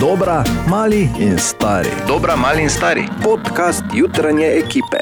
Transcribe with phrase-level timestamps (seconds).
[0.00, 1.90] Dobra, mali in stari.
[2.06, 3.08] Dobra, mali in stari.
[3.22, 4.98] Podcast jutranje ekipe.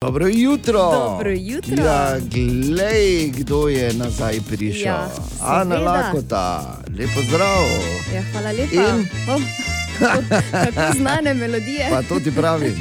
[0.00, 0.90] Dobro jutro.
[0.90, 1.84] Dobro jutro.
[1.84, 4.86] Ja, glej, kdo je nazaj prišel.
[4.86, 5.08] Ja,
[5.40, 5.90] Ana seveda.
[5.90, 7.64] Lakota, lepo zdrav.
[8.14, 8.74] Ja, hvala lepa.
[8.74, 9.08] In?
[9.28, 9.42] Oh,
[9.98, 10.22] kako,
[10.52, 11.86] kako znane melodije.
[11.90, 12.74] Pa to ti pravim.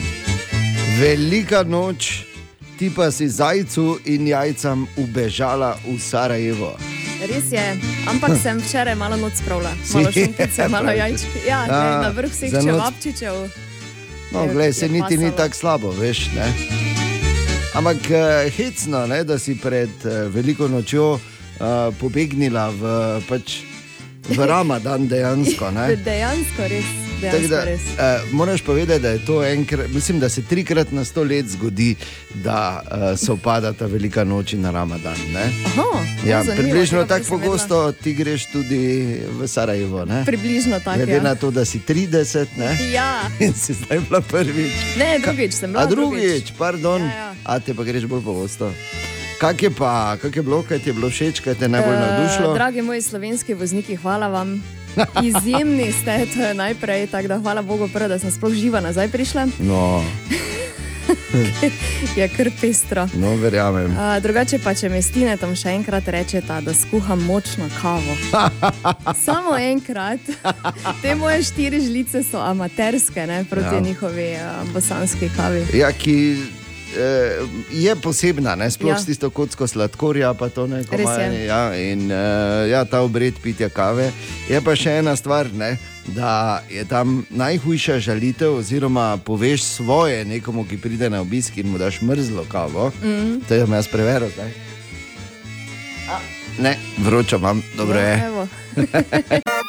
[1.00, 2.24] Velika noč,
[2.80, 6.93] ti pa si zajcu in jajcem ubežala v Sarajevo.
[7.24, 7.66] Res je,
[8.06, 11.00] ampak sem včeraj malo noč spravila, malo šunkice, malo Pravi.
[11.00, 11.28] jajčk.
[11.48, 13.36] Ja, A, glej, na vrh vseh čevapčičev.
[14.30, 15.38] No, Je- glej, se je niti ni pasalo.
[15.38, 16.20] tako slabo, veš.
[16.34, 16.48] Ne?
[17.74, 18.18] Ampak uh,
[18.50, 21.22] hecno, ne, da si pred uh, veliko nočjo uh,
[21.96, 22.82] pobegnila v,
[23.24, 23.64] pač,
[24.24, 25.72] v Ramadan dejansko.
[25.72, 25.96] Ne?
[25.96, 26.90] Dejansko res.
[27.26, 27.82] Tako Da, res.
[27.82, 27.96] uh,
[28.32, 31.96] moraš povedati, da je to enkrat, mislim, da se trikrat na sto let zgodi,
[32.36, 35.16] da uh, se opada ta velika noč na Ramadan.
[35.30, 35.46] Ne?
[35.66, 35.84] Aha,
[36.24, 38.80] Ja, zanimivo, približno tako pogosto ti greš tudi
[39.32, 40.06] v Sarajevo.
[40.06, 40.24] Ne?
[40.26, 40.98] Približno tako.
[40.98, 41.22] Glede Ja.
[41.24, 42.78] na to, da si 30 ne?
[42.92, 44.72] ja, in si zdaj bila prvič.
[44.98, 45.84] ne, drugič sem bila.
[45.84, 47.34] A drugič, pardon, Ja, ja.
[47.46, 48.72] a te pa greš bolj pogosto.
[49.36, 51.94] Kak je pa, kak je bilo, kaj ti je bilo všeč, kaj te je najbolj
[51.94, 52.54] Eh, navdušilo?
[52.54, 54.64] Dragi moji slovenski vozniki, hvala vam.
[55.24, 59.08] Izjemni ste, to je najprej, tako da hvala Bogu, prvo, da sem sploh živa nazaj
[59.08, 59.48] prišla.
[59.60, 60.04] No,
[62.16, 63.08] Je kar pestro.
[63.14, 63.92] no, verjamem.
[63.92, 68.16] Uh, drugače pa, če me stine tam še enkrat rečeta, da skuham močno kavo.
[69.26, 70.20] Samo enkrat.
[71.02, 73.82] Te moje štiri žlice so amaterske, ne, proti Ja.
[73.82, 75.66] njihovi uh, bosanski kavi.
[75.74, 76.38] Ja, ki
[77.72, 78.72] je posebna, ne?
[78.72, 79.00] sploh Ja.
[79.00, 81.46] s tisto kocko sladkorja, pa to ne komaj.
[81.46, 84.12] Ja, in eh, ja, ta obred pitja kave.
[84.50, 85.78] Je pa še ena stvar, ne?
[86.08, 91.78] da je tam najhujša žalitev, oziroma poveš svoje nekomu, ki pride na obisk in mu
[91.78, 92.92] daš mrzlo kavo.
[93.04, 93.40] Mm.
[93.48, 94.52] To je jaz preveril zdaj.
[96.12, 96.20] A,
[96.60, 98.18] Ne, vroča imam, dobro je.
[98.18, 98.48] Ja, evo.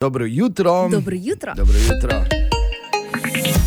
[0.00, 0.88] Dobro jutro.
[0.88, 1.54] Dobro jutro.
[1.56, 2.24] Dobro jutro.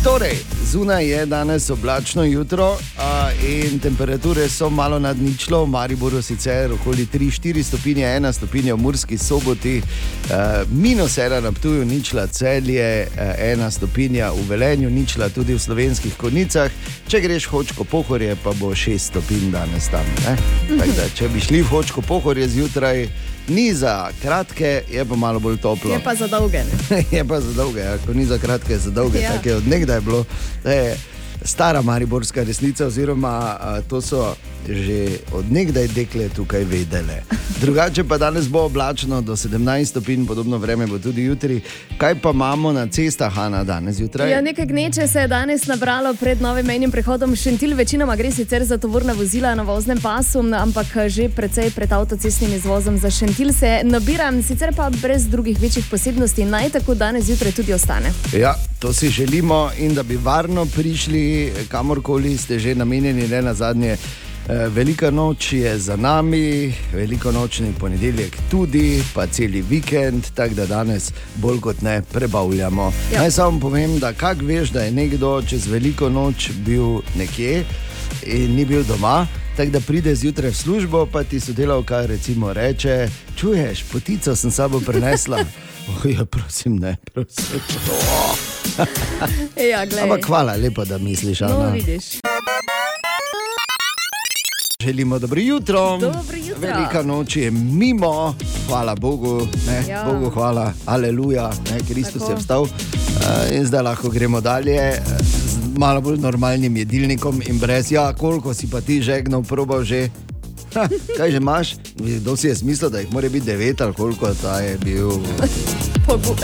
[0.04, 0.36] Torej,
[0.72, 6.72] zunaj je danes oblačno jutro a, in temperature so malo nad ničlo, v Mariboru sicer
[6.72, 9.82] okoli 3-4 stopinje, 1 stopinja v Murski soboti,
[10.30, 16.16] a, minus 1 na Ptuju, ničla celje, 1 stopinja v Velenju, ničla tudi v slovenskih
[16.16, 16.70] konicah.
[17.08, 20.06] Če greš hočko pohorje, pa bo 6 stopinj danes tam.
[20.96, 23.06] Da, če bi šli v hočko pohorje zjutraj,
[23.48, 25.92] ni za kratke, je pa malo bolj toplo.
[25.92, 26.62] Je pa za dolge.
[27.16, 27.98] Je pa za dolge, ja.
[28.06, 29.20] ko ni za kratke, je za dolge.
[29.20, 29.32] Ja.
[29.32, 30.24] Tako je odnegdaj bilo.
[30.66, 30.98] To je
[31.44, 34.34] stara mariborska resnica, oziroma a, to so
[34.68, 37.22] že odnegdaj dekle tukaj vedele.
[37.60, 41.60] Drugače pa danes bo oblačno do 17 stopinj, podobno vreme bo tudi jutri.
[41.98, 44.30] Kaj pa imamo na cestah, Hanna, danes zjutraj?
[44.30, 47.76] Ja, nekaj gneče se je danes nabralo pred novim mejnim prehodom Šentil.
[47.76, 52.98] Večinoma gre sicer za tovorna vozila na voznem pasu, ampak že precej pred avtocestnim izvozom
[52.98, 56.44] za Šentil se nabira, sicer pa brez drugih večjih posebnosti.
[56.44, 58.12] Naj tako danes zjutraj tudi ostane.
[58.32, 61.25] Ja, to si želimo in da bi varno prišli
[61.68, 63.96] kamorkoli ste že namenjeni, ne na zadnje.
[64.48, 70.66] Eh, Velika noč je za nami, veliko nočni ponedeljek tudi, pa celi vikend, tako da
[70.66, 72.92] danes bolj kot ne prebavljamo.
[73.12, 73.20] Ja.
[73.20, 77.64] Naj samo povem, da kak veš, da je nekdo čez veliko noč bil nekje
[78.26, 79.26] in ni bil doma.
[79.56, 84.80] Tako da pride zjutraj v službo, pa ti sodelavka recimo reče: Čuješ, potico sem sabo
[84.80, 85.42] prinesla.
[85.88, 87.60] Oh, ja, prosim, ne, prosim.
[89.70, 90.02] Ja, glej.
[90.02, 91.40] Ampak hvala, lepo, da misliš.
[91.40, 91.68] No, Ana.
[91.70, 92.04] vidiš.
[94.82, 95.98] Želimo dobro jutro.
[95.98, 96.60] Dobro jutro.
[96.60, 98.34] Velika noč je mimo,
[98.68, 100.04] hvala Bogu, ne, Ja.
[100.04, 102.32] Bogu hvala, aleluja, ne, Kristus Tako.
[102.32, 102.62] je vstal.
[102.62, 102.70] Uh,
[103.56, 108.54] in zdaj lahko gremo dalje eh, z malo bolj normalnim jedilnikom in brez, ja, koliko
[108.54, 110.08] si pa ti žegnov probal že.
[111.18, 111.74] Kaj že imaš?
[111.96, 115.10] Kdo si je smislil, da jih mora biti devet ali koliko ta je bil?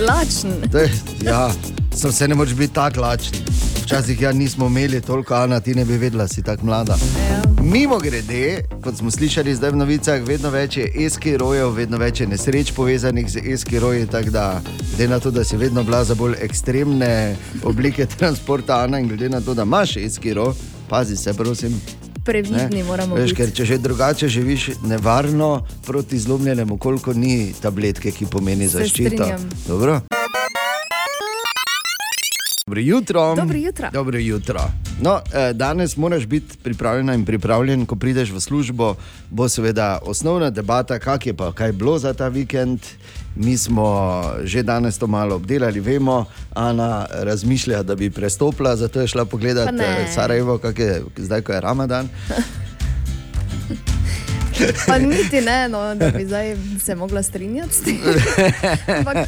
[0.09, 0.71] Lačen.
[0.73, 0.91] To je,
[1.25, 1.51] ja,
[1.95, 3.39] sem se ne moreš biti tako lačen.
[3.83, 6.97] Včasih ja nismo imeli toliko, Ana, ti ne bi vedela, si tako mlada.
[7.31, 7.43] Ja.
[7.63, 12.27] Mimo grede, kot smo slišali zdaj v novicah, vedno več je eskirojev, vedno več je
[12.27, 14.07] nesreč povezanih z eskiroji.
[14.11, 14.47] Tako da,
[14.97, 19.29] glede na to, da si vedno bila za bolj ekstremne oblike transporta, Ana, in glede
[19.29, 20.55] na to, da imaš eskiro,
[20.89, 21.81] pazi se, prosim.
[22.25, 23.37] Previdni moramo Veš, biti.
[23.37, 25.51] ker če že drugače živiš nevarno
[25.83, 29.09] proti zlomljenemu, koliko ni tabletke, ki pomeni Se zaščito.
[29.09, 29.51] strinjam.
[29.69, 30.01] Dobro.
[32.67, 33.35] Dobro jutro.
[33.35, 33.89] Dobro jutro.
[33.93, 34.61] Dobro jutro.
[35.01, 38.95] No, eh, danes moraš biti pripravljena in pripravljen, ko prideš v službo.
[39.31, 42.81] Bo seveda osnovna debata, kak je pa, kaj je bilo za ta vikend.
[43.37, 46.25] Mi smo že danes to malo obdelali, vemo,
[46.55, 51.53] Ana razmišlja, da bi prestopila, zato je šla pogledat eh, Sarajevo, kak je zdaj, ko
[51.53, 52.09] je Ramadan.
[54.87, 57.99] Pa niti ne, no, da bi zdaj se mogla strinjati s tem.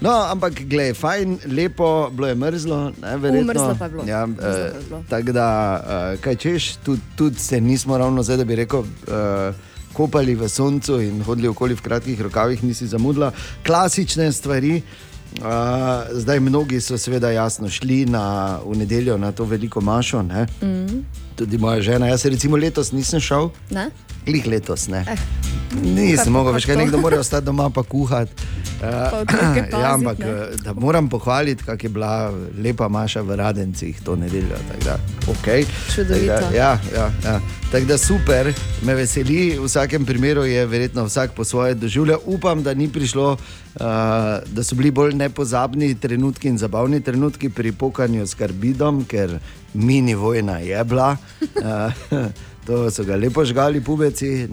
[0.00, 3.52] No, ampak, gledaj, fajn, lepo, bilo je mrzlo, ne, verjetno.
[3.52, 4.04] mrzlo pa je bilo.
[4.06, 5.02] Ja, eh, bilo.
[5.08, 5.48] Tako da,
[5.88, 8.84] eh, kaj češ, tudi tud se nismo ravno zdaj, da bi rekel.
[9.08, 9.52] Eh,
[9.94, 13.30] Kopali v soncu in hodili okoli v kratkih rokavih, nisi zamudila.
[13.66, 14.82] Klasične stvari.
[15.38, 15.46] Uh,
[16.12, 20.22] zdaj, mnogi so seveda jasno šli na, v nedeljo na to veliko mašo.
[20.22, 21.02] Mm.
[21.36, 23.90] Tudi moja žena, jaz recimo letos nisem šel, ne?
[24.26, 25.04] Glih letos ne.
[25.08, 28.32] Eh, Nisem mogel več, kaj nekdo mora ostati doma pa kuhati.
[28.80, 30.26] Pa otroke ja, ampak ne.
[30.26, 32.32] eh, da moram pohvaliti, kako je bila
[32.62, 34.58] lepa Maša v Radencih to nedeljo.
[34.68, 34.98] tako Da,
[35.32, 35.64] okay.
[35.94, 36.34] Čudovito.
[36.34, 37.40] Tako da, ja, ja, ja.
[37.72, 42.20] Tako da super, me veseli, v vsakem primeru je verjetno vsak po svoje doživljal.
[42.26, 43.80] Upam, da ni prišlo, uh,
[44.46, 49.38] da so bili bolj nepozabni trenutki in zabavni trenutki pri pokanju s karbidom, ker
[49.74, 51.16] mini vojna je bila.
[51.40, 52.28] Uh,
[52.64, 54.48] To so ga lepo žgali, pubeci.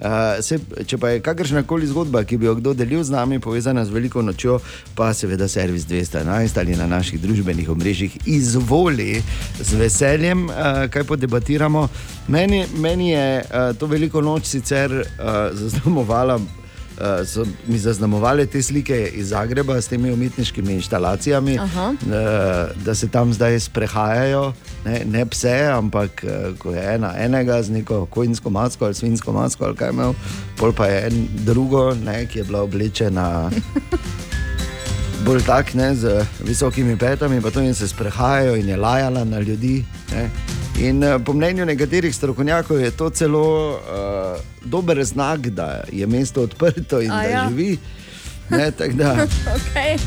[0.00, 0.56] Uh, se,
[0.86, 3.92] če pa je kakršna koli zgodba, ki bi jo kdo delil z nami, povezana z
[3.92, 4.56] veliko nočjo,
[4.96, 9.20] pa seveda servis 211 ali na naših družbenih omrežjih, izvoli
[9.60, 11.84] z veseljem, uh, kaj podebatiramo.
[12.32, 15.04] Meni, meni je uh, to veliko noč sicer uh,
[15.52, 16.40] zaznamovala.
[17.00, 21.92] Uh, so mi zaznamovali te slike iz Zagreba s temi umetniškimi instalacijami, Aha.
[21.92, 24.52] uh, da se tam zdaj sprehajajo,
[24.84, 29.32] ne, ne pse, ampak uh, ko je ena enega z neko kojinsko masko ali svinsko
[29.32, 30.14] masko, ali kaj imel,
[30.56, 33.50] pol pa je en drugo, ne, ki je bila oblečena.
[35.24, 39.84] Bolj tak, ne, z visokimi petami, pa in se sprehajajo in je lajala na ljudi.
[40.12, 40.30] Ne.
[40.80, 46.42] In eh, po mnenju nekaterih strokovnjakov je to celo uh, dober znak, da je mesto
[46.42, 47.48] odprto in A da ja.
[47.48, 47.78] živi.
[48.50, 49.26] Ne, tako da,
[49.56, 49.98] Okay.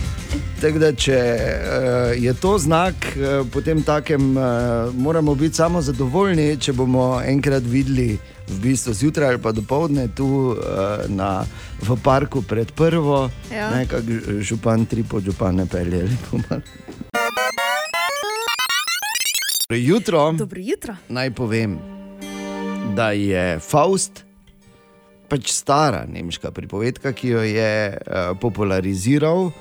[0.61, 4.43] tak da, če uh, je to znak, uh, potem takem uh,
[4.93, 8.17] moramo biti samo zadovoljni, če bomo enkrat videli.
[8.43, 10.57] V bistvu zjutraj ali pa dopoledne tu
[11.07, 11.45] na,
[11.81, 13.69] v parku pred prvo, Ja.
[13.71, 14.03] ne kako
[14.41, 16.03] župan, tri podžupane pelje.
[16.03, 16.61] lepo malo.
[19.63, 20.31] Dobro Jutro.
[20.33, 20.95] Dobro jutro.
[21.09, 21.79] Naj povem,
[22.95, 24.23] da je Faust
[25.29, 29.51] pač stara nemška pripovedka, ki jo je uh, populariziral,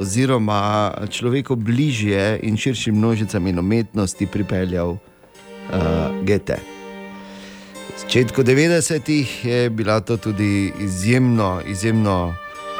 [0.00, 5.00] oziroma človeku bližje in širšim množicam in umetnosti pripeljal uh,
[6.24, 6.60] Gete.
[7.96, 12.34] V začetku 90-ih je bila to tudi izjemno, izjemno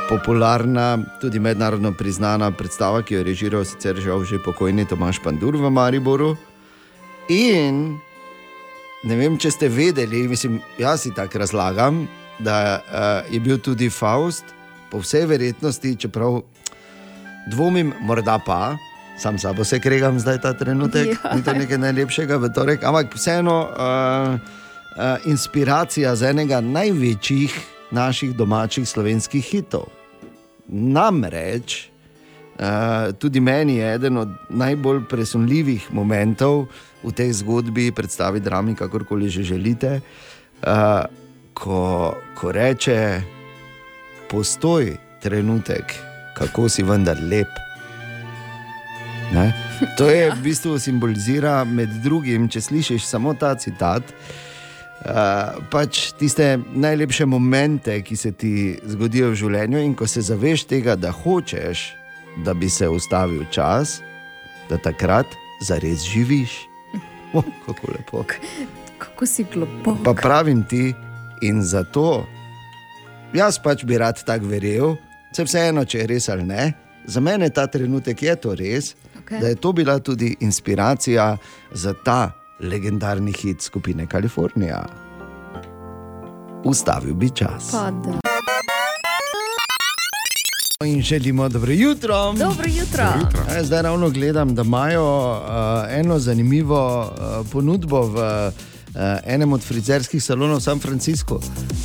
[0.08, 5.56] popularna, tudi mednarodno priznana predstava, ki jo je režiral sicer žal že pokojni Tomaš Pandur
[5.56, 6.36] v Mariboru.
[7.28, 7.98] In
[9.04, 12.04] ne vem, če ste vedeli, mislim, jaz si tako razlagam,
[12.38, 14.44] da uh, je bil tudi Faust,
[14.90, 16.40] po vsej verjetnosti, čeprav
[17.50, 18.76] dvomim, morda pa.
[19.18, 21.34] Sam sabo se kregam zdaj ta trenutek, Ja.
[21.34, 27.54] ni to nekaj najlepšega v torek, ampak vseeno uh, uh, inspiracija za enega največjih
[27.90, 29.88] naših domačih slovenskih hitov.
[30.68, 31.88] Namreč,
[32.58, 36.66] uh, tudi meni je eden od najbolj presunljivih momentov
[37.02, 40.00] v tej zgodbi, predstavi drami, kakorkoli že želite,
[40.66, 41.06] uh,
[41.56, 43.22] ko, ko reče:
[44.30, 45.94] Postoj trenutek,
[46.36, 47.50] kako si vendar lep.
[49.34, 49.50] Ne?
[49.98, 54.06] To je v bistvu simbolizira med drugim, če slišiš samo ta citat.
[55.06, 58.52] Uh, pač tiste najlepše momente, ki se ti
[58.86, 61.90] zgodijo v življenju, in ko se zaveš tega, da hočeš,
[62.46, 64.00] da bi se ustavil čas,
[64.70, 65.26] da takrat
[65.66, 66.62] zares živiš.
[67.36, 68.22] Oh, kako lepo.
[69.02, 69.98] Kako si globok.
[70.06, 70.94] Pa pravim ti,
[71.42, 72.26] in zato
[73.34, 74.96] jaz pač bi rad tako verjel,
[75.34, 76.72] se vseeno, če je res ali ne.
[77.06, 79.40] Za mene ta trenutek je to res, okay.
[79.40, 81.36] da je to bila tudi inspiracija
[81.72, 84.86] za ta legendarni hit skupine Kalifornija.
[86.64, 87.70] Ustavil bi čas.
[87.70, 88.18] Pa da.
[90.84, 92.32] In želimo dobro jutro.
[92.32, 93.04] Dobro jutro.
[93.54, 95.46] Ja, Zdaj ravno gledam, da imajo uh,
[95.90, 98.52] eno zanimivo uh, ponudbo v uh,
[99.24, 101.40] enem od frizerskih salonov v San Franciscu,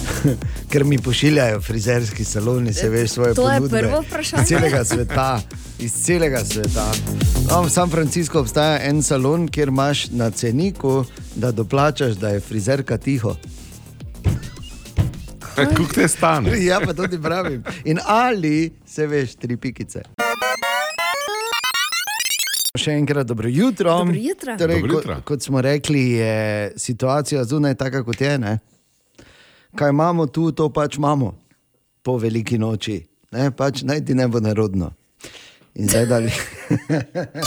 [0.71, 3.79] ker mi pošiljajo frizerski saloni, se veš, svoje To je ponudbe.
[3.79, 4.43] prvo vprašanje.
[4.43, 5.41] Iz celega sveta.
[5.79, 6.85] Iz celega sveta.
[7.49, 12.39] No, v San Franciscu obstaja en salon, kjer imaš na ceniku, da doplačaš, da je
[12.39, 13.35] frizerka tiho.
[15.55, 16.65] Kako te stane?
[16.65, 17.63] Ja, pa tudi pravim.
[17.83, 20.01] In ali se veš, tri pikice.
[22.71, 23.97] Še enkrat dobro jutro.
[23.97, 24.55] Dobro jutro.
[24.57, 25.15] Torej, Dobro ko- jutro.
[25.23, 26.35] Kot smo rekli, je
[26.77, 28.37] situacija zunaj taka, kot je.
[28.37, 28.59] Ne?
[29.75, 31.33] Kaj imamo tu, to pač imamo
[32.01, 33.01] po veliki noči.
[33.31, 33.51] Ne?
[33.51, 34.93] Pač naj ti ne bo narodno.
[35.75, 36.31] In zdaj dalje.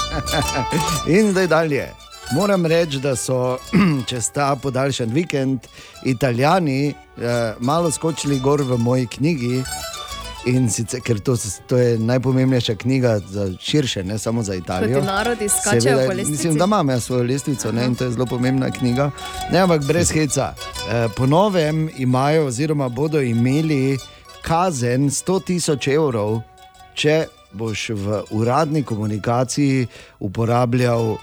[1.11, 1.89] In zdaj dalje.
[2.33, 3.57] Moram reči, da so
[4.09, 5.61] čez ta podaljšan vikend
[6.05, 6.95] Italijani eh,
[7.61, 9.63] malo skočili gor v moji knjigi.
[10.47, 11.37] In sicer, ker to,
[11.67, 14.99] to je najpomembnejša knjiga za širše, ne samo za Italijo.
[14.99, 16.31] Kot narodi skačejo po lestvici.
[16.31, 19.11] Mislim, da imam jaz svojo lestvico ne, in to je zelo pomembna knjiga.
[19.53, 20.55] Ne, ampak brez heca.
[20.91, 23.99] Eh, po novem imajo, oziroma bodo imeli
[24.43, 26.41] kazen 100 tisoč evrov,
[26.95, 29.87] če boš v uradni komunikaciji
[30.21, 31.17] uporabljal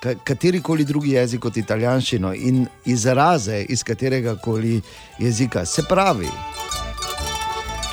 [0.00, 4.80] ka- katerikoli drugi jezik kot italijanščino in izraze iz katerega koli
[5.18, 5.64] jezika.
[5.66, 6.28] Se pravi,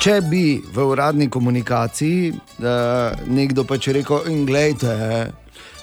[0.06, 2.66] če bi v uradni komunikaciji uh,
[3.26, 4.92] nekdo pač rekel: in Glejte,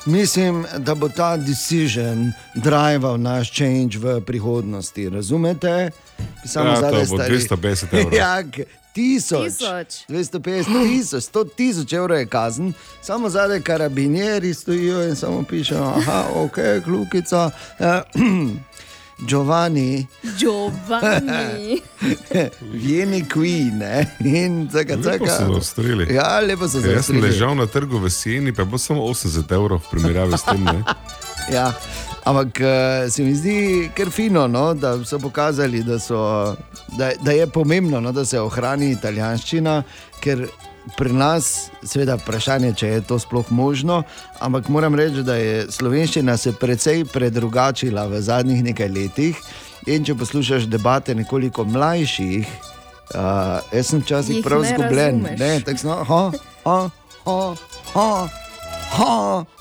[0.06, 5.10] mislim, da bo ta decision drival naš change v prihodnosti.
[5.10, 5.92] Razumete?
[6.46, 8.16] Samo Ja, zadaj stari- 250 evrov.
[8.22, 8.40] ja,
[8.94, 9.92] Tisoč, Tisoč.
[10.08, 16.26] 250 tisoč, 100 tisoč evrov je kazen, samo zadaj karabinieri stojijo in samo pišejo, ah,
[16.36, 17.50] ok, klukica,
[17.80, 18.02] eh,
[19.20, 21.82] Giovanni, Giovanni.
[22.72, 26.14] Vieni qui, ne, in tako Lepo so zaostrili.
[26.14, 29.52] Ja, lepo so Jaz sem ležal na trgu v Sieni, pa je bilo samo 80
[29.54, 30.64] evrov v primerjavi s tem.
[30.64, 30.84] Ne?
[31.52, 31.74] Ja.
[32.24, 36.56] Ampak uh, se mi zdi kar fino, no, da so pokazali, da, so,
[36.98, 39.84] da, da je pomembno, no, da se ohrani italijanščina,
[40.24, 40.48] ker
[40.98, 44.04] pri nas, seveda, vprašanje je, če je to sploh možno.
[44.40, 49.40] Ampak moram reči, da je slovenščina se precej predrugačila v zadnjih nekaj letih.
[49.88, 52.48] In če poslušaš debate nekoliko mlajših,
[53.16, 55.26] uh, jaz sem včasih prav zgubljen.
[55.40, 56.22] Ne, tako smo, ha,
[56.64, 56.78] ha,
[57.26, 57.40] ha,
[57.94, 58.12] ha,
[58.96, 59.53] ha.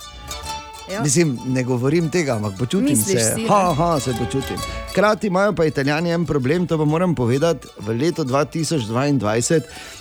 [0.88, 1.02] Ja.
[1.02, 3.34] Mislim, ne govorim tega, ampak počutim Misliš se.
[3.34, 4.56] si, ha, ha, se počutim.
[4.90, 7.68] Hkrati imajo pa italijani en problem, to pa moram povedati.
[7.78, 9.60] V letu 2022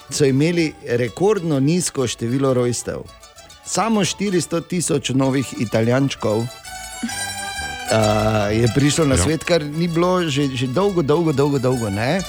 [0.09, 2.97] so imeli rekordno nizko število rojstev.
[3.65, 6.38] Samo 400 tisoč novih italijančkov.
[6.38, 6.47] Uh,
[8.61, 9.23] je prišlo na Ja.
[9.23, 12.21] svet, kar ni bilo že, že dolgo, dolgo, dolgo, dolgo ne.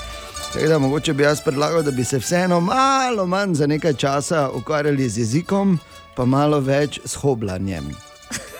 [0.52, 4.50] Tako Da, mogoče bi jaz predlagal, da bi se vseeno malo manj za nekaj časa
[4.50, 5.78] ukvarjali z jezikom,
[6.14, 8.12] pa malo več s hoblanjem.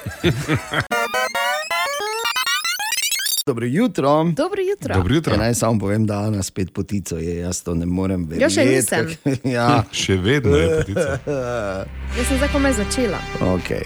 [3.47, 4.25] Dobro jutro.
[4.27, 4.95] Dobro jutro.
[4.95, 5.33] Dobro jutro.
[5.33, 8.43] Ja, naj samo povem, da Ana spet potico je, jaz to ne morem verjeti.
[8.45, 9.07] Ja, še nisem.
[9.17, 11.19] kak- ja, Še vedno je potica.
[12.13, 13.19] Jaz sem zdaj komaj začela.
[13.43, 13.83] okay.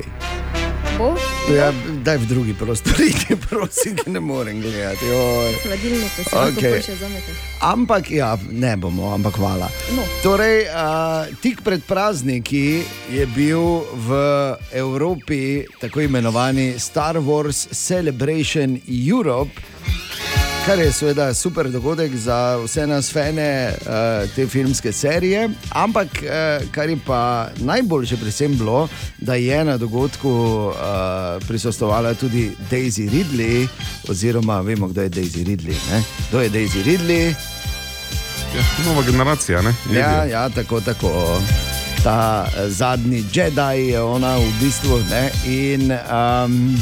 [0.98, 1.12] Bo?
[1.52, 1.72] ja,
[2.04, 5.10] daj v drugi prostor, idi, prosim, ki ne morem gledati.
[5.64, 6.80] Hladilnik, se okay.
[6.80, 7.34] še zamete.
[7.68, 9.68] Ampak, ja, ne bomo, ampak hvala.
[9.92, 10.06] No.
[10.24, 12.80] Torej, uh, tik pred prazniki
[13.12, 14.22] je bil v
[14.72, 19.52] Evropi tako imenovani Star Wars Celebration Europe.
[20.66, 25.48] Kar je seveda super dogodek za vse nas, fane uh, te filmske serije.
[25.70, 30.74] Ampak, uh, kar je pa najboljše pri tem bilo, da je na dogodku uh,
[31.48, 33.68] prisostovala tudi Daisy Ridley,
[34.08, 35.76] oziroma vemo, kdo je Daisy Ridley.
[35.90, 36.02] Ne?
[36.28, 37.34] Kdo je Daisy Ridley?
[38.56, 39.74] Ja, nova generacija, ne?
[39.92, 41.40] Ja, ja, tako, tako.
[42.04, 44.98] Ta eh, zadnji Jedi je ona v bistvu.
[45.10, 45.30] Ne?
[45.46, 46.78] In um,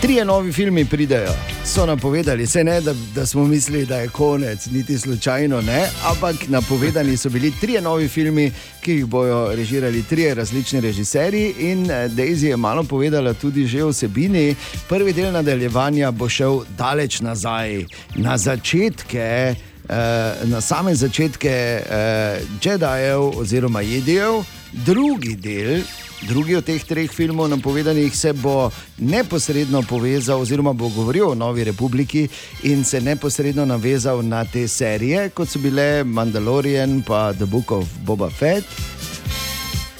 [0.00, 1.30] trije novi filmi pridejo.
[1.64, 6.36] So napovedali, se ne, da, da smo mislili, da je konec, niti slučajno ne, ampak
[6.48, 11.54] napovedani so bili trije novi filmi, ki jih bodo režirali trije različni režiserji.
[11.58, 14.54] In eh, Daisy je malo povedala tudi že o vsebini.
[14.88, 17.84] Prvi del nadaljevanja bo šel daleč nazaj,
[18.14, 19.54] na začetke.
[19.88, 25.82] eh, na same začetke eh, Jedijev oziroma Jedijev, drugi del.
[26.22, 31.64] Drugi od teh treh filmov, napovedanih, se bo neposredno povezal, oziroma bo govoril o Novi
[31.64, 32.28] Republiki
[32.62, 37.84] in se neposredno navezal na te serije, kot so bile Mandalorian, pa The Book of
[38.04, 38.64] Boba Fett.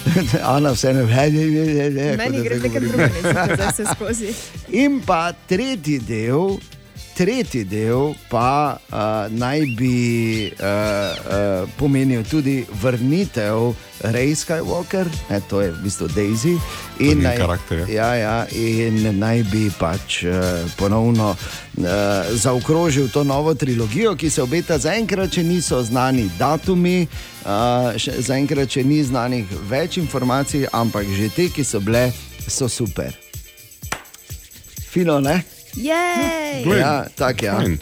[0.54, 4.32] Ana, vse ne ve, Meni gre nekaj drugega, zdaj se skozi.
[4.68, 6.56] In pa tretji del,
[7.16, 8.96] tretji del pa uh,
[9.32, 9.96] naj bi
[10.52, 13.72] uh, uh, pomenil tudi vrnitev
[14.12, 16.58] Rey Skywalker, ne, to je v bistvu Daisy.
[17.00, 17.86] njen naj, karakter, ja.
[17.88, 20.34] ja, ja, in naj bi pač uh,
[20.76, 21.86] ponovno uh,
[22.30, 24.78] zaokrožil to novo trilogijo, ki se obeta.
[24.78, 27.06] Zaenkrat, če niso znani datumi,
[27.44, 32.10] uh, še- zaenkrat, če ni znanih več informacij, ampak že te, ki so bile,
[32.46, 33.16] so super.
[34.92, 35.55] Fino, ne?
[35.76, 37.46] Glej, Ja, tako je.
[37.46, 37.56] Ja.
[37.56, 37.78] fajn.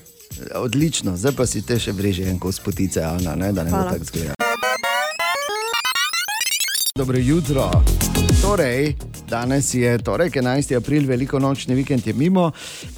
[0.55, 3.77] Odlično, zdaj pa si te še vreže en kos potice, Ana, ne, da ne bo
[3.77, 3.93] Hvala.
[3.93, 4.35] tako zgleda.
[6.99, 7.71] Dobro jutro.
[8.43, 8.97] Torej,
[9.29, 10.77] danes je torek, 11.
[10.77, 12.51] april, veliko nočni vikend je mimo.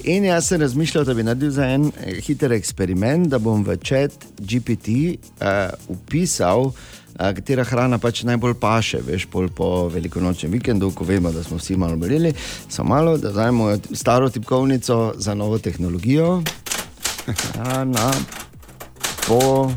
[0.03, 3.77] In jaz sem razmišljal, da bi naredil za en eh, hiter eksperiment, da bom v
[3.77, 5.47] čat GPT uh,
[5.87, 6.73] upisal, uh,
[7.17, 11.77] katera hrana pač najbolj paše, veš, pol po velikonočnem vikendu, ko vemo, da smo vsi
[11.77, 12.33] malo boleli.
[12.69, 16.41] Samo malo, da dajmo staro tipkovnico za novo tehnologijo.
[17.27, 18.13] Hrana
[19.27, 19.71] po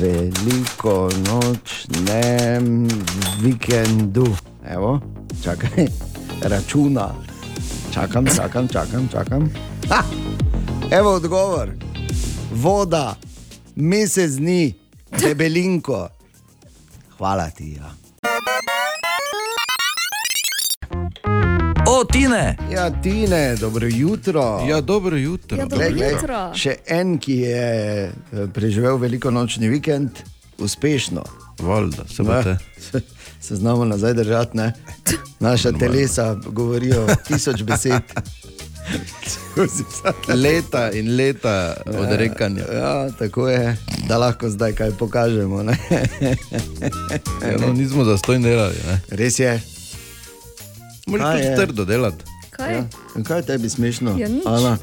[0.00, 2.88] velikonočnem
[3.40, 4.26] vikendu.
[4.66, 5.00] Evo,
[5.44, 5.86] čakaj,
[6.50, 7.14] računa.
[7.94, 9.08] Čakam, čakam, čakam.
[9.12, 9.50] čakam.
[9.88, 10.02] Ha!
[10.90, 11.70] Evo odgovor.
[12.52, 13.16] Voda,
[13.76, 14.74] mesec dni,
[15.20, 16.17] debelinko.
[17.18, 17.72] Hvala ti.
[17.72, 17.90] Ja.
[21.88, 22.56] O, Tine!
[22.72, 24.60] Ja, Tine, dobro jutro.
[24.68, 25.56] Ja, dobro jutro.
[25.56, 26.40] Ja, dobro Glej, glej, jutro.
[26.54, 27.62] Še en, ki je
[28.06, 28.12] eh,
[28.54, 30.20] preživel veliko nočni vikend,
[30.58, 31.24] uspešno.
[31.58, 32.56] Valjda, se Ne, bote.
[32.78, 33.00] se,
[33.46, 34.56] se znamo nazaj držati.
[34.56, 34.72] Ne?
[35.40, 38.02] Naša telesa govorijo tisoč besed.
[40.44, 42.64] Leta in leta odrekanja.
[42.72, 43.76] Ja, tako je,
[44.08, 45.62] da lahko zdaj kaj pokažemo.
[45.62, 45.78] Ne?
[47.42, 48.76] Ja, no, nismo za stojn delali.
[48.86, 49.00] Ne?
[49.10, 49.60] Res je.
[51.06, 52.24] Moraš Kaj tudi trdo delati.
[52.50, 52.74] Kaj?
[52.74, 52.84] Ja.
[53.16, 54.18] In Kaj je tebi smešno?
[54.18, 54.28] Ja.
[54.46, 54.78] Ana,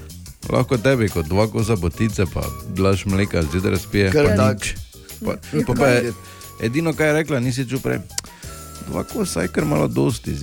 [0.49, 2.43] Lahko tebi kot dva kosa botice, pa
[2.77, 4.11] blaž mleka, zjutraj spije.
[4.11, 4.57] Kar pa tak.
[5.25, 5.33] Pa,
[5.67, 5.87] pa, pa
[6.61, 7.99] edino, kaj je rekla, nisi čutil prej.
[8.87, 10.31] Dva kosa je kar malo dosti.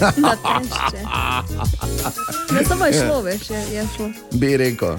[0.00, 0.98] Na tešče.
[2.54, 4.10] Ne samo je šlo, veš, je, je šlo.
[4.32, 4.96] bi rekel.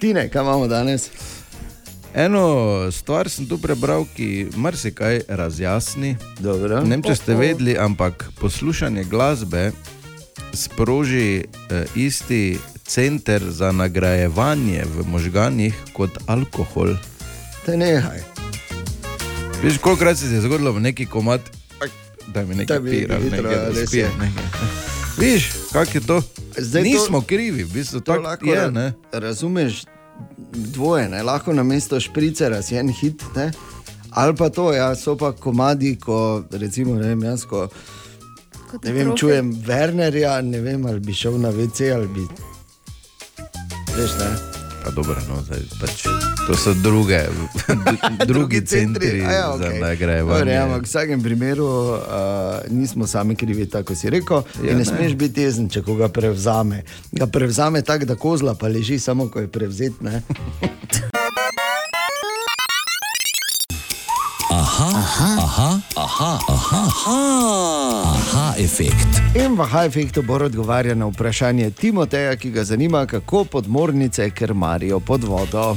[0.00, 1.10] Tine, kaj imamo danes?
[2.14, 6.16] Eno stvar sem tu prebral, ki marsikaj razjasni.
[6.38, 6.80] Dobro.
[6.84, 9.70] Ne vem, če ste vedeli, ampak poslušanje glasbe
[10.52, 16.94] sproži eh, isti center za nagrajevanje v možganjih kot alkohol.
[17.66, 18.20] Te nehaj.
[19.62, 21.40] Veš, kolikrat se je zgodilo v neki komat,
[22.26, 24.04] da mi nekaj pira, nekaj da spije.
[24.04, 24.10] je.
[24.20, 24.44] nekaj.
[25.18, 26.22] Viš, kak je to?
[26.56, 28.70] Zdaj to- Nismo to, krivi, v bistvu To lahko je.
[28.70, 28.92] Ne?
[29.12, 29.84] razumeš
[30.52, 31.22] dvoje, ne?
[31.22, 33.22] lahko na mesto špricera si en hit.
[33.36, 33.52] Ne?
[34.10, 37.68] Ali pa to, ja, so pa komadi, ko recimo, ne vem, jaz, ko
[38.84, 42.26] ne vem, čujem Wernerja, ne vem, ali bi šel na WC ali bi.
[43.96, 44.36] Veš, ne?
[44.84, 46.02] Pa dobro, no, zdaj, pač,
[46.46, 47.20] to so druge,
[48.30, 50.38] drugi centri a ja, nagrajevanje.
[50.38, 52.00] Dobre, ja, ampak v vsakem primeru uh,
[52.70, 54.42] nismo sami krivi, tako si rekel.
[54.64, 54.80] Ja, ne.
[54.80, 56.82] ne smeš biti jezen, če koga prevzame.
[57.12, 60.02] Ga prevzame tako, da kozla pa leži samo, ko je prevzet.
[64.72, 64.88] Ne?
[68.24, 69.20] Aha, efekt.
[69.36, 75.24] In v Hajfektu bo odgovarjal na vprašanje Timoteja, ki ga zanima, kako podmornice krmarijo pod
[75.24, 75.76] vodo.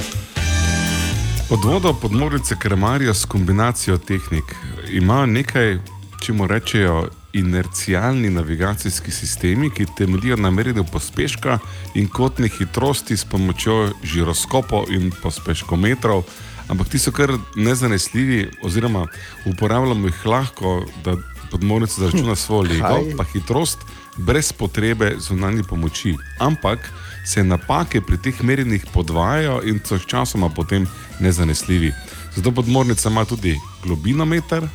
[1.50, 4.56] Pod vodo podmornice krmarijo s kombinacijo tehnik.
[4.90, 5.78] Imajo nekaj,
[6.24, 11.60] če mu rečejo, inercialni navigacijski sistemi, ki temeljijo na merjenju pospeška
[11.96, 16.24] in kotne hitrosti s pomočjo žiroskopov in pospeškometrov.
[16.67, 19.08] Ampak ti so kar nezanesljivi, oziroma
[19.45, 21.15] uporabljamo jih lahko, da
[21.51, 23.80] podmornica zaračuna svojo lego, pa hitrost
[24.17, 26.15] brez potrebe zunanje pomoči.
[26.39, 26.91] Ampak
[27.25, 30.88] se napake pri teh merjenjih podvajajo in so sčasoma potem
[31.19, 31.93] nezanesljivi.
[32.36, 34.67] Zato podmornica ima tudi globinometer,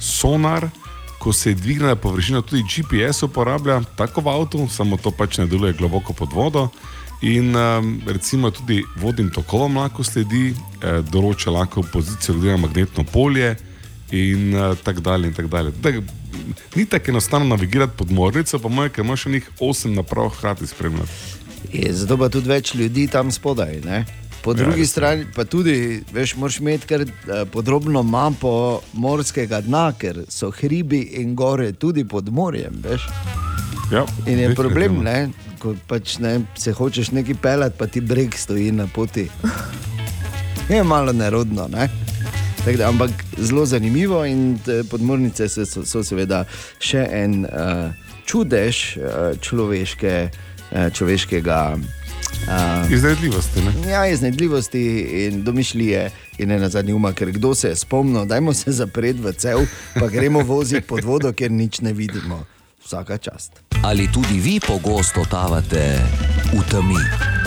[0.00, 0.68] sonar,
[1.18, 5.46] ko se je dvignila površina, tudi GPS uporablja, tako v avtu, samo to pač ne
[5.46, 6.68] deluje globoko pod vodo.
[7.22, 10.50] In um, recimo tudi vodnim tokovom lahko sledi,
[10.82, 13.56] eh, določa lahko pozicijo glede na magnetno polje
[14.10, 15.32] in uh, tako dalje.
[15.32, 15.72] Tak dalje.
[15.80, 15.90] Da,
[16.74, 21.10] ni tako enostavno navigirati podmornico, pa moj, ker imaš njih 8 naprav hkrati spremljati.
[21.72, 23.80] Je, zato pa tudi več ljudi tam spodaj.
[23.80, 24.04] Ne?
[24.42, 24.86] Po Ja, drugi je.
[24.86, 27.08] strani pa tudi, veš, moraš imeti kar eh,
[27.52, 28.52] podrobno mapo
[28.92, 32.76] morskega dna, ker so hribi in gore tudi pod morjem.
[32.84, 33.08] Veš?
[33.92, 35.30] Ja, In je problem, ne?
[35.66, 39.26] Ko pač, ne, se hočeš nekaj pelati, pa ti breg stoji na poti.
[40.70, 41.66] Je malo nerodno.
[41.70, 41.88] Ne?
[42.66, 44.58] Da, ampak zelo zanimivo in
[44.90, 46.42] podmornice so, so, so seveda
[46.82, 47.94] še en uh,
[48.26, 51.60] čudež uh, človeške, uh, človeškega.
[52.46, 53.62] Uh, Iznajdljivosti.
[53.62, 53.74] Ne?
[53.90, 54.82] Ja, iznajdljivosti
[55.26, 56.08] in domišljije,
[56.42, 59.62] in ne na zadnji uma, ker kdo se je spomnil, dajmo se zapreti v cel,
[59.94, 62.42] pa gremo voziti pod vodo, ker nič ne vidimo.
[62.86, 63.52] Vsaka čast.
[63.82, 65.98] Ali tudi vi pogosto totavate
[66.54, 67.02] v temi?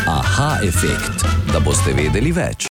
[0.07, 1.23] Aha, efekt,
[1.53, 2.67] da boste vedeli več.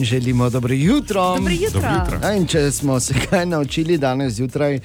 [0.00, 1.36] Želimo dobro jutro.
[1.36, 1.80] Dobro jutro.
[1.80, 2.28] Dobro jutro.
[2.28, 4.82] Ja, če smo se kaj naučili danes zjutraj eh,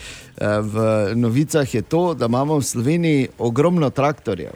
[0.62, 4.54] v novicah, je to, da imamo v Sloveniji ogromno traktorjev.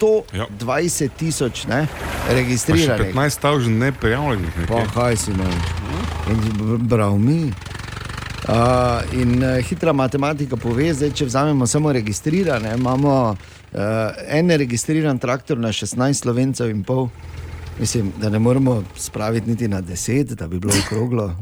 [0.00, 1.86] 120 tisoč ne,
[2.30, 3.14] registriranih.
[3.14, 4.66] 15 tavžen neprijavljenih.
[4.68, 5.46] Pa kaj si no?
[6.90, 7.52] Prav mi.
[8.48, 13.78] Uh, in uh, hitra matematika pove, da če vzamemo samo registrirane, imamo uh,
[14.28, 17.08] en registriran traktor na 16 slovencev in pol.
[17.80, 21.34] Mislim, da ne moremo spraviti niti na 10, da bi bilo okroglo.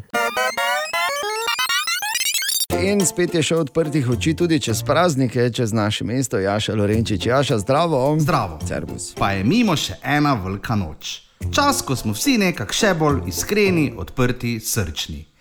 [2.83, 7.59] In spet je šel odprtih oči tudi čez praznike, čez naše mesto, Jaša Lorenčič, Jaša,
[7.59, 8.17] zdravo.
[8.21, 8.61] Zdravo.
[8.69, 9.15] Servus.
[9.19, 11.21] Pa je mimo še ena velika noč.
[11.51, 15.32] Čas, ko smo vsi nekako še bolj iskreni, odprti, srčni.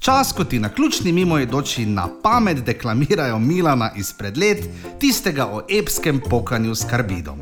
[0.00, 4.64] Čas, ko ti na ključni mimoidoči na pamet deklamirajo Milana izpred let,
[4.98, 7.40] tistega o epskem pokanju s karbidom.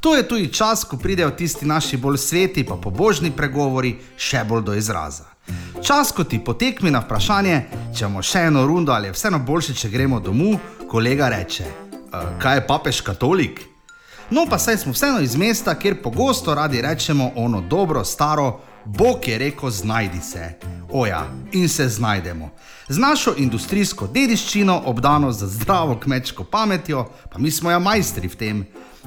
[0.00, 4.62] To je tudi čas, ko pridejo tisti naši bolj sveti, pa pobožni pregovori še bolj
[4.62, 5.24] do izraza.
[5.82, 7.62] Čas, ko ti potekmi na vprašanje,
[7.94, 10.58] če bomo še eno rundo ali je vseeno boljše, če gremo domov,
[10.90, 13.60] kolega reče: "E, Kaj je papež katolik?
[14.30, 19.28] No, pa saj smo vseeno iz mesta, kjer pogosto radi rečemo ono dobro, staro, Bog
[19.28, 20.52] je rekel: znajdi se.
[20.92, 22.50] Oja, in se znajdemo.
[22.88, 28.36] Z našo industrijsko dediščino, obdano z zdravo kmečko pametjo, pa mi smo ja majstri v
[28.36, 28.66] tem.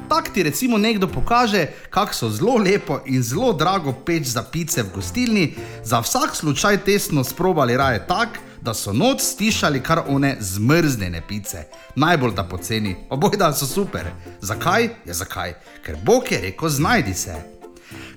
[0.10, 4.84] Tak ti recimo nekdo pokaže, kako so zelo lepo in zelo drago peč za pice
[4.84, 10.38] v gostilni, za vsak slučaj tesno sprobali raje tak, da so noč stišali kar one
[10.40, 11.64] zmrznjene pice.
[11.96, 14.10] Najbolj da poceni, obojda so super.
[14.42, 14.90] Zakaj?
[15.06, 15.54] Ja, zakaj?
[15.86, 17.57] Ker Bog je rekel: znajdi se.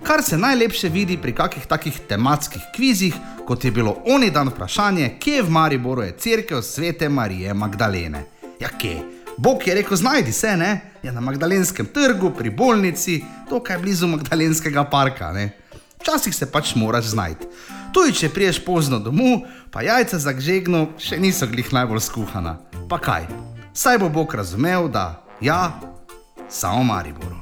[0.02, 3.14] Kar se najlepše vidi pri kakih takih tematskih kvizih,
[3.46, 8.24] kot je bilo oni dan vprašanje, kje v Mariboru je crkva svete Marije Magdalene.
[8.60, 9.02] Ja, kje?
[9.36, 10.80] Bog je rekel: znajdi se, ne?
[11.02, 15.32] Je na Magdalenskem trgu, pri bolnici, tukaj blizu Magdalenskega parka.
[15.32, 15.50] Ne?
[16.00, 17.46] Včasih se pač moraš znajti.
[17.92, 22.56] Tudi če priješ pozno domov, pa jajca za gžegno še niso glih najbolj skuhana.
[22.88, 23.26] Pa kaj?
[23.74, 25.80] Saj bo Bog razumel, da ja,
[26.48, 27.36] samo Mariboru.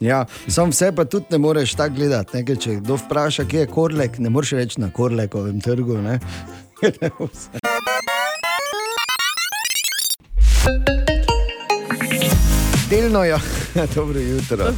[0.00, 2.36] Ja, sam vse pa tudi ne moreš tako gledati.
[2.36, 2.44] Ne?
[2.44, 5.98] ker Če kdo vpraša, kje je korlek, ne moreš reči na korlekovem trgu.
[6.00, 6.18] Ne?
[12.90, 13.36] Delno je,
[13.94, 14.72] dobro jutro.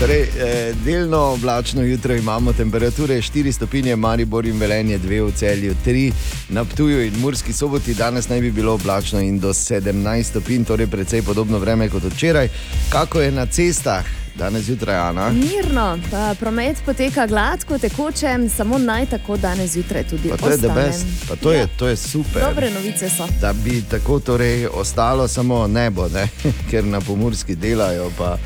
[0.00, 5.74] Torej, eh, delno oblačno jutro imamo temperature 4 stopinje, Maribor in Velenje 2 v celju,
[5.86, 6.12] 3
[6.48, 7.94] na Ptuju in Murski soboti.
[7.94, 12.48] Danes naj bi bilo oblačno in do 17 stopinj, torej precej podobno vreme kot včeraj.
[12.88, 14.04] Kako je na cestah?
[14.38, 15.30] Danes zjutraj, Ana.
[15.30, 18.26] Mirno, pa promet poteka gladko, tekoče,
[18.56, 20.86] samo naj tako danes zjutraj tudi Pa to je the ostane.
[20.86, 22.42] best, pa to je, Ja, to je super.
[22.48, 23.26] Dobre novice so.
[23.40, 26.28] Da bi tako torej ostalo samo nebo, ne?
[26.70, 28.38] ker na pomorski delajo, pa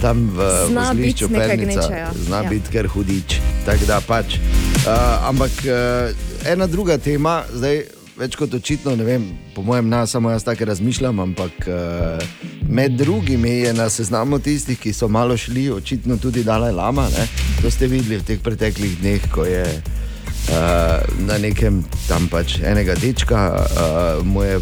[0.00, 0.40] tam v
[0.72, 1.82] nekaj Pernica
[2.14, 2.48] zna Ja.
[2.48, 3.40] biti kar hudič.
[3.66, 4.40] Tako da pač.
[4.86, 6.12] Uh, ampak uh,
[6.48, 7.84] ena druga tema, zdaj
[8.20, 12.20] več kot očitno, ne vem, po mojem, ne samo jaz tako razmišljam, ampak uh,
[12.68, 17.08] med drugimi je na seznamu tistih, ki so malo šli, očitno tudi Dalaj Lama.
[17.16, 17.26] Ne?
[17.62, 22.96] To ste videli v teh preteklih dneh, ko je uh, na nekem tam pač enega
[23.00, 24.60] dečka, uh, mu je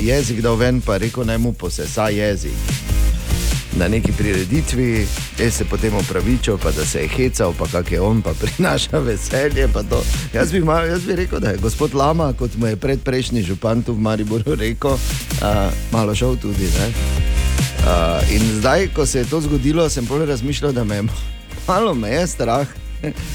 [0.00, 2.56] jezik dal ven, pa rekel, naj mu posesa jezik.
[3.78, 5.06] Na neki prireditvi
[5.38, 8.98] je se potem opravičil, pa da se je hecal, pa kak je on, pa prinaša
[8.98, 9.68] veselje.
[9.72, 10.02] pa to.
[10.32, 13.82] Jaz bi, mal, jaz bi rekel, da je gospod Lama, kot mu je predprejšnji župan
[13.82, 16.64] tu v Mariboru rekel, uh, malo šel tudi.
[16.64, 16.88] Ne?
[17.84, 21.02] Uh, in zdaj, ko se je to zgodilo, sem bolj razmišljal, da me je
[21.68, 22.68] malo me je strah.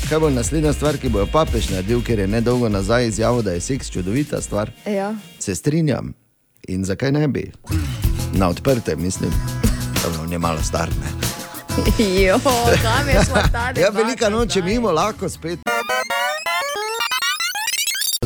[0.09, 3.51] Kaj bo naslednja stvar, ki bo jo papež naredil, ker je nedolgo nazaj izjavil, da
[3.51, 4.71] je seks čudovita stvar?
[4.85, 5.15] Ja.
[5.39, 6.13] Se strinjam.
[6.67, 7.51] In zakaj ne bi?
[8.33, 9.31] Na odprte, mislim.
[10.03, 10.89] Dobro, on je malo star.
[12.21, 12.39] Jo,
[12.81, 15.59] kam je šla ta Ja, velika noč je mimo, lahko spet.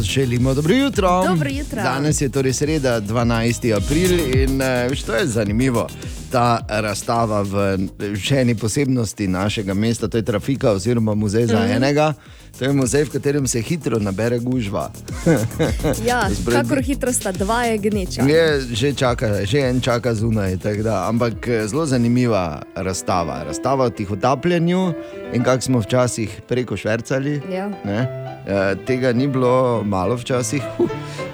[0.02, 1.24] Želimo dobro jutro.
[1.24, 1.82] Dobro jutro.
[1.84, 3.76] Danes je torej sreda, 12.
[3.76, 5.88] april in eh, veš, to je zanimivo.
[6.32, 7.78] Ta razstava v
[8.18, 11.72] še eni posebnosti našega mesta, to je Trafika oziroma muzej za Mhm.
[11.74, 12.14] enega.
[12.56, 14.92] To je muzej, v katerem se hitro nabere gužva.
[16.08, 18.22] Ja, Zbredi- kakor hitro sta dva je gneča.
[18.24, 20.56] Je že čaka, že en čaka zunaj.
[20.58, 23.44] Da, ampak eh, zelo zanimiva razstava.
[23.44, 24.94] Razstava o tihotapljenju
[25.34, 27.42] in kako smo včasih preko švrcali.
[27.52, 27.68] Ja.
[27.84, 28.00] Ne?
[28.48, 30.62] Eh, Tega ni bilo malo včasih.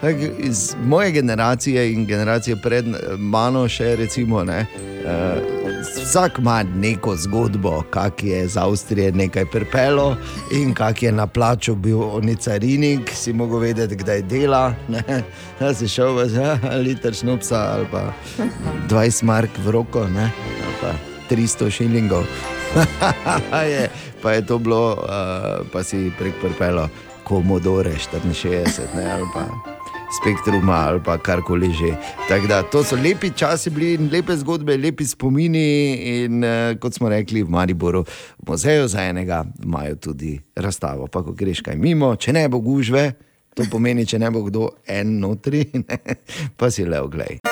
[0.01, 4.43] Tak, Iz moje generacije in generacije pred eh, mano še recimo.
[4.43, 4.65] Ne?
[6.03, 10.15] Vsak ima neko zgodbo, kak je z Avstrije nekaj pripelo
[10.51, 14.73] in kak je na plaču bil oni carinik, si mogel vedeti, kdaj dela.
[14.87, 15.23] Ne?
[15.59, 18.13] Da si šel v ja, liter šnupsa ali pa
[18.89, 20.31] 20 mark v roko, ne?
[20.65, 20.93] ali pa
[21.35, 22.23] 300 šilingov.
[23.71, 23.89] je,
[24.21, 26.89] pa je to bilo, uh, pa si prek pripelo
[27.23, 29.11] Komodore 64 ne?
[29.11, 29.80] ali pa
[30.19, 31.95] spektruma ali pa karkoli že.
[32.29, 35.67] Tako da to so lepi časi bili in lepe zgodbe, lepi spomini.
[36.23, 41.07] In uh, kot smo rekli, v Mariboru, v muzeju za enega imajo tudi razstavo.
[41.07, 43.11] Pa ko greš kaj mimo, če ne bo gužve,
[43.55, 46.19] to pomeni, če ne bo kdo en notri, ne,
[46.57, 47.50] pa si le oglej.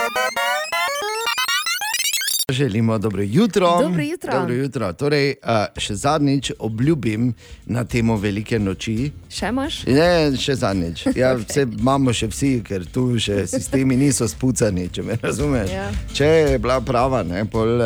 [2.49, 3.81] Želimo dobro jutro.
[3.81, 4.33] Dobro jutro.
[4.33, 4.93] Dobro jutro.
[4.93, 5.33] Torej,
[5.77, 7.33] še zadnjič obljubim
[7.65, 9.11] na temo velike noči.
[9.29, 9.83] Še imaš?
[9.87, 11.05] Ne, še zadnjič.
[11.15, 15.71] Ja, vse imamo še vsi, ker tu še sistemi niso spucani, če me razumeš.
[15.73, 15.87] Ja.
[16.13, 17.83] Če je bila prava, ne, pol,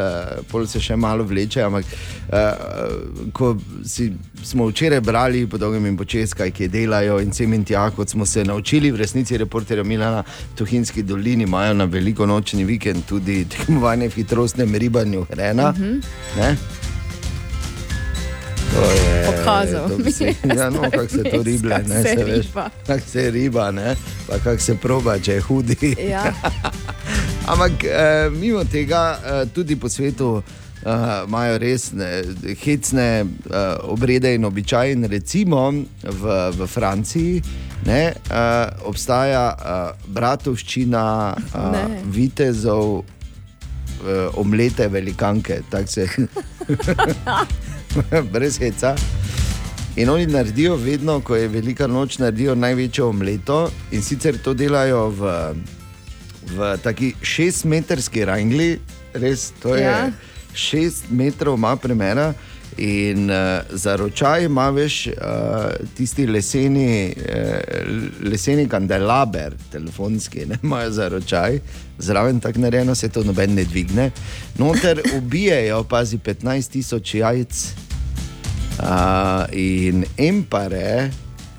[0.52, 1.64] pol se še malo vleče.
[1.68, 1.90] Ampak,
[2.32, 3.54] uh, ko
[3.86, 4.12] si,
[4.44, 8.16] smo včeraj brali po dolgem in počes, kaj ki delajo in sem in tja, kot
[8.16, 10.24] smo se naučili, v resnici reporterja Milana
[10.56, 14.24] Tuhinski dolini imajo na veliko nočni vikend tudi tekmovanje v
[14.54, 15.70] hitrostnem ribanju hrena.
[15.70, 16.56] Uh -huh.
[18.74, 19.90] To je Pokazal
[20.58, 22.46] Ja, no, kako se to kako ne, se se veš.
[22.46, 22.70] riba.
[22.88, 23.96] Kako se riba, ne,
[24.28, 25.96] pa kako se proba, če je hudi.
[26.10, 26.34] Ja.
[27.52, 30.42] Ampak eh, mimo tega, eh, tudi po svetu
[30.86, 30.90] eh,
[31.28, 32.24] imajo res ne,
[32.66, 33.26] hecne eh,
[33.84, 34.94] obrede in običaje.
[34.94, 35.72] In recimo
[36.04, 37.42] v, v Franciji
[37.86, 41.36] ne, eh, obstaja eh, bratovščina
[41.72, 41.80] Ne.
[41.80, 43.04] eh, vitezov,
[44.36, 45.62] omlete velikanke.
[45.70, 46.08] tako se
[48.34, 48.96] brez heca.
[49.96, 55.10] In oni naredijo vedno, ko je velika noč, naredijo največjo omleto in sicer to delajo
[55.10, 55.34] v,
[56.56, 58.80] v taki šestmetrski rangli,
[59.14, 60.10] res to je Ja.
[60.54, 62.34] šest metrov ima premera.
[62.78, 65.14] In uh, za ročaj ima veš uh,
[65.94, 71.60] tisti leseni, uh, leseni kandelaber, telefonski, ne imajo za ročaj,
[71.98, 74.12] zraven tako narejeno, se to noben ne dvigne.
[74.58, 77.66] Noter ubijajo, pazi, 15 tisoč jajc
[78.80, 81.10] uh, in empare,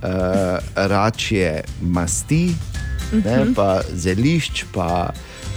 [0.03, 2.55] uh, račje masti,
[3.25, 5.13] ne, pa zelišč, pa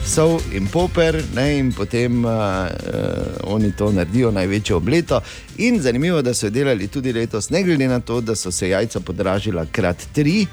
[0.08, 5.22] sol in poper, ne, in potem uh, uh, oni to naredijo največjo obleto.
[5.58, 9.00] In zanimivo, da so delali tudi letos, ne glede na to, da so se jajca
[9.00, 10.46] podražila krat tri.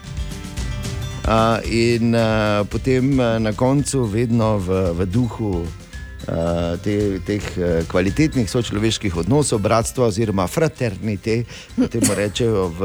[1.25, 7.81] Uh, in uh, potem uh, na koncu, vedno v, v duhu uh, te, teh uh,
[7.89, 11.47] kvalitetnih sočloveških odnosov, bratstva oziroma fraternite,
[11.79, 12.81] kot temu rečejo v,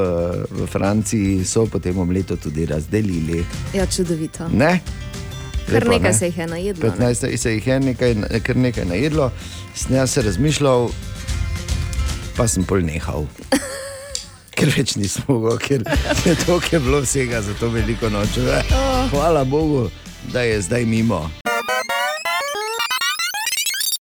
[0.55, 3.43] v Franciji, so potem omleto tudi razdelili.
[3.75, 4.47] ja, čudovito.
[4.55, 4.79] Ne?
[5.67, 6.17] Kar Lepo, nekaj ne?
[6.17, 6.83] se jih je najedlo.
[6.95, 7.11] ne?
[7.11, 9.31] 15 se jih je nekaj, kar nekaj najedlo,
[9.75, 10.89] sem jaz se razmišljal,
[12.39, 13.27] pa sem pol nehal.
[14.59, 15.83] Ker več nisem mogel, ker
[16.27, 18.39] je to, ki je bilo vsega za to veliko noč.
[19.13, 19.87] Hvala Bogu,
[20.33, 21.29] da je zdaj mimo.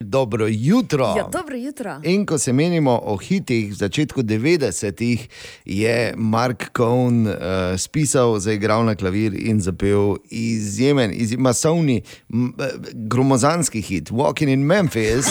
[0.00, 1.14] Dobro jutro.
[1.16, 2.00] Ja, dobro jutro.
[2.02, 5.28] In ko se menimo o hitih v začetku 90-ih,
[5.64, 7.34] je Mark Cohn uh,
[7.76, 14.66] spisal, zaigral na klavir in zapel izjemen, iz, masovni, m, eh, gromozanski hit Walking in
[14.66, 15.26] Memphis.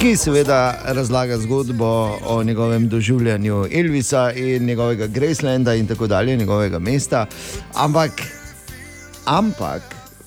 [0.00, 6.78] Ki seveda razlaga zgodbo o njegovem doživljanju Elvisa in njegovega Gracelanda in tako dalje, njegovega
[6.78, 7.26] mesta.
[7.74, 8.10] Ampak,
[9.24, 9.82] ampak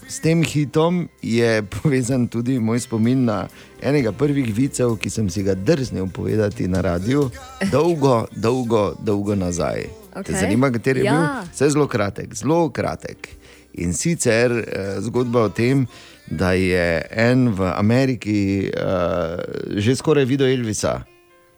[0.07, 3.47] s tem hitom je povezan tudi moj spomin na
[3.81, 7.29] enega prvih vicev, ki sem si ga drznil povedati na radiju,
[7.71, 9.83] dolgo, dolgo, dolgo nazaj.
[10.25, 11.11] Te zanima, kateri je Ja.
[11.13, 11.49] bil?
[11.53, 13.29] Vse zelo kratek, zelo kratek.
[13.73, 16.12] In sicer eh, zgodba o tem, da
[16.53, 19.37] je en v Ameriki eh,
[19.75, 21.01] že skoraj videl Elvisa,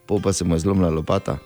[0.06, 1.38] pol pa se mu je zlomila lopata.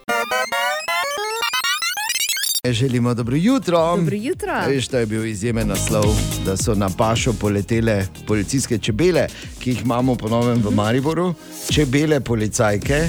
[2.66, 3.96] Želimo dobro jutro.
[3.96, 4.54] Dobro jutro.
[4.68, 6.06] Veš, to je bil izjemen naslov,
[6.46, 9.28] da so na pašo poletele policijske čebele,
[9.60, 11.34] ki jih imamo po novem v Mariboru,
[11.72, 13.08] čebele policajke,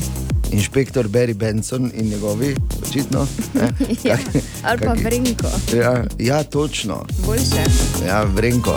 [0.52, 3.26] inšpektor Barry Benson in njegovi, očitno.
[4.04, 4.16] Ja,
[4.62, 5.46] ali pa vrenko,
[5.76, 7.04] Ja, ja, točno.
[7.26, 7.64] boljše.
[8.06, 8.76] Ja, vrenko,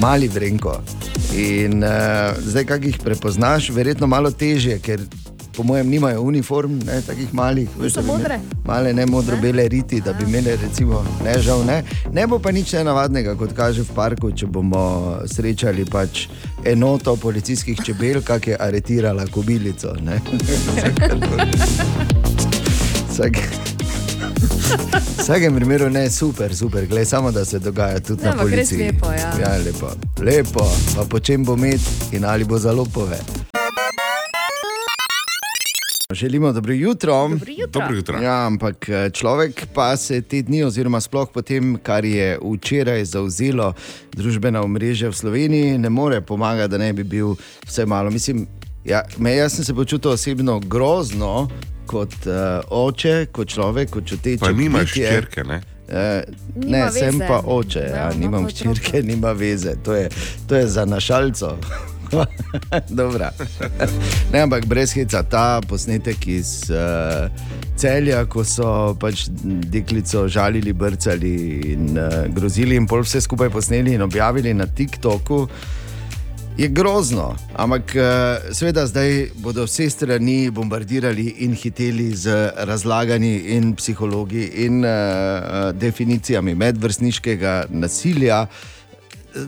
[0.00, 0.80] mali vrenko.
[1.36, 1.90] In uh,
[2.38, 5.00] zdaj, kako jih prepoznaš, verjetno malo težje, ker
[5.56, 7.68] po mojem nimajo uniform, ne, takih malih.
[7.78, 8.38] veš, So modre.
[8.64, 11.64] Male, ne modro-bele riti, da bi imeli, recimo, ne žal.
[11.66, 11.82] Ne.
[12.12, 16.28] ne bo pa nič nenavadnega, kot kaže v parku, če bomo srečali pač
[16.64, 19.94] enoto policijskih čebel, kak je aretirala kobilico.
[20.00, 20.20] ne.
[23.10, 23.79] Vsak.
[24.70, 24.76] V
[25.18, 28.78] vsakem primeru ne, super, super, gledaj, samo da se dogaja tudi Ne, na policiji.
[28.78, 29.32] lepo, ja.
[29.40, 29.90] ja, lepo.
[30.20, 30.64] Lepo,
[30.96, 31.80] pa po čem bo med
[32.12, 33.18] in ali bo za lopove.
[36.12, 37.28] Želimo dobro jutro.
[37.28, 37.80] Dobro jutro.
[37.80, 38.18] Dobro jutro.
[38.18, 43.72] Ja, ampak eh, človek pa se te dni, oziroma sploh potem, kar je včeraj zauzelo
[44.12, 47.34] družbena omrežja v Sloveniji, ne more pomagati, da ne bi bil
[47.66, 48.10] vse malo.
[48.10, 48.46] Mislim,
[48.84, 51.48] ja, me, jaz sem se počutil osebno grozno,
[51.90, 54.40] kot uh, oče, kot človek, kot čuteč.
[54.42, 55.60] Pa nimaš ščerke, ne?
[55.90, 56.22] Uh,
[56.54, 57.26] Nima ne, sem veze.
[57.26, 60.06] pa oče, ja, Ja, ima nimam hčerke, nima veze, to je,
[60.46, 61.56] to je za našalco.
[63.00, 63.30] Dobra.
[64.32, 67.26] ne, ampak brez heca, ta posnetek iz uh,
[67.78, 69.26] celja, ko so pač
[69.70, 71.34] deklico žalili, brcali
[71.74, 75.44] in uh, grozili, in pol vse skupaj posneli in objavili na TikToku.
[76.60, 78.02] Je grozno, ampak eh,
[78.52, 86.54] seveda zdaj bodo vse strani bombardirali in hiteli z razlaganji in psihologi in uh, definicijami
[86.54, 88.46] medvrstniškega nasilja.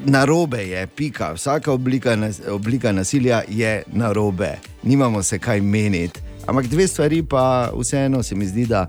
[0.05, 1.33] Narobe je, pika.
[1.33, 2.16] Vsaka oblika,
[2.48, 6.20] oblika nasilja je narobe, nimamo se kaj meniti.
[6.46, 8.87] Ampak dve stvari pa vseeno se mi zdi, da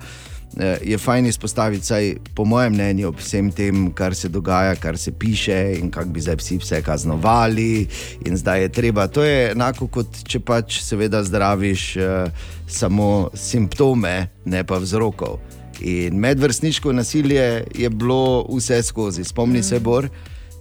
[0.81, 5.11] je fajn izpostaviti, saj po mojem mnenju, ob vsem tem, kar se dogaja, kar se
[5.11, 7.87] piše in kako bi zdaj vsi vse kaznovali.
[8.25, 14.29] In zdaj je treba, to je enako kot če pač seveda zdraviš eh, samo simptome,
[14.45, 15.39] ne pa vzrokov.
[15.81, 19.63] In medvrstniško nasilje je bilo vse skozi, spomni mm.
[19.63, 20.09] se, Bor.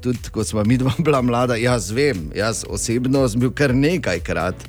[0.03, 4.69] Tudi ko smo mi dva bila mlada, jaz vem, jaz osebno sem bil kar nekajkrat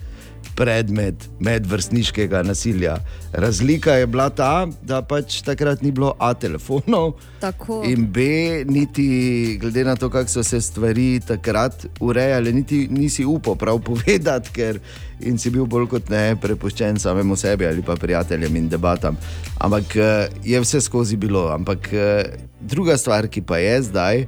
[0.56, 2.98] predmet medvrstniškega nasilja.
[3.34, 7.14] Razlika je bila ta, da pač takrat ni bilo A telefonov.
[7.42, 7.82] Tako.
[7.86, 8.22] In B,
[8.66, 14.54] niti glede na to, kako so se stvari takrat urejale, niti nisi upal prav povedati,
[14.54, 14.80] ker
[15.20, 19.18] in si bil bolj kot ne prepuščen samemu sebi ali pa prijateljem in debatam.
[19.60, 21.48] Ampak eh, je vse skozi bilo.
[21.54, 22.24] Ampak eh,
[22.60, 24.26] druga stvar, ki pa je zdaj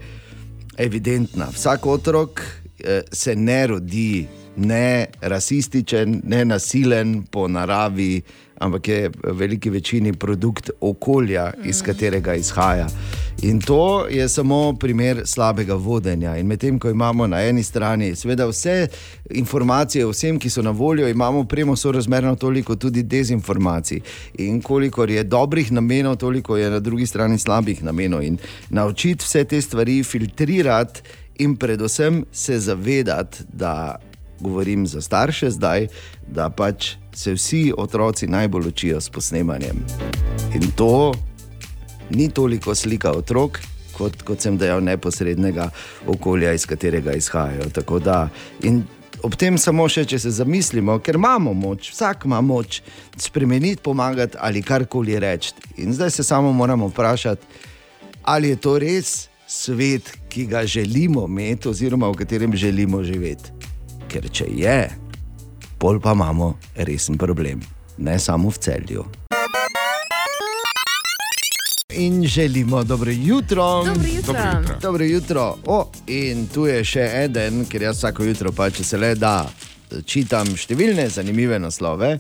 [0.78, 1.50] evidentna.
[1.54, 8.22] Vsak otrok eh, se ne rodi ne rasističen, ne nasilen po naravi,
[8.60, 12.88] ampak je v veliki večini produkt okolja, iz katerega izhaja.
[13.42, 16.38] In to je samo primer slabega vodenja.
[16.38, 18.88] In medtem, ko imamo na eni strani seveda vse
[19.30, 24.00] informacije o vsem, ki so na voljo, imamo premo sorazmerno toliko tudi dezinformacij.
[24.40, 28.24] In kolikor je dobrih namenov, toliko je na drugi strani slabih namenov.
[28.24, 28.38] In
[28.70, 31.02] naučiti vse te stvari, filtrirati
[31.38, 34.00] in predvsem se zavedati, da
[34.40, 35.88] govorim za starše zdaj,
[36.28, 39.86] da pač se vsi otroci najbolj učijo s posnemanjem.
[40.56, 41.14] In to
[42.10, 43.60] ni toliko slika otrok,
[43.98, 45.70] kot, kot sem dejal, neposrednega
[46.08, 47.70] okolja, iz katerega izhajajo.
[47.74, 48.30] Tako Da,
[48.64, 48.84] in
[49.24, 52.82] ob tem samo še, če se zamislimo, ker imamo moč, vsak ima moč
[53.18, 55.56] spremeniti, pomagati ali karkoli reči.
[55.82, 57.64] In zdaj se samo moramo vprašati,
[58.24, 59.16] ali je to res
[59.48, 63.55] svet, ki ga želimo imeti, oziroma v katerem želimo živeti.
[64.16, 64.76] Ker če je,
[65.76, 66.54] pol pa imamo
[66.88, 67.60] resen problem,
[68.00, 69.04] ne samo v celju.
[72.00, 73.84] In želimo dobro jutro.
[73.84, 74.34] Dobro jutro.
[74.34, 74.80] Dobro jutro.
[74.82, 75.58] Dobro jutro.
[75.66, 79.50] O, in tu je še eden, ker jaz vsako jutro, pa če se le da,
[80.08, 82.16] čitam številne zanimive naslove.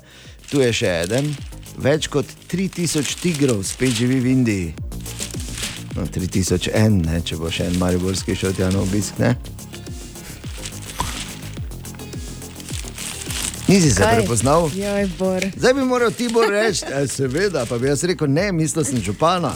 [0.51, 1.31] Tu je še eden,
[1.79, 4.71] več kot 3000 tigrov spet živi v Indiji.
[5.95, 9.15] No, 3001, ne, če bo še en mariborski šel tja na obisk.
[9.23, 9.37] Ne?
[13.67, 14.15] Nisi se Kaj?
[14.15, 14.69] prepoznal?
[14.75, 15.45] Joj, Bor.
[15.55, 19.01] Zdaj bi moral ti bolj reči, e, seveda, pa bi jaz rekel, ne, mislil sem
[19.01, 19.53] župana.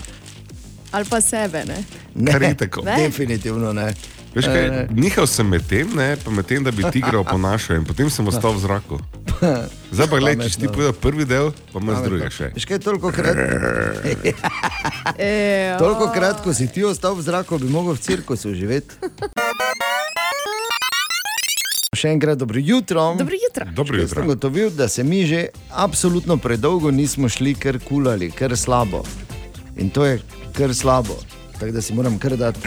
[0.91, 1.83] Ali pa sebe, ne?
[2.15, 2.81] Ne, Kar itak.
[2.83, 2.95] Ne?
[2.97, 3.93] definitivno ne.
[4.33, 4.87] Veš kaj, ne.
[4.93, 8.27] nihal sem med tem, ne, pa med tem, da bi tigra oponašal in potem sem
[8.27, 8.99] ostal v zraku.
[9.95, 12.51] Zdaj pa gledaj, če si ti povedal prvi del, pa imaš druge še.
[12.57, 13.37] Veš kaj, toliko krat,
[15.81, 18.97] toliko krat, ko si ti ostal v zraku, bi mogel v cirkusu živeti.
[21.99, 23.15] Še enkrat dobro jutro.
[23.19, 23.65] Dobro jutro.
[23.75, 24.27] Dobro Jaz sem jutro.
[24.33, 29.03] gotovil, da se mi že absolutno predolgo nismo šli kar kulali, kar slabo.
[29.77, 30.21] In to je
[30.55, 31.17] kar slabo.
[31.59, 32.59] Tako da si moram kar dati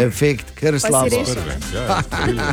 [0.00, 1.12] efekt, kar si slabo.
[1.12, 1.36] rešil.
[1.74, 2.00] Ja,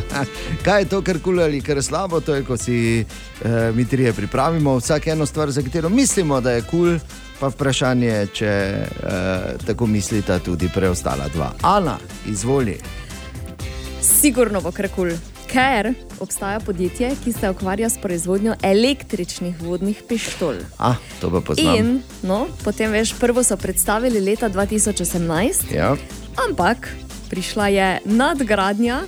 [0.64, 2.20] Kaj je to, kar kulali, kar je slabo?
[2.20, 6.52] To je, ko si uh, mi trije pripravimo vsak eno stvar, za katero mislimo, da
[6.52, 6.98] je kul,
[7.40, 11.54] pa vprašanje, če uh, tako mislita tudi preostala dva.
[11.62, 11.96] Ana,
[12.28, 12.76] izvoli.
[14.04, 15.16] Sigurno bo kar kul.
[15.54, 20.54] Ker obstaja podjetje, ki se ukvarja s proizvodnjo električnih vodnih pištol.
[20.78, 21.76] Ah, to pa poznam.
[21.76, 25.96] In no, potem veš, prvo so predstavili leta 2018, Ja.
[26.48, 26.90] ampak
[27.30, 29.00] prišla je nadgradnja,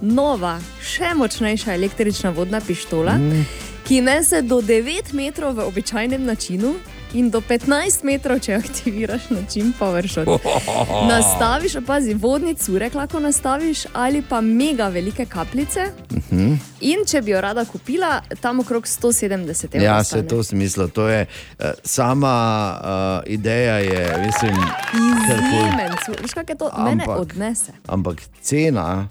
[0.00, 3.46] nova, še močnejša električna vodna pištola, mm.
[3.88, 6.74] ki nese do 9 metrov v običajnem načinu.
[7.14, 7.68] In do 15
[8.02, 10.26] metrov, če aktiviraš način PowerShot.
[11.10, 15.80] Nastaviš, opazi, vodni curek lahko nastaviš ali pa mega velike kapljice.
[16.10, 16.42] Uh Mhm.
[16.42, 16.56] -huh.
[16.80, 19.34] In če bi jo rada kupila, tam okrog 170
[19.66, 19.82] evrov.
[19.84, 20.86] Ja, se to smisla.
[20.88, 21.26] To je
[21.58, 22.34] uh, sama
[22.74, 22.86] uh,
[23.26, 24.56] ideja, je, mislim.
[24.94, 25.90] Izjemen,
[26.22, 26.70] veš, kaj je to?
[26.78, 27.72] Mene Ampak- odnese.
[27.86, 29.08] Ampak cena,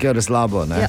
[0.00, 0.64] ker je slabo.
[0.66, 0.78] Ne?
[0.78, 0.88] Ja.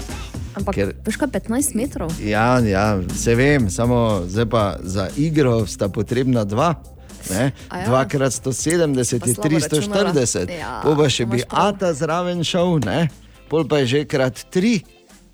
[0.56, 2.12] Ampak, Ker- veš kaj, 15 metrov?
[2.22, 6.74] Ja, ja, se vem, samo pa za igro sta potrebna dva.
[7.30, 7.51] Ne?
[7.72, 7.86] Ja.
[7.86, 10.51] Dva krat 170 Pa je slabo 340, računala.
[10.51, 11.68] Ja, pol pa še bi prav.
[11.68, 13.08] Ata zraven šel, ne?
[13.47, 14.84] pol pa je že krat tri,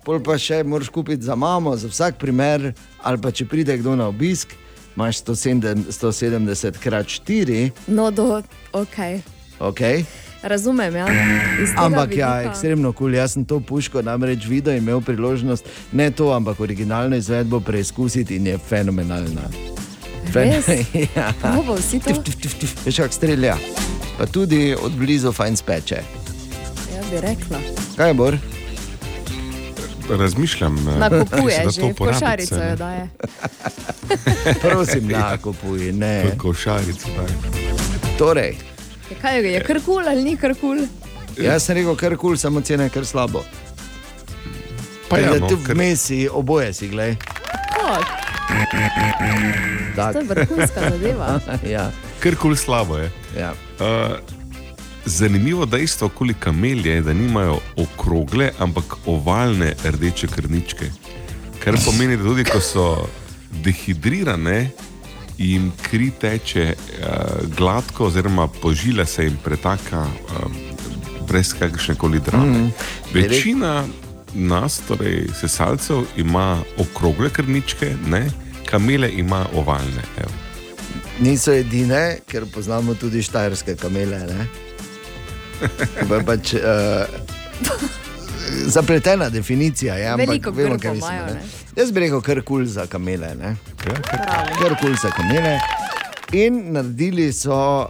[0.04, 2.70] pol pa še moraš kupiti za mamo, za vsak primer,
[3.02, 4.54] ali pa če pride kdo na obisk,
[4.94, 8.38] imaš 170, 170 krat 4, No, do,
[8.72, 8.96] ok.
[9.58, 10.04] okay?
[10.42, 11.06] Razumem, ja.
[11.76, 13.10] Ampak ja, ekstremno kul.
[13.10, 13.14] Cool.
[13.14, 18.36] Jaz sem to puško namreč videl in imel priložnost ne to, ampak originalno izvedbo preizkusiti
[18.36, 19.50] in je fenomenalna.
[20.34, 20.68] Res?
[21.16, 21.32] ja.
[21.66, 22.14] Bo vsi to.
[22.22, 22.76] Tif, tif, tif.
[22.86, 23.56] Veš, kako strelja.
[24.18, 26.00] Pa tudi od blizu fajn speče.
[26.94, 27.60] Ja, bi rekla.
[27.96, 28.30] Kaj bo?
[30.10, 33.08] Razmišljam, eh, Nakupuje se da že, to košarico jo daje.
[34.62, 35.92] Prosim, nakupuj.
[35.92, 36.24] Ne.
[36.38, 37.08] Košarico.
[37.16, 37.26] daj.
[38.18, 38.56] Torej,
[39.10, 40.84] Ja, Kaj je, je kar kul ali ni kar kul?
[41.36, 43.42] jaz sem rekel, kar kul, cool, samo cena je kar slabo.
[45.08, 47.16] Pa ja, no, tu ker- vmes si oboje si, gledaj.
[47.76, 47.98] Oh,
[49.96, 50.12] Tak.
[50.12, 51.40] to je vrhunska zadeva.
[51.66, 51.90] ja,
[52.20, 53.10] Ker kul slabo je.
[53.36, 53.52] ja.
[53.78, 54.16] Uh,
[55.04, 60.90] zanimivo dejstvo okoli kamelje je, da nimajo okrogle, ampak ovalne rdeče krničke.
[61.58, 63.08] Kar pomeni, da tudi ko so
[63.64, 64.70] dehidrirane,
[65.40, 67.06] jim kri teče uh,
[67.56, 70.52] gladko, oziroma požila se jim pretaka uh,
[71.28, 72.58] brez kakršne koli drame.
[72.58, 72.72] Mm,
[73.14, 73.84] Večina
[74.34, 78.30] nas, torej sesalcev, ima okrogle krničke, ne?
[78.64, 80.02] kamele ima ovalne.
[80.18, 80.30] Evo.
[81.20, 84.18] Niso edine, ker poznamo tudi štajerske kamele.
[84.18, 84.46] ne.
[86.26, 86.60] Pač, uh,
[88.66, 90.06] zapletena definicija je.
[90.06, 91.59] ampak Veliko vemo, kaj mislimo.
[91.80, 93.28] Jaz bi rekel, kar kul za kamele.
[93.40, 93.54] Ne?
[93.84, 94.56] Bravo.
[94.60, 95.54] Kar kul za kamele.
[96.32, 97.86] In naredili so uh,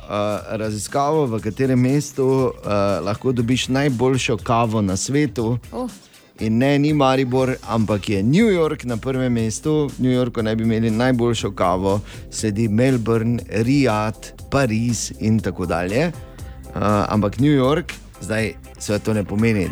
[0.60, 2.52] raziskavo, v katerem mestu uh,
[3.02, 5.58] lahko dobiš najboljšo kavo na svetu.
[5.72, 5.90] Oh,
[6.40, 9.90] In ne, ni Maribor, ampak je New York na prvem mestu.
[9.98, 16.12] V New Yorku naj bi imeli najboljšo kavo, sledi Melbourne, Riyadh, Pariz in tako dalje.
[16.74, 19.68] Uh, ampak New York, zdaj se to ne pomeni,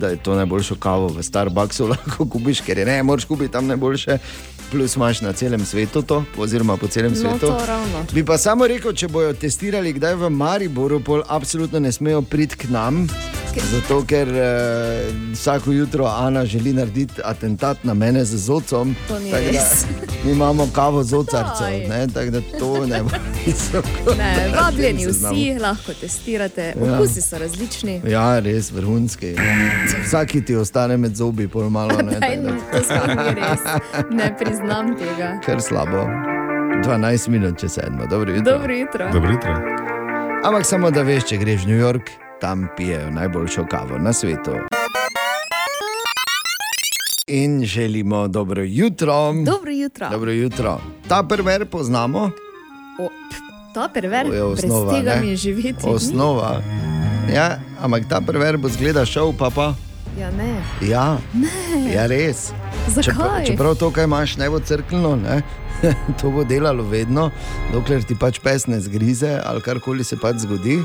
[0.00, 3.68] da je to najboljšo kavo v Starbucksu, lahko kupiš, ker je ne, moraš kupiti tam
[3.68, 4.18] najboljše.
[4.70, 7.46] Plus imaš na celem svetu to, oziroma po celem No, svetu.
[7.66, 8.04] ravno.
[8.12, 12.56] Bi pa samo rekel, če bojo testirali kdaj v Mariboru, pol absolutno ne smejo priti
[12.56, 13.08] k nam.
[13.50, 15.02] Zato, ker eh,
[15.32, 18.94] vsako jutro Ana želi narediti atentat na mene z zocom.
[19.30, 19.84] Da res.
[20.24, 21.14] Mi imamo kavo z
[21.88, 23.10] ne, tako da to ne bo
[23.46, 24.14] visoko.
[24.14, 26.74] ne, na vabljeni vsi, lahko testirate.
[26.76, 26.94] Ja.
[26.94, 28.00] Okusi so različni.
[28.06, 29.34] Ja, res vrhunski.
[30.06, 32.20] Vsaki ti ostane med zobi, pol malo ne.
[32.20, 33.60] Daj, tako no, da- to sploh ni res.
[34.10, 35.40] Ne priznam tega.
[35.46, 36.06] Kar slabo.
[36.84, 38.52] 12 minut čez sedmo, dobro jutro.
[38.52, 39.10] Dobro jutro.
[39.12, 39.54] Dobro jutro.
[40.44, 44.52] Ampak samo da veš, če greš v New York, tam pijejo najboljšo kavo na svetu.
[47.26, 49.32] In želimo dobro jutro.
[49.44, 50.08] Dobro jutro.
[50.10, 50.80] Dobro jutro.
[51.08, 52.30] Ta prver poznamo,
[52.98, 53.08] O,
[53.74, 55.20] ta perver, To je osnova, brez tega ne?
[55.20, 55.86] mi živeti.
[55.86, 55.92] ni.
[55.92, 56.62] osnova.
[57.34, 59.74] Ja, ampak ta prver bo zgleda šel, pa pa.
[60.20, 60.62] Ja, ne.
[60.82, 61.16] Ja,
[61.94, 62.52] ja res.
[62.90, 65.42] Čeprav, čeprav to, kar imaš, ne bo crkljeno, ne?
[66.20, 67.30] to bo delalo vedno,
[67.72, 70.80] dokler ti pač pes ne zgrize ali karkoli se pač zgodi.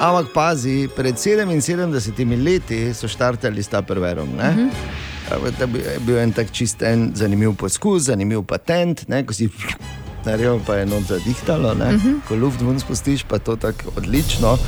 [0.00, 4.28] Ampak pazi, pred 77 leti so štartali s ta prverom.
[4.34, 4.40] Uh.
[4.40, 4.70] -huh.
[5.58, 9.26] To je bil en tak čist en zanimiv poskus, zanimiv patent, ne?
[9.26, 9.48] ko si
[10.24, 11.96] naredil, pa je noč zadihtalo, uh Mhm.
[11.98, 12.20] -huh.
[12.22, 14.58] ko luft ven spustiš, pa to tako odlično.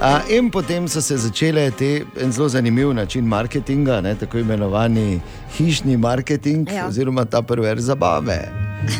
[0.00, 4.14] A, in potem so se začele te en zelo zanimiv način marketinga, ne?
[4.14, 6.86] tako imenovani hišni marketing, Ja.
[6.88, 8.48] oziroma ta prver zabave.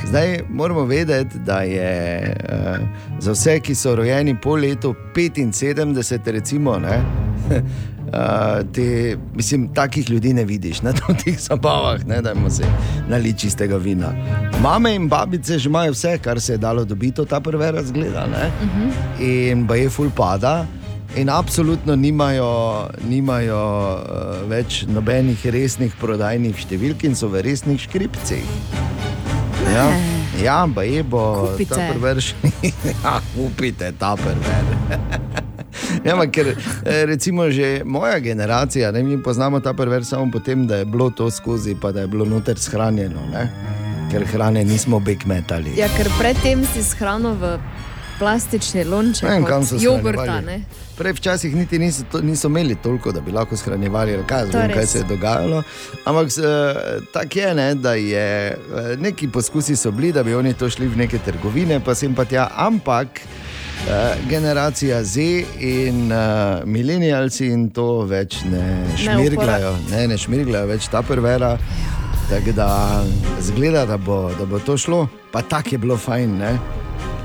[0.07, 2.76] Zdaj moramo vedeti, da je uh,
[3.18, 5.92] za vse, ki so rojeni po letu 75,
[6.26, 7.02] recimo, ne,
[8.07, 12.64] uh, te, mislim, takih ljudi ne vidiš na teh zabavah, ne, dajmo se
[13.09, 14.12] naliti čistega vina.
[14.62, 18.26] Mame in babice že imajo vse, kar se je dalo dobiti, ta prve razgleda.
[18.26, 18.50] ne.
[19.20, 20.66] In ba je ful pada.
[21.16, 23.61] In absolutno nimajo, nimajo
[23.96, 28.44] uh, več nobenih resnih prodajnih številk in so v resnih škripcih.
[29.72, 29.86] Ja,
[30.42, 31.74] ja pa je bo Kupite.
[31.74, 32.20] ta prver.
[33.04, 35.46] ja, kupite ta prver.
[36.05, 40.66] Ja, ampak ker eh, recimo že moja generacija, ne, mi poznamo ta prver samo potem,
[40.66, 43.51] da je bilo to skozi, pa da je bilo noter shranjeno, ne?
[44.11, 45.74] ker hrane nismo bekmetali.
[45.76, 47.57] Ja, ker predtem si shranil v
[48.18, 50.41] plastični lonček, Ne vem, kam so jogurta.
[50.97, 54.72] Prej včasih niti niso, to, niso imeli toliko, da bi lahko shranjevali, ali kaj, vem,
[54.72, 55.62] kaj se je dogajalo.
[56.05, 56.80] Ampak eh,
[57.12, 60.89] tako je, ne, da je eh, neki poskusi so bili, da bi oni to šli
[60.89, 62.49] v neke trgovine, pa sem pa tja.
[62.57, 63.20] Ampak
[64.29, 65.20] generacija Z
[65.61, 66.18] in uh,
[66.64, 71.57] milenijalci in to več ne šmirglajo, ne, ne šmirglajo več ta prvera.
[72.31, 72.68] Tako da
[73.41, 76.35] zgleda, da bo, da bo to šlo, pa tako je bilo fajn.
[76.39, 76.57] Ne?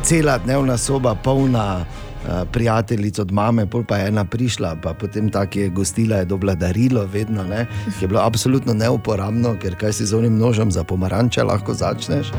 [0.06, 5.32] Cela dnevna soba, polna uh, prijateljic od mame, pol pa je ena prišla, pa potem
[5.34, 7.66] tako je gostila, je dobila darilo, vedno, ne?
[7.97, 12.34] ki je bilo absolutno neuporabno, ker kaj si z onim nožem za pomaranče lahko začneš.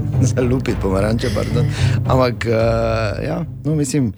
[0.28, 1.66] za lupiti pomaranče, pardon.
[2.06, 4.12] Ampak, uh, ja, no, mislim,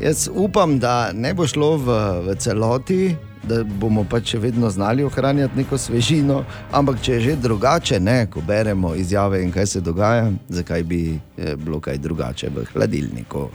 [0.00, 1.86] jaz upam, da ne bo šlo v,
[2.26, 3.16] v celoti.
[3.44, 6.38] Da bomo pač še vedno znali ohranjati neko svežino,
[6.72, 11.02] ampak če je že drugače, ne, ko beremo izjave in kaj se dogaja, zakaj bi
[11.12, 13.50] eh, bilo kaj drugače v hladilniku.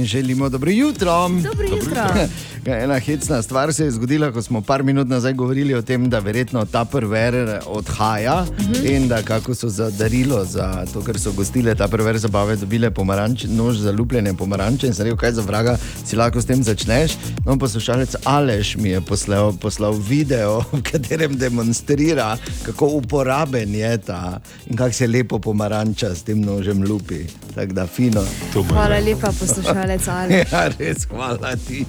[0.00, 1.28] Želimo dobro jutro.
[1.28, 2.08] Dobro jutro.
[2.66, 6.18] Ena hecna stvar se je zgodila, ko smo par minut nazaj govorili o tem, da
[6.18, 7.34] verjetno ta prver
[7.66, 8.72] odhaja uh Mhm.
[8.72, 8.96] -huh.
[8.96, 12.90] in da kako so za darilo, za to, ker so gostile ta prver zabave, dobile
[12.90, 16.62] pomaranč, nož za lupljene pomaranče in sem rekel, kaj za vraga si lahko s tem
[16.62, 17.12] začneš.
[17.46, 24.40] No, poslušalec Aleš mi je poslal, poslal video, v katerem demonstrira, kako uporaben je ta
[24.66, 27.24] in kako se lepo pomaranča s tem nožem lupi.
[27.54, 28.24] Tako da fino.
[28.68, 30.34] Hvala lepa, poslušalec Ali.
[30.52, 31.86] Ja, res, hvala ti.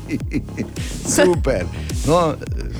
[1.07, 1.66] Super.
[2.07, 2.36] No,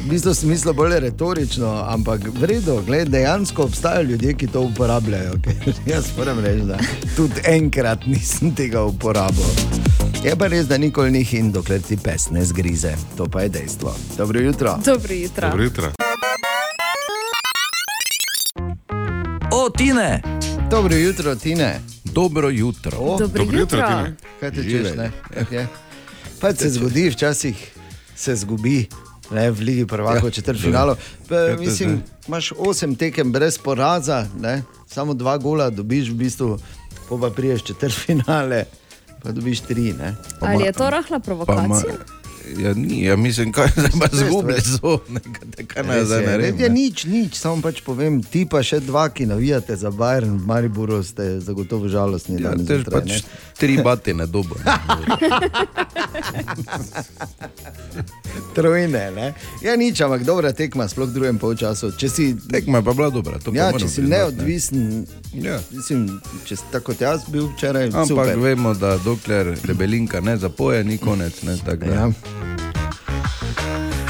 [0.06, 5.34] v bistvu sem mislil bolj retorično, ampak vredno, dejansko obstajajo ljudje, ki to uporabljajo.
[5.92, 6.78] Jaz moram reči, da
[7.16, 9.46] tudi enkrat nisem tega uporabil.
[10.24, 12.94] Je pa res, da nikoli ni in dokler ti pes ne zgrize.
[13.18, 13.96] To pa je dejstvo.
[14.18, 14.78] Dobro jutro.
[14.86, 15.50] Dobro jutro.
[15.50, 15.92] Dobro jutro.
[19.52, 20.22] O, Tine!
[20.70, 21.82] Dobro jutro, Tine.
[22.04, 22.98] Dobro jutro.
[22.98, 23.88] O, Dobro Dobro jutro, jutro.
[23.88, 24.16] Tine.
[24.40, 24.90] kaj te Živeli.
[24.90, 25.12] češ, ne?
[25.52, 25.68] Je.
[26.42, 27.72] Pa se zgodi, včasih
[28.16, 28.88] se zgubi.
[29.32, 30.96] Ne, v Ligi prvako, ja, četrt finalu.
[31.30, 34.64] Kaj te Mislim, imaš osem tekem brez poraza, ne?
[34.88, 36.58] samo dva gola dobiš, v bistvu,
[37.10, 38.66] pa priješ četrt finale,
[39.24, 39.94] pa dobiš tri.
[39.94, 40.16] Ne?
[40.40, 42.21] Ali je to rahla provokacija?
[42.58, 44.74] Ja, ni, ja, mislim, kaj zdaj pa Res, zgubi res.
[44.74, 46.62] so, nekaj kaj naj zdaj naredim.
[46.62, 46.70] ne.
[46.72, 51.02] nič, nič, samo pač povem, ti pa še dva, ki navijate za Bayern, v Mariboru
[51.02, 52.38] ste zagotovo žalostni.
[52.38, 53.22] Ja, tež zjutraj, pač ne.
[53.56, 54.56] tri batine dobo.
[54.58, 54.72] ne.
[58.52, 59.34] Trojne, ne?
[59.62, 61.92] Ja, nič, ampak dobra tekma, sploh v drugem polčasu.
[61.92, 63.38] Če si, Tekma je pa bila dobra.
[63.38, 64.10] to ja, če si priznati, ne.
[64.12, 65.60] neodvisen, Ja.
[65.70, 68.38] mislim, če si tako kot jaz bil včeraj, Ampak super.
[68.38, 71.42] vemo, da dokler debelinka ne zapoje, ni konec.
[71.42, 71.94] Ne, tako da.
[71.94, 72.12] Ja.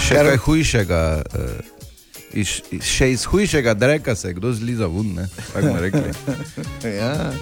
[0.02, 1.04] Še kaj hujšega.
[1.34, 1.80] Uh,
[2.32, 5.28] Iz, iz, še iz hujšega dreka se je kdo zliza ne?
[5.54, 6.14] tako bomo rekli.
[7.00, 7.34] Ja.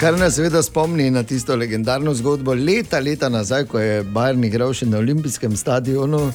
[0.00, 4.74] Kar nas seveda spomni na tisto legendarno zgodbo leta, leta nazaj, ko je Bayern igral
[4.74, 6.32] še na olimpijskem stadionu.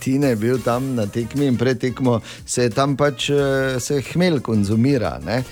[0.00, 4.40] Tina je bil tam na tekmi in pred tekmo se tam pač eh, se hmelj
[4.40, 5.18] konzumira.
[5.24, 5.42] ne.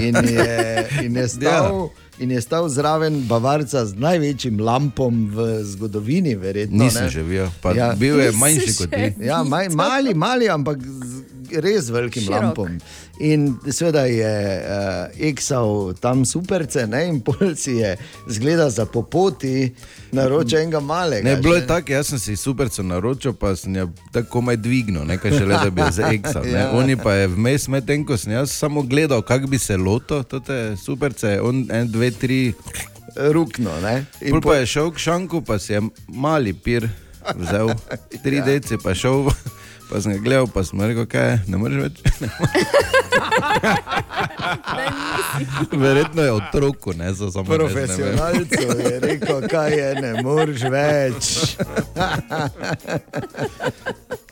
[0.00, 1.90] In je, in je stal.
[2.18, 6.84] In je stal zraven Bavarca z največjim lampom v zgodovini, verjetno.
[6.84, 7.10] Nisem ne.
[7.10, 7.22] že
[7.60, 7.92] pa Ja.
[7.92, 7.94] ja.
[7.94, 9.26] bil je manjši kot ti.
[9.26, 11.15] Ja, maj, mali, mali, ampak z
[11.52, 12.42] res velikim Širok.
[12.42, 12.78] lampom.
[13.18, 17.06] In seveda je uh, eksal tam superce, ne?
[17.08, 17.96] in pol si je
[18.28, 19.72] zgleda za popoti
[20.12, 21.24] naročil enega malega.
[21.24, 24.60] Ne, bilo je tako, jaz sem si super so naročil, pa sem jo tako komaj
[24.60, 26.46] dvignil, nekaj še le da bi jo zeksal.
[26.46, 26.58] Ja.
[26.66, 26.70] ja.
[26.76, 30.76] Oni pa je vmes, medtem ko sem jaz samo gledal, kako bi se loto, te
[30.76, 32.40] superce, on en, dve, tri.
[33.16, 33.72] Rukno.
[33.80, 34.04] Ne?
[34.20, 36.88] In Pol pa je šel k šanku, pa si je mali pir
[37.34, 37.72] vzel,
[38.22, 39.30] tri deci pa šel.
[39.90, 41.96] Pa sem ga gledal, pa sem rekel, kaj je, ne moreš več.
[45.84, 47.58] Verjetno je otroku, ne so samo vem.
[47.60, 51.24] Profesionalcu je rekel, kaj je, ne moreš več.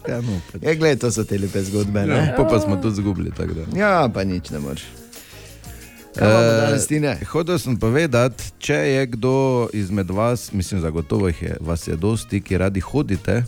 [0.04, 2.04] Ja, no, pa, Je, gled, to so te lepe zgodbe.
[2.04, 2.16] Ne?
[2.16, 3.32] ja, pa, pa smo tudi zgubili.
[3.72, 4.84] Ja, pa nič ne moreš.
[6.16, 7.18] Eh, Tine?
[7.32, 12.40] Hotel sem povedati, če je kdo izmed vas, mislim, zagotovo jih je, vas je dosti,
[12.40, 13.42] ki radi hodite,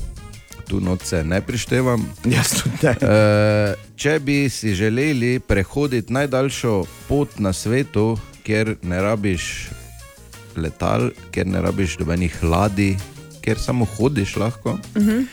[0.69, 2.07] tu noče ne prištevam.
[2.25, 2.95] Jaz tudi ne.
[3.01, 9.69] Eh, če bi si želeli prehoditi najdaljšo pot na svetu, kjer ne rabiš
[10.57, 12.97] letal, kjer ne rabiš nobenih ladij,
[13.41, 14.71] kjer samo hodiš lahko.
[14.71, 15.27] Uh -huh.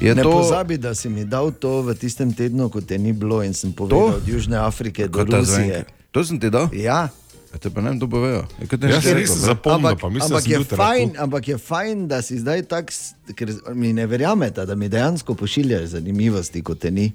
[0.00, 3.12] Je Ne to pozabi, da si mi dal to v tistem tednu, ko te ni
[3.12, 4.16] bilo in sem povedal To?
[4.16, 5.84] od Južne Afrike do Kot Rusije.
[6.10, 6.68] To sem ti dal?
[6.72, 7.08] Ja,
[7.54, 8.46] Ja, te pa ne vem.
[8.60, 11.48] Je, kot da Jaz nisem zapomnil, ampak, pa mislim, da ampak, sem je fajn, ampak
[11.48, 12.90] je fajn, da si zdaj tak,
[13.38, 17.12] ker mi ne verjamete, da mi dejansko pošiljaš zanimivosti, kot te ni.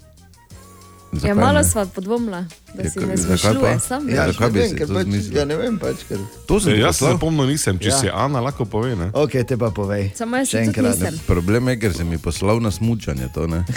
[1.12, 1.64] Ja, Zakaj malo ne?
[1.64, 4.10] sva podvomila, da Ja, si kaj- ne zmišljuje sam.
[4.10, 5.34] Ja, zakaj ne bi vem, si ker to pač, zmislil?
[5.34, 6.18] ja, ne vem pač, ker...
[6.46, 7.98] To sem ti Jaz se zapomnil nisem, če Ja.
[7.98, 8.96] si Ana lahko pove.
[8.96, 9.10] Ne?
[9.14, 10.12] Ok, te pa povej.
[10.14, 10.86] Samo jaz se enkrat.
[10.94, 11.18] nisem.
[11.26, 13.26] Problem je, ker si mi poslal na smučanje.
[13.30, 13.66] To, ne?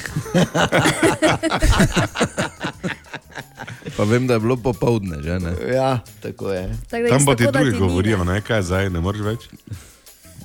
[3.92, 5.52] Pa vem, da je bilo popovdne, že ne.
[5.68, 6.68] Ja, tako je.
[6.86, 8.24] Tako da Tam pa ti drugi govorijo, ne.
[8.30, 9.40] ne kaj zdaj, ne moreš več.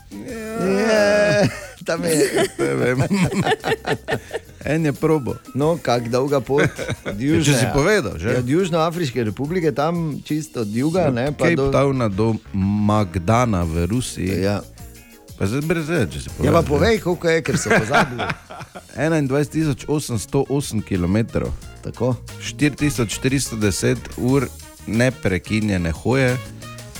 [0.09, 1.49] Je,
[1.85, 2.15] tam je.
[2.59, 2.99] Ne vem.
[4.65, 5.35] En je probo.
[5.53, 6.69] No, kako dolga pot
[7.05, 8.33] od Južne, Če si povedal, že.
[8.33, 11.69] Ja, od Južnoafriške republike, tam čisto od juga, ne pa Cape do.
[11.71, 14.41] Towna do Magdana v Rusiji.
[14.41, 14.61] Ja.
[15.37, 16.65] Pa zdaj brez reči, če si ja, pa povedal.
[16.65, 18.25] povej, koliko je, ker so pozabili.
[18.97, 21.45] 21.808 km,
[21.85, 22.15] Tako.
[22.41, 24.49] 4410 ur
[24.87, 26.37] neprekinjene hoje.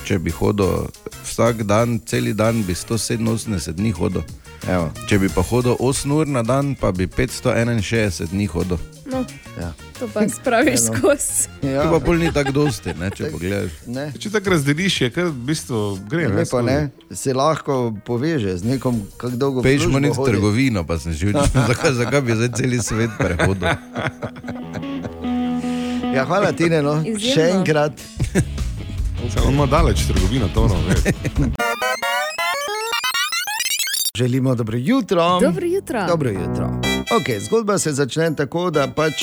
[0.06, 0.88] Če bi hodil
[1.26, 4.22] vsak dan, cel dan, bi 187 dni hodil.
[4.66, 4.90] Evo.
[5.06, 8.80] Če bi pa hodil 8 ur na dan, pa bi 561 dni hodil.
[9.06, 9.22] No,
[9.58, 9.72] Ja.
[10.00, 11.48] to pa spraviš skozi.
[11.64, 11.84] Ja.
[11.84, 13.72] To pa pol ni tako dosti, ne, če pogledaš.
[13.88, 14.12] Ne.
[14.14, 16.28] Če tako razdeliš, je kar v bistvu gre.
[16.30, 16.78] Ne, pa ne,
[17.10, 21.48] se lahko poveže z nekom, kako dolgo Pejš mu nek trgovino, pa sem že videl,
[21.72, 23.72] zakaj, zakaj bi zdaj cel svet prehodil.
[26.14, 27.00] Ja, hvala ti, no.
[27.02, 27.22] Izjemno.
[27.24, 27.94] še enkrat.
[29.42, 31.02] On ima daleč trgovino, to no, veš.
[34.18, 35.40] Želimo dobro jutro.
[35.40, 36.08] Dobro jutro.
[36.08, 36.82] Dobro jutro.
[37.20, 39.14] Okay, zgodba se začne tako, da pač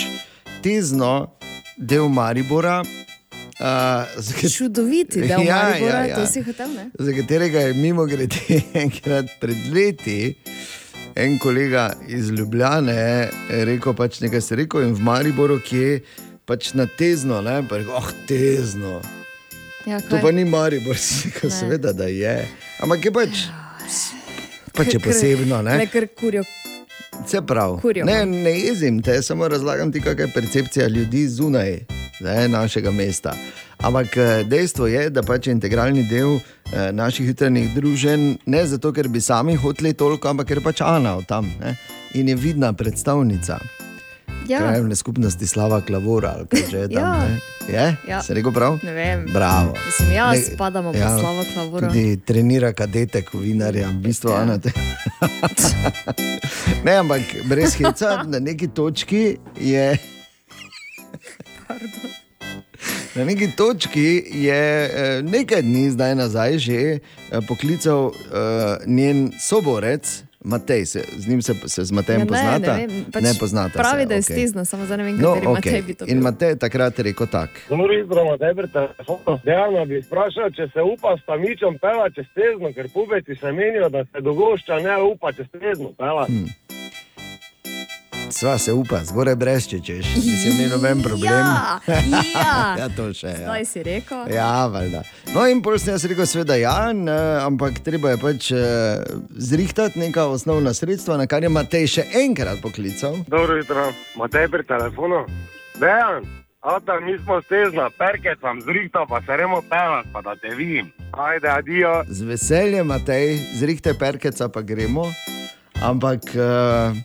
[0.63, 1.31] tezno
[1.77, 2.81] del Maribora.
[2.81, 6.17] Uh, Čudoviti, da Ja, ja, ja, ja, ja.
[6.17, 6.91] to si hotel, ne?
[6.99, 8.37] za katerega je mimo grede
[8.85, 10.35] enkrat pred leti
[11.15, 16.01] en kolega iz Ljubljane rekel, pač nekaj se rekel in v Mariboru, ki je
[16.45, 19.01] pač na tezno, ne, pa je rekel, oh, tezno.
[19.87, 20.23] Ja, To kaj?
[20.23, 22.45] pa ni Maribor, si rekel, seveda, da je.
[22.79, 23.47] Ampak je pač,
[24.75, 25.79] pač je posebno, ne.
[25.79, 26.45] Ne, ker kurijo.
[27.25, 27.79] Vse prav.
[27.83, 28.05] Kurjo.
[28.05, 31.79] Ne, ne jezim te, samo razlagam ti, kakšna je percepcija ljudi zunaj
[32.21, 33.35] ne, našega mesta.
[33.79, 38.93] Ampak eh, dejstvo je, da pač je integralni del eh, naših jutranjih družen, ne zato,
[38.93, 41.77] ker bi sami hoteli toliko, ampak ker pač Ana od tam ne,
[42.15, 43.59] in je vidna predstavnica
[44.49, 46.35] Ja, krajevne skupnosti Slava Klavora.
[46.37, 46.93] ali kaj že tam.
[46.93, 47.19] Ja.
[47.19, 47.41] ne.
[47.69, 47.97] Je?
[48.09, 48.23] Ja.
[48.23, 48.79] Se rekel prav?
[48.83, 49.27] ne vem.
[49.33, 49.73] Bravo.
[49.87, 51.87] Mislim, ja, Ne- spadamo pa ja, slavo klavoro.
[51.87, 54.37] Tudi trenira kadete, kovinarja, v bistvu Ja.
[54.37, 54.59] Ana.
[56.85, 59.97] Ne, ampak brez heca, na neki točki je.
[63.15, 67.01] Na neki točki je eh, nekaj dni zdaj nazaj že eh,
[67.49, 68.13] poklical eh,
[68.87, 70.23] njen soborec.
[70.45, 72.77] Matej, se, z njim se, se z Matejem Ja, ne, poznata?
[72.77, 73.79] ne, vem, pač ne poznata.
[73.79, 74.35] Pravi, se, da je okej.
[74.37, 75.55] stezno, samo zdaj ne vem, No, kateri okay.
[75.55, 75.87] Matej okay.
[75.87, 76.23] bi to In bil.
[76.23, 77.53] Matej je takrat rekel tako.
[77.69, 79.39] Dobro jutro, Matej, telefon.
[79.45, 83.89] Dejano bi vprašal, če se upa s tamičem pela čez tezno, ker pubeci se menijo,
[83.89, 86.27] da se dogošča ne upa čez tezno pela.
[86.27, 86.45] Hm.
[88.31, 91.33] Sva se upa, zgoraj brez če češ, mislim, ni noben problem.
[91.33, 92.61] Ja, ja.
[92.81, 93.35] ja to še je.
[93.41, 93.49] Ja.
[93.49, 94.23] Zdaj si rekel.
[94.33, 95.03] Ja, valjda.
[95.35, 99.03] No, in pol sem jaz rekel, seveda, ja, ne, ampak treba je pač eh,
[99.37, 103.21] zrihtati neka osnovna sredstva, na kar je Matej še enkrat poklical.
[103.29, 105.25] Dobro jutro, Matej pri telefonu.
[105.81, 106.25] Dejan,
[106.65, 110.89] Ata, mi smo stezna, perke sem zrihtal, pa se remo pelat, pa da te vidim.
[111.13, 111.91] Ajde, adijo.
[112.09, 115.11] Z veseljem, Matej, zrihte perkeca pa gremo.
[115.85, 116.97] Ampak uh,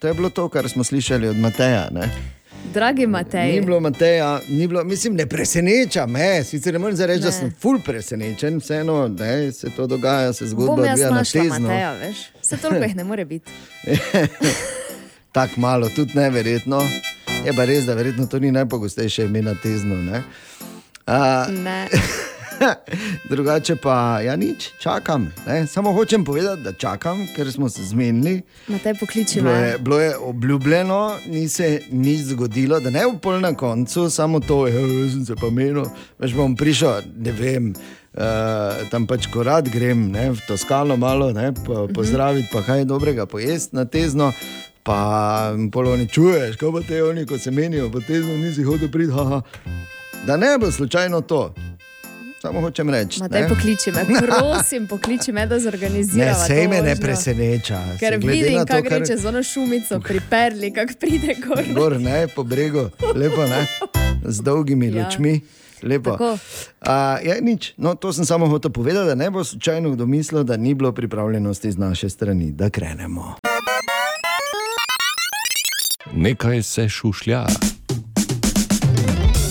[0.00, 1.88] to je bilo to, kar smo slišali od Mateja.
[1.90, 2.10] Ne?
[2.74, 6.44] Dragi Matej, Ni bilo Mateja, ni bilo, mislim, ne preseneča me.
[6.44, 10.74] Sicer ne morem reči, da sem ful presenečen, vseeno ne, se to dogaja, se zgodba
[10.76, 11.60] bom odvija na tezno.
[11.60, 12.16] Mateja, veš?
[12.42, 13.52] Vse toliko jih ne more biti.
[15.32, 16.82] Tako malo, tudi neverjetno.
[17.46, 19.96] Je pa res, da verjetno to ni najpogostejše ime na tezno.
[19.96, 20.22] Ne?
[21.06, 21.88] A, Ne.
[23.30, 25.32] drugače pa, ja, nič, čakam.
[25.46, 25.66] Ne?
[25.66, 28.42] Samo hočem povedati, da čakam, ker smo se zmenili.
[28.68, 33.40] Matej pokliči Bilo je, bilo je obljubljeno, ni se nič zgodilo, da ne v pol
[33.40, 35.84] na koncu, samo to, ja, jaz sem se pa menil,
[36.18, 37.74] veš bom prišel, ne vem.
[38.10, 43.26] Uh, tam pač korat grem, ne, v Toskano malo, ne, po, pozdraviti, pa kaj dobrega
[43.26, 44.32] pojesti na tezno.
[44.82, 49.12] Pa polo ne čuješ, pa te oni, ko se menijo, po tezno nisi hodil priti,
[49.12, 49.42] haha.
[50.26, 51.54] Da ne bo slučajno to.
[52.40, 53.20] Samo hočem reči.
[53.20, 53.48] Matej ne.
[53.48, 56.44] pokliči me, prosim, pokliči me, da Ne, zorganiziramo.
[56.46, 57.80] sej me ne preseneča.
[57.98, 61.64] Ker vidim, na to, kako kar- čez ono šumico, priperli, kako pride gor.
[61.72, 63.66] gor, ne, po bregu, lepo, ne,
[64.24, 65.04] z dolgimi Ja.
[65.04, 65.40] lučmi.
[65.82, 66.10] Lepo.
[66.10, 66.38] Tako.
[66.82, 67.72] A, ja, nič.
[67.76, 70.92] No, to sem samo hotel povedati, da ne bo slučajno kdo mislil, da ni bilo
[70.92, 73.34] pripravljenosti z naše strani, da krenemo.
[76.10, 77.46] Nekaj se šušlja.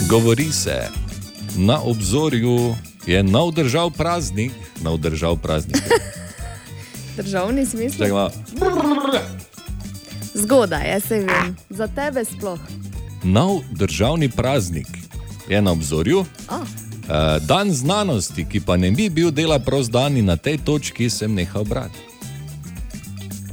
[0.08, 0.88] Govori se,
[1.58, 2.76] na obzorju
[3.06, 5.84] je nov držav praznik, nov držav praznik.
[7.18, 8.08] Državni smisel.
[8.10, 8.32] Malo.
[10.34, 11.58] Zgodaj, jaz se vem.
[11.70, 12.60] Za tebe sploh.
[13.24, 14.88] Nov državni praznik
[15.50, 16.26] je na obzorju.
[16.50, 16.68] Oh,
[17.42, 21.34] Dan znanosti, ki pa ne bi bil dela prost dan in na tej točki sem
[21.34, 22.09] nehal brati.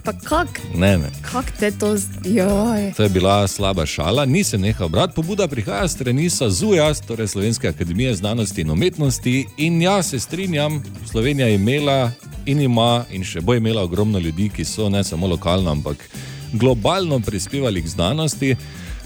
[0.07, 1.11] Pa kak, Ne, ne.
[1.23, 2.95] kak te to zdaj?
[2.95, 5.15] To je bila slaba šala, nisem nehal brati.
[5.15, 9.47] Pobuda prihaja strani SAZUJA, torej Slovenske akademije znanosti in umetnosti.
[9.57, 12.11] In jaz se strinjam, Slovenija je imela
[12.47, 16.09] in ima in še bo imela ogromno ljudi, ki so ne samo lokalno, ampak
[16.53, 18.57] globalno prispevali k znanosti.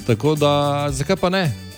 [0.07, 1.70] Tako da, zakaj pa ne?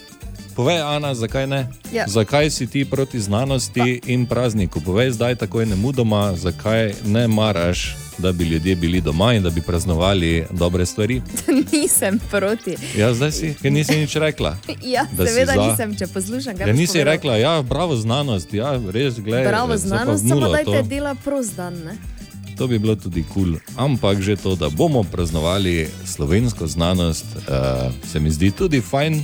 [0.53, 1.69] Povej, Ana, zakaj ne?
[1.93, 2.05] Ja.
[2.07, 4.81] Zakaj si ti proti znanosti in prazniku?
[4.81, 9.51] Povej zdaj, takoj ne mudoma, zakaj ne maraš, da bi ljudje bili doma in da
[9.51, 11.23] bi praznovali dobre stvari.
[11.73, 12.77] nisem proti.
[12.97, 14.57] Ja, zdaj si, ker nisi nič rekla.
[14.85, 15.63] Ja, Da seveda za.
[15.63, 16.57] nisem, če poslušam.
[16.57, 17.13] kaj Ja, boš nisi povedal.
[17.13, 19.47] rekla, ja, bravo znanost, ja, res, gledaj.
[19.47, 20.83] Bravo, pa znanost, samo dajte to.
[20.83, 21.75] dela prost dan.
[21.75, 21.97] Ne?
[22.53, 23.43] To bi bilo tudi kul.
[23.45, 23.57] Cool.
[23.77, 27.43] Ampak že to, da bomo praznovali slovensko znanost, uh,
[28.05, 29.23] se mi zdi tudi fajn.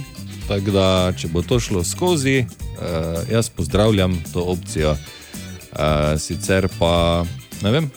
[0.49, 2.85] Tako da, če bo to šlo skozi, uh,
[3.31, 4.91] jaz pozdravljam to opcijo.
[4.91, 4.99] Uh,
[6.19, 7.25] sicer pa,
[7.63, 7.91] ne vem,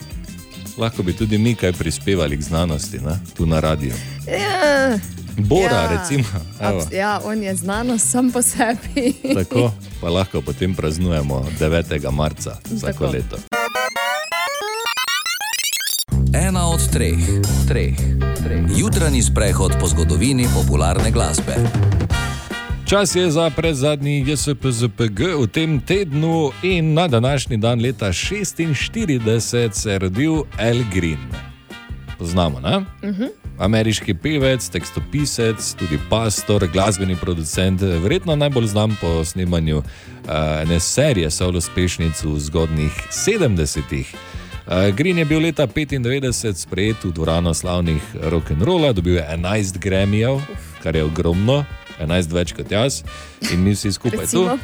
[0.76, 3.16] lahko bi tudi mi kaj prispevali k znanosti, ne?
[3.34, 3.94] tu na radiju.
[4.28, 4.98] Ja,
[5.38, 5.88] Bora, Ja.
[5.92, 6.24] recimo.
[6.60, 6.80] evo.
[6.80, 9.12] abs- ja, on je znanost sam po sebi.
[9.38, 12.10] Tako pa lahko potem praznujemo 9.
[12.10, 13.06] marca vsako Tako.
[13.06, 13.36] leto.
[16.34, 17.18] Ena od treh,
[17.68, 17.96] treh,
[18.36, 18.62] treh.
[18.76, 21.56] Jutranji sprehod po zgodovini popularne glasbe.
[22.92, 29.90] Čas je za predzadnji JSPZPG v tem tednu in na današnji dan leta 46 se
[29.90, 31.32] je rodil Al Green.
[32.18, 32.76] Poznamo, ne?
[32.76, 33.28] Uh -huh.
[33.58, 39.84] Ameriški pevec, tekstopisec, tudi pastor, glasbeni producent, verjetno najbolj znan po snemanju uh,
[40.62, 44.14] ene serije solo uspešnic v zgodnih 70-ih.
[44.66, 50.40] Uh, Green je bil leta 95 sprejet v dvorano slavnih rock'n'rolla, dobil je 11 Grammyjev,
[50.82, 51.64] kar je ogromno,
[52.00, 53.02] 11 več kot jaz
[53.52, 54.46] in mi vsi skupaj tu.
[54.48, 54.58] Recimo.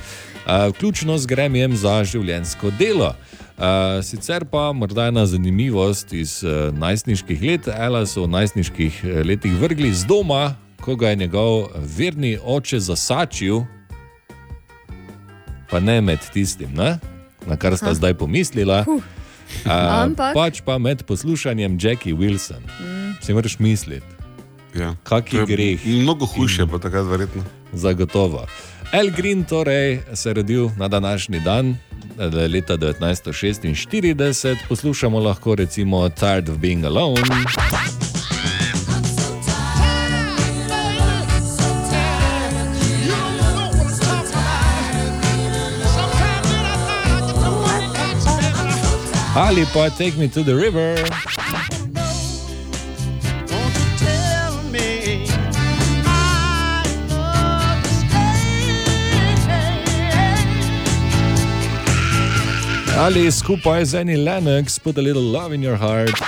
[0.48, 3.12] Uh, vključno z gremijem za življenjsko delo.
[3.58, 7.68] Uh, sicer pa morda ena zanimivost iz uh, najstniških let.
[7.68, 11.66] Ela so v najstniških eh, letih vrgli z doma, ko ga je njegov
[11.96, 13.64] verni oče zasačil,
[15.70, 16.98] pa ne med tistim, ne?
[17.46, 18.84] na kar sta zdaj pomislila.
[18.86, 19.02] Huh.
[19.64, 19.72] Uh,
[20.04, 22.62] Ampak- pač pa med poslušanjem Jackie Wilson.
[22.80, 23.16] Mm.
[23.24, 24.06] Si moraš misliti,
[24.74, 24.94] Ja.
[25.02, 25.86] Kaki To je greh.
[25.86, 27.42] Mnogo hujše, pa takrat verjetno.
[27.72, 28.46] zagotovo.
[28.92, 31.76] El Green torej se je rodil na današnji dan,
[32.52, 37.22] leta 1946, poslušamo lahko recimo Tired of Being Alone.
[49.34, 50.98] Ali pa Take Me to the River.
[62.98, 66.18] Ali skupaj z Annie Lennox, Put a Little Love in Your Heart.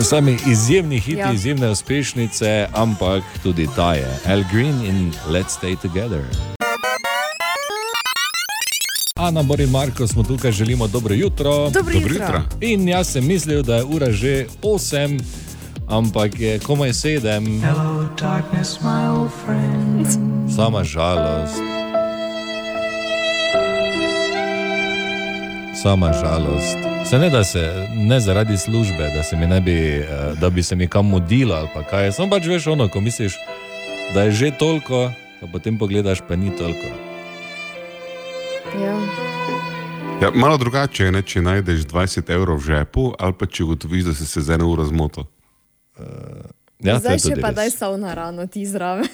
[0.00, 1.32] Sami izjemni hiti, Ja.
[1.32, 4.08] izjemne uspešnice, ampak tudi ta je.
[4.26, 6.22] Al Green in Let's Stay Together.
[9.22, 11.50] Ana, Bor in Marko smo tukaj, želimo dobro jutro.
[11.50, 12.14] Dobro Dobro jutro.
[12.14, 12.42] jutro.
[12.60, 15.20] In jaz sem mislil, da je ura že 8,
[15.88, 17.60] ampak je komaj 7.
[20.56, 21.62] Sama žalost.
[25.82, 26.78] Sama žalost.
[27.10, 30.06] Se ne da se, ne zaradi službe, da, se mi ne bi, eh,
[30.40, 32.12] da bi se mi kam mudilo ali pa kaj.
[32.12, 33.32] Samo pač veš ono, ko misliš,
[34.14, 35.10] da je že toliko,
[35.40, 37.11] pa potem pogledaš, pa ni toliko.
[38.72, 38.96] Ja.
[40.22, 44.04] Ja, malo drugače je, ne, če najdeš 20 evrov v žepu, ali pa če ugotoviš,
[44.04, 45.24] da si se z eno uro zmotil.
[46.78, 47.56] Ja, to Zdaj še pa res.
[47.56, 49.06] daj savna rano ti zraven.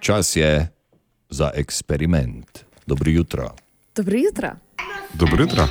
[0.00, 0.68] Čas je
[1.30, 2.64] za eksperiment.
[2.86, 3.54] Dobro jutro.
[3.94, 4.50] Dobro jutro.
[5.14, 5.68] Dobro jutro.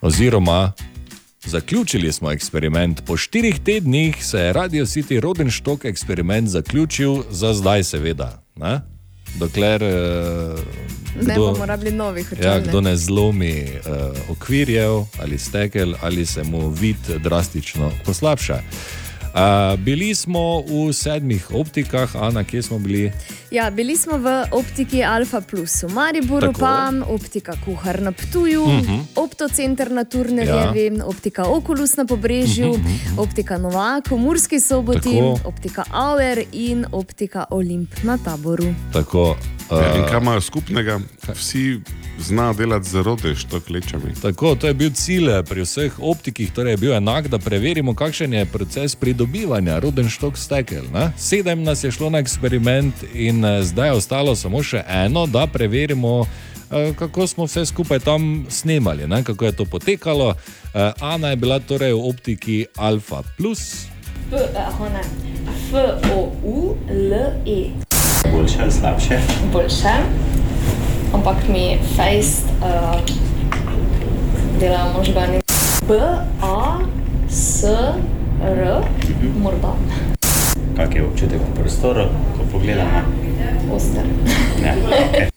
[0.00, 0.72] Oziroma,
[1.46, 3.02] zaključili smo eksperiment.
[3.06, 8.42] Po štirih tednih se je Radio City Rodenštok eksperiment zaključil, za zdaj seveda.
[8.56, 8.80] Ne?
[9.38, 10.60] Dokler uh,
[11.26, 12.60] Ne bomo rabili novih ja, očal.
[12.60, 18.60] kdo ne zlomi uh, okvirjev ali stekel, ali se mu vid drastično poslabša.
[19.36, 23.12] Uh, bili smo v sedmih optikah, Ana, kje smo bili?
[23.50, 26.60] Ja, bili smo v optiki Alfa Plus v Mariboru, Tako.
[26.60, 29.00] pa optika Kuhar na Ptuju, uh -huh.
[29.16, 31.04] optocenter na Turnerjevi, ja.
[31.04, 33.20] optika Oculus na Pobrežju, uh -huh.
[33.20, 35.38] optika Novak v Murski soboti, Tako.
[35.44, 38.74] optika Auer in optika Olimp na Taboru.
[38.92, 39.36] Tako,
[39.70, 41.00] Ja, in uh, kaj imajo skupnega?
[41.34, 41.80] Vsi
[42.18, 44.14] zna delati z rodešto klečami.
[44.22, 47.94] Tako, to je bil cilj eh, pri vseh optikih, torej je bil enak, da preverimo,
[47.94, 50.84] kakšen je proces pridobivanja rodenštok stekel.
[50.94, 51.10] Ne?
[51.18, 55.46] Sedem nas je šlo na eksperiment in eh, zdaj je ostalo samo še eno, da
[55.46, 56.26] preverimo,
[56.70, 59.24] eh, kako smo vse skupaj tam snemali, ne?
[59.24, 60.34] kako je to potekalo.
[60.74, 63.86] Eh, Ana je bila torej v optiki Alfa Plus.
[64.30, 65.02] F, ne.
[65.70, 65.74] F,
[66.14, 67.12] O, U, L,
[67.46, 67.85] E.
[68.32, 69.18] Boljše ali slabše?
[69.52, 69.94] Boljše,
[71.14, 73.00] ampak mi fejst uh,
[74.60, 75.40] delajo možgani.
[75.88, 75.94] B,
[76.42, 76.78] A,
[77.30, 77.64] S,
[78.44, 78.82] R,
[79.42, 79.72] morda.
[80.76, 82.04] Kak je občutek v prostoru,
[82.36, 83.00] ko pogledamo?
[83.72, 84.04] Oster.
[84.62, 85.28] Ne, okay.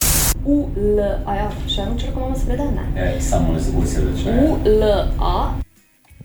[0.44, 2.84] U, L, A, ja, še eno črko imamo seveda, ne.
[2.96, 4.32] e, samo z U se začne.
[4.42, 4.82] U, L,
[5.20, 5.54] A,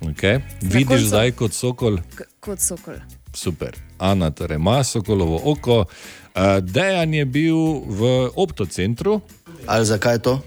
[0.02, 0.42] Okay.
[0.62, 3.00] Vidiš zdaj kot sokol, K kot sokol.
[3.36, 3.76] Super.
[4.00, 5.86] Ana torej ima sokolovo oko.
[6.36, 9.22] Uh, Dejan je bil v optocentru,
[9.68, 10.42] Ali zakaj to?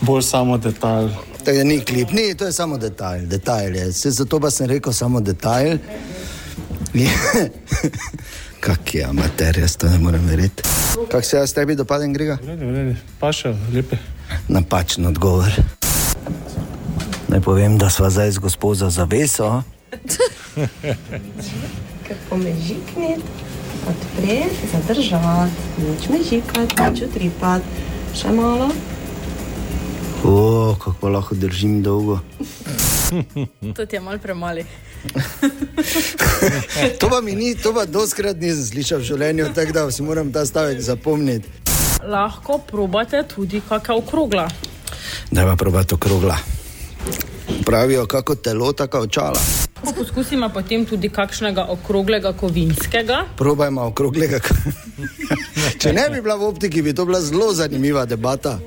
[0.00, 1.10] bolj samo detalj.
[1.44, 3.26] To je ni klip, ni, to je samo detajl.
[3.26, 3.92] detajl je.
[3.92, 5.78] Se, zato pa sem rekel samo detajl.
[8.60, 10.62] Kak je amater, jaz to ne morem verjeti.
[11.10, 12.38] Kak se jaz tebi dopadem, Grega?
[12.42, 13.96] Vredi, vredi, pa še lepe.
[14.48, 15.52] Napačen odgovor.
[17.28, 18.78] Naj povem, da sva zdaj z gospod
[20.56, 21.50] za zaveso.
[22.28, 23.22] Pomežikniti,
[23.88, 27.64] odpreti, zadržati, nič mežikati, nič utripati.
[28.16, 28.70] Še malo.
[30.24, 32.18] O, kako lahko držim dolgo.
[33.76, 34.64] To ti je mal premali.
[37.00, 40.32] To pa mi ni, to pa doskrat nisem slišal v življenju, tako da si moram
[40.32, 41.48] ta stavek zapomniti.
[42.04, 44.48] Lahko probate tudi kakšna okrogla.
[45.32, 46.36] Da pa probati okrogla.
[47.64, 49.40] Pravijo, kako telo, tako očala.
[49.84, 53.24] Poskusimo potem tudi kakšnega okroglega kovinskega.
[53.36, 54.40] Probajmo okroglega.
[55.80, 58.58] Če ne bi bila v optiki, bi to bila zelo zanimiva debata.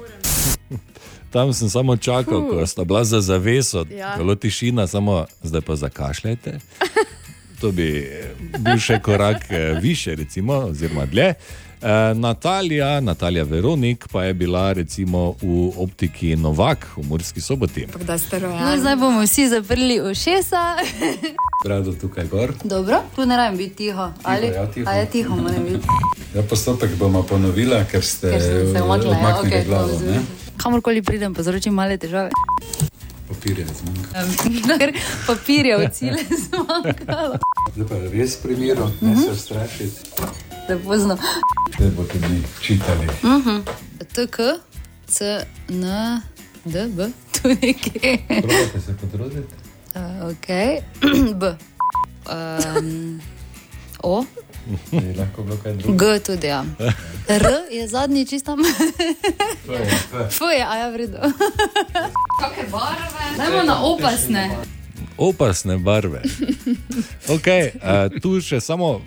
[1.30, 4.16] tam sem samo čakal, ko sta bila za zaveso, Ja.
[4.18, 6.60] zelo tišina, samo zdaj pa zakašljajte.
[7.62, 8.08] To bi
[8.60, 11.34] bil še korak eh, više, recimo, oziroma dlje.
[11.82, 17.88] Eh, Natalija, Natalija Veronik pa je bila recimo v optiki Novak v Murski soboti.
[18.42, 20.76] No, zdaj bomo vsi zaprli ušesa.
[21.66, 22.54] Rado tukaj gor.
[22.64, 24.12] Dobro, tu ne rabim biti tiho.
[24.24, 24.90] Ali, ja, tiho.
[24.90, 25.88] A je tiho, moram biti.
[26.36, 30.00] Ja, postopek bomo ponovila, ker ste Ker se umaknila, ja, odmaknili okej, glavo.
[30.58, 32.30] Kamorkoli pridem, povzročim male težave.
[33.28, 34.24] Papirje zmanjka.
[34.24, 34.94] Um, ker
[35.28, 37.42] papirje v cilje zmanjkalo.
[37.76, 40.51] Zdaj pa res primeru, ne se strašiti.
[40.68, 41.18] Da pozno.
[41.76, 43.06] Zdaj boste mi čitali.
[43.06, 43.64] Uh -huh.
[44.00, 44.38] TK,
[45.08, 46.22] C, N,
[46.66, 48.18] D, B, tu nekje.
[48.28, 49.54] Probajte se potruditi.
[49.96, 50.48] Uh, ok,
[51.40, 51.56] B.
[52.32, 53.22] Um,
[54.04, 54.24] o,
[54.92, 56.14] Je lahko bilo kaj drugega.
[56.14, 56.66] G tudi, ja.
[57.28, 58.60] R je zadnji čistam.
[59.66, 60.30] To je, to je.
[60.30, 61.18] Fuj, a ja, vredo.
[62.42, 63.38] Kakšne barve?
[63.38, 64.58] Dajmo na opasne.
[65.22, 66.22] Opasne barve.
[67.30, 69.02] Okay, uh, tu še samo,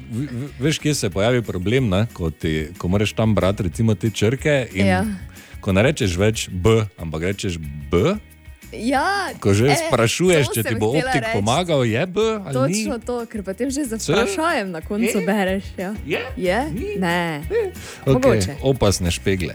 [0.57, 2.07] veš, kje se pojavi problem, ne?
[2.09, 4.69] ko, ti, ko moraš tam brati recimo te črke.
[4.73, 5.03] In, Ja.
[5.59, 7.57] Ko ne rečeš več B, ampak rečeš
[7.89, 8.15] B,
[8.75, 11.31] Ja, ko že e, sprašuješ, če ti bo optik reči.
[11.33, 13.01] pomagal, je B Točno ni.
[13.01, 15.23] to, ker potem že za vprašajem na koncu Je?
[15.23, 15.65] bereš.
[15.79, 15.95] Ja.
[16.05, 16.21] Je?
[16.37, 16.59] Je?
[16.99, 17.47] Ne.
[18.03, 18.53] Okay, Mogoče.
[18.61, 19.55] opasne špegle.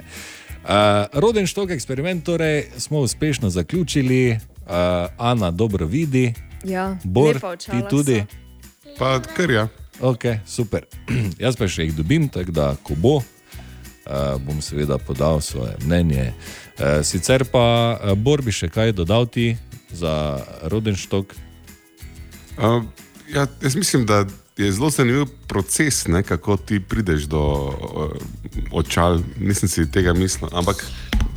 [0.62, 0.72] Uh,
[1.14, 4.72] Rodenštok eksperiment torej smo uspešno zaključili, uh,
[5.16, 6.32] Ana dobro vidi,
[6.64, 8.24] Ja, Bor, ti tudi.
[8.26, 8.96] so.
[8.98, 9.68] Pa kar ja.
[10.00, 10.86] Ok, super.
[11.44, 16.32] Jaz pa še jih dobim, tako da, ko bo, uh, bom seveda podal svoje mnenje.
[16.80, 19.54] Uh, sicer pa, uh, Bor bi še kaj dodal ti
[19.92, 20.40] za
[20.72, 21.36] Rodenštok?
[22.60, 22.84] Uh,
[23.32, 24.26] ja, jaz mislim, da
[24.60, 28.12] je zelo zanimiv proces, ne, kako ti prideš do uh,
[28.72, 29.20] očal.
[29.40, 30.84] Nisem si tega mislil, ampak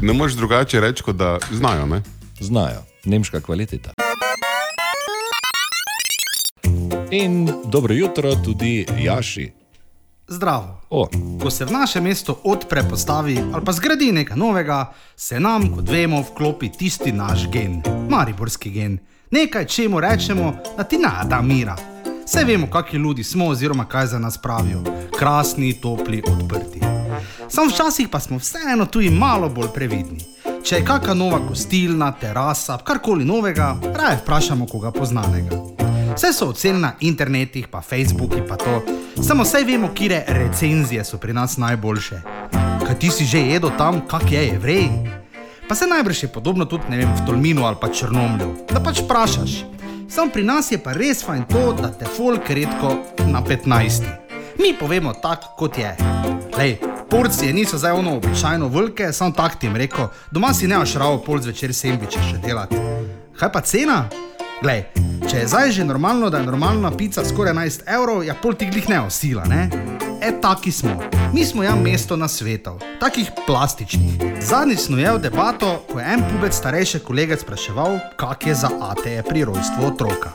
[0.03, 1.87] ne moreš drugače reči, kot da znajo.
[1.87, 2.03] Ne?
[2.43, 3.95] Znajo, nemška kvaliteta.
[7.13, 9.53] In dobro jutro tudi Jaši.
[10.29, 10.81] Zdravo.
[10.91, 11.09] O.
[11.43, 15.89] Ko se v naše mesto odpre, postavi ali pa zgradi nekaj novega, se nam, kot
[15.89, 18.99] vemo, vklopi tisti naš gen, mariborski gen.
[19.31, 21.77] Nekaj, čemu rečemo, da ti nada mira.
[22.25, 24.83] Vse vemo, kakšni ljudi smo, oziroma kaj za nas pravijo.
[25.19, 26.81] Krasni, topli, odprti.
[27.49, 30.25] Sam včasih pa smo vseeno tudi malo bolj previdni.
[30.65, 35.72] Če je kakšna nova gostilna, terasa, karkoli novega, raje vprašamo koga poznanega.
[36.17, 38.83] Vse so ocene na internetih, pa Facebooki, pa to.
[39.23, 42.21] Samo vse vemo, kire recenzije so pri nas najboljše.
[42.87, 44.89] Kaj ti si že jedel tam, kak je evrej?
[45.69, 49.01] Pa se najbrž je podobno tudi ne vem, v Tolminu ali pa Črnomlju, da pač
[49.01, 49.65] vprašaš.
[50.09, 52.97] Sam pri nas je pa res fajn to, da te folk redko
[53.27, 54.05] na 15.
[54.61, 55.97] Mi povemo tako, kot je.
[56.59, 56.77] Lej,
[57.11, 60.95] Porcije niso zdaj ono običajno velike, samo tak ti jim rekel, doma si ne boš
[60.95, 62.77] ravo pol zvečer sendviče še delati.
[63.39, 64.09] Kaj pa cena?
[64.63, 64.85] Glej,
[65.27, 68.69] če je zdaj že normalno, da je normalna pica skoraj 11 evrov, ja pol ti
[68.71, 69.67] glih ne osila, ne?
[70.23, 70.95] E, taki smo.
[71.35, 74.23] Mi smo ja mesto na svetu, takih plastičnih.
[74.39, 79.17] Zadnjič smo jel debato, ko je en pubec starejši kolega spraševal, kak je za ATE
[79.27, 80.31] pri rojstvu otroka.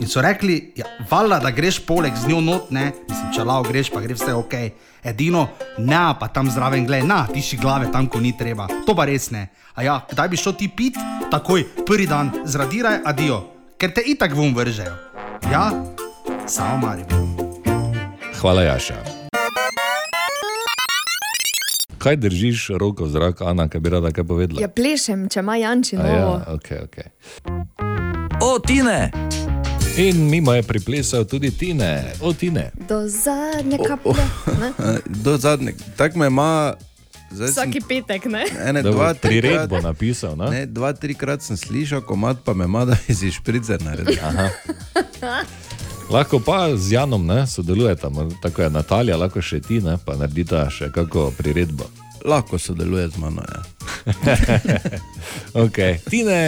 [0.00, 3.68] In so rekli, ja, valjda, da greš poleg z njo not, ne, mislim, če lao
[3.68, 4.56] greš, pa gre vse ok.
[5.04, 5.44] Edino,
[5.76, 8.70] ne, pa tam zraven gled, na, tiši glave tam, ko ni treba.
[8.88, 9.50] To pa res ne.
[9.76, 10.96] A ja, kdaj bi šel ti pit?
[11.28, 14.94] Takoj, prvi dan, zradiraj, adijo, ker te itak vum vržejo.
[15.52, 15.70] Ja,
[16.46, 17.08] samo marimo.
[18.40, 18.94] Hvala, Jaša.
[21.98, 24.62] Kaj držiš roko v zrak, Ana, kaj bi rada kaj povedala?
[24.62, 26.34] Ja, plešem, če ima Janči A novo.
[26.38, 27.06] ja, okay, okay.
[28.42, 29.10] O, Tine!
[29.98, 32.70] In mimo je priplesal tudi Tine, o Tine.
[32.88, 34.26] Do zadnje kaplje.
[34.62, 34.70] ne?
[35.26, 36.74] Do zadnjega, tako me ima.
[37.30, 38.44] Zdaj sem- Vsaki petek, ne?
[38.60, 40.50] Ene, Da bo dva, prired trikrat- bo napisal, ne?
[40.50, 44.18] Ne, dva, trikrat sem slišal, komat pa me ima, da bi si špricer naredil.
[44.18, 44.48] Aha.
[46.08, 50.14] Lahko pa z Janom ne, sodelujeta, mo- tako je Natalija, lahko še ti, ne, pa
[50.14, 51.84] naredita še kako priredbo.
[52.20, 53.44] Lahko sodeluje z mano.
[53.44, 53.60] Ja.
[55.64, 55.98] okay.
[56.02, 56.40] Tine,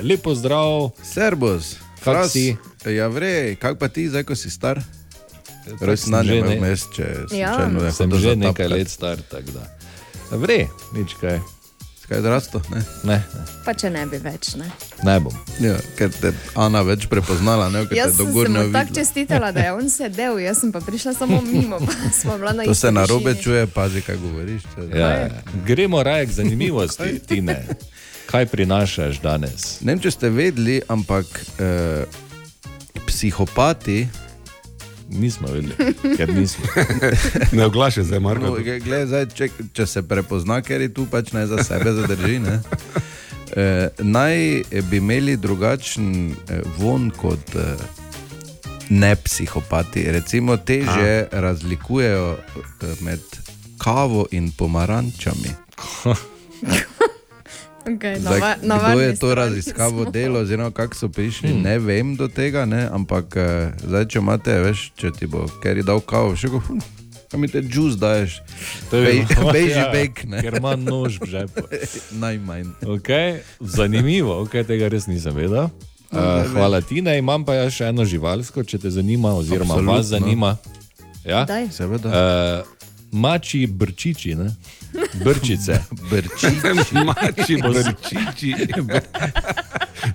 [0.00, 0.92] lepo zdrav.
[1.02, 2.54] Servus, Kak si?
[2.86, 4.78] Ja, vrej, kak pa ti, zdaj ko si star?
[5.80, 7.52] Res sem na že njem ne- vmes, če Ja.
[7.90, 9.64] Sem že nekaj let star, tako da.
[10.30, 11.40] Vre, nič kaj.
[12.04, 12.60] Kaj odrasto?
[12.70, 12.80] Ne?
[13.04, 14.64] Ne, ne, Pa če ne bi več, ne?
[15.02, 15.34] ne bom.
[15.60, 18.94] Ja, ker te Ana več prepoznala, ne, ker Jaz te sem se dogorno mu tako
[18.94, 22.64] čestitala, da je on sedel, jaz sem pa prišla samo mimo, pa smo bila na
[22.64, 24.62] To se na robe čuje, pazi, kaj govoriš.
[24.64, 25.28] če- Ja, ja.
[25.66, 27.66] Gremo raje k zanimivosti, Tine.
[28.26, 29.80] Kaj prinašaš danes?
[29.82, 32.04] Ne vem, če ste vedeli, ampak eh,
[33.06, 34.08] psihopati.
[35.08, 36.64] Nismo vedeli, ker nismo.
[37.56, 38.46] Ne oglašaj zdaj, Marko.
[38.46, 42.38] No, gled, zdaj, če, če se prepozna, ker je tu pač naj za sebe zadrži.
[42.44, 42.60] Ne?
[43.48, 44.36] E, naj
[44.90, 47.64] bi imeli drugačen e, von kot e,
[48.92, 50.04] ne psihopati.
[50.12, 53.24] Recimo, teže razlikujejo e, med
[53.80, 55.54] kavo in pomarančami.
[57.88, 60.10] Okay, Zdaj, nava, kdo navadni je to raziskavo smo.
[60.10, 61.62] delo, oziroma kako so prišli, hmm.
[61.62, 62.88] ne vem do tega, ne?
[62.92, 66.82] ampak eh, zdaj, če imate, veš, če ti bo Kerry dal kavo, še ko, hm,
[67.30, 68.40] kam mi te juice daješ,
[68.92, 70.24] je bilo- beži ja, bek.
[70.28, 70.42] ne.
[70.44, 71.64] Ker ima nož v žepu.
[72.24, 72.76] Najmanj.
[72.84, 73.40] Okay.
[73.60, 75.70] Zanimivo, okay, tega res nisem vedel.
[76.08, 79.92] Uh, hvala Tina, imam pa jaz še eno živalsko, če te zanima, oziroma Absolutno.
[79.92, 80.56] vas zanima.
[81.24, 81.44] Ja?
[81.44, 81.68] Daj.
[81.72, 82.08] Seveda.
[82.08, 82.77] Uh,
[83.12, 84.56] mači brčiči, ne?
[85.24, 85.80] brčice.
[86.10, 86.94] brčiči.
[87.08, 88.54] Mači, brčiči.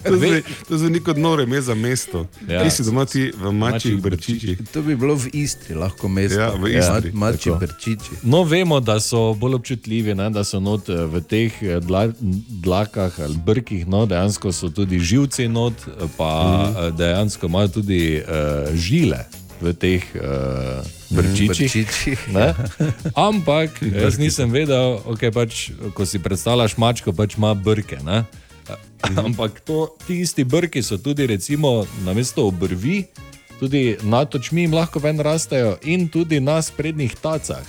[0.04, 2.28] To zveni- To zveni kot nore ime za mesto.
[2.48, 2.54] Ja.
[2.54, 2.64] Ja.
[2.64, 4.58] Ti si doma ti v mačjih brčičih.
[4.72, 6.39] To bi bilo v Istri, lahko mesto.
[6.39, 7.12] Ja, v Istri.
[7.12, 7.60] Ma- Mači Tako.
[7.60, 8.12] brčiči.
[8.24, 12.08] No, vemo, da so bolj občutljivi, ne, da so not eh, v teh eh, dla,
[12.64, 16.98] dlakah ali brkih, no, dejansko so tudi živci not, eh, pa mm.
[16.98, 21.72] dejansko imajo tudi uh, žile v teh uh, brčičih.
[21.72, 22.51] brčičih, ne.
[23.16, 28.03] Ampak jaz nisem vedel, okay, pač, ko si predstavljaš mačko, pač ima brke.
[28.03, 28.28] Ne.
[29.03, 33.07] Ampak to, ti isti brki so tudi, recimo, na mesto obrvi,
[33.59, 37.64] tudi nad očmi jim lahko ven rastejo in tudi na sprednjih tacah.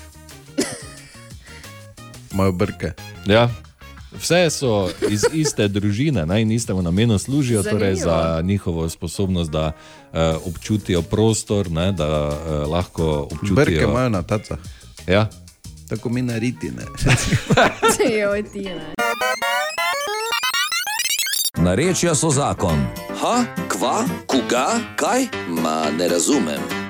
[2.35, 2.95] Imajo brke.
[3.27, 3.51] Ja.
[4.15, 8.11] Vse so iz iste družine ne, in istemu namenu služijo, torej Zanimivo.
[8.11, 10.04] za njihovo sposobnost, da uh,
[10.45, 13.55] občutijo prostor, ne, da uh, lahko občutijo.
[13.55, 14.59] Brke imajo na tacah.
[15.07, 15.27] Ja.
[15.89, 16.71] Tako mi nariti.
[16.71, 16.83] Ne?
[18.21, 18.95] Joj, ti ne.
[21.57, 22.87] Narečja so zakon.
[23.21, 25.27] Ha, kva, koga, kaj?
[25.49, 26.84] Ma ne razumem.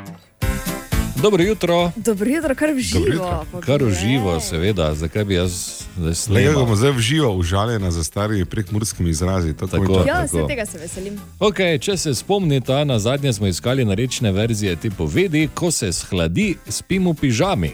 [1.25, 1.93] Dobro jutro.
[1.97, 3.45] Dobro jutro, kar v živo.
[3.61, 5.53] Kar v živo, seveda, zakaj bi jaz
[5.97, 6.55] zdaj Nekaj slemal?
[6.55, 9.55] bomo zdaj v živo užaljeni za starimi prekmurskimi izrazi.
[9.57, 9.87] To Tako.
[9.87, 10.09] tako.
[10.09, 10.37] Ja, Tako.
[10.37, 11.21] vse tega se veselim.
[11.41, 16.57] Okay, če se spomnite, na zadnje smo iskali narečne verzije te povedi, ko se shladi,
[16.69, 17.73] spim v pižami.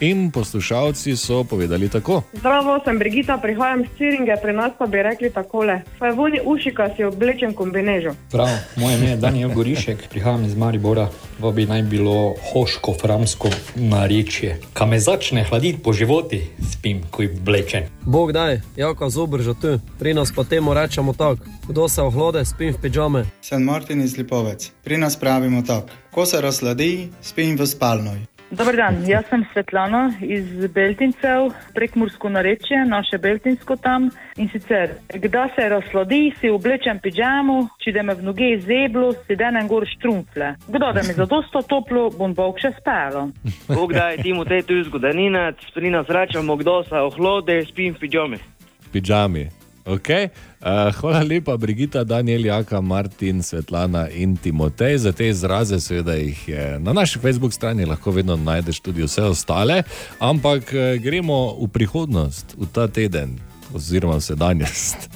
[0.00, 2.22] In poslušalci so povedali tako.
[2.32, 6.86] Zdravo, sem Brigita, prihajam iz Ciringe, pri nas pa bi rekli takole: Fajvoni uši, ko
[6.96, 8.14] si oblečen kombinežo.
[8.30, 11.08] Prav, moje ime je Daniel Gorišek, prihajam iz Maribora,
[11.40, 14.60] pa bi naj bilo hoško-framsko narečje.
[14.72, 17.90] Kaj me začne hladiti po životi, spim, ko je oblečen.
[18.06, 21.42] Bog daj, jako zobr že tu, pri nas pa temu rečemo tako.
[21.68, 23.26] Kdo se ohlode, spim v pižame.
[23.42, 24.70] Sem Martin iz Lipovec.
[24.84, 28.37] Pri nas pravimo tako: ko se razladi, spim v spalnoj.
[28.50, 34.08] Dobar dan, jaz sem Svetlana iz Beltincev, prekmursko narečje, naše Beltinsko tam.
[34.40, 39.36] In sicer, kdaj se razsladi, si oblečem pižamo, če da me v noge zeblo, si
[39.36, 40.54] denem gor štrumfle.
[40.64, 43.28] Kdaj da mi zadosto toplo, bom bog še spelo.
[43.68, 48.06] Bog da je Timo te tu zgodaninac, pri nas rečemo, kdo se ohlode, spim v
[48.06, 48.40] pižami.
[48.88, 49.57] v pižami.
[49.88, 50.28] Okay.
[50.60, 54.98] Uh, hvala lepa, Brigita, Daniel, Jaka, Martin, Svetlana in Timotej.
[54.98, 59.22] Za te izraze, seveda, jih je na naši Facebook strani lahko vedno najdeš tudi vse
[59.22, 59.82] ostale,
[60.18, 63.38] ampak eh, gremo v prihodnost, v ta teden,
[63.74, 65.08] oziroma v sedanjost.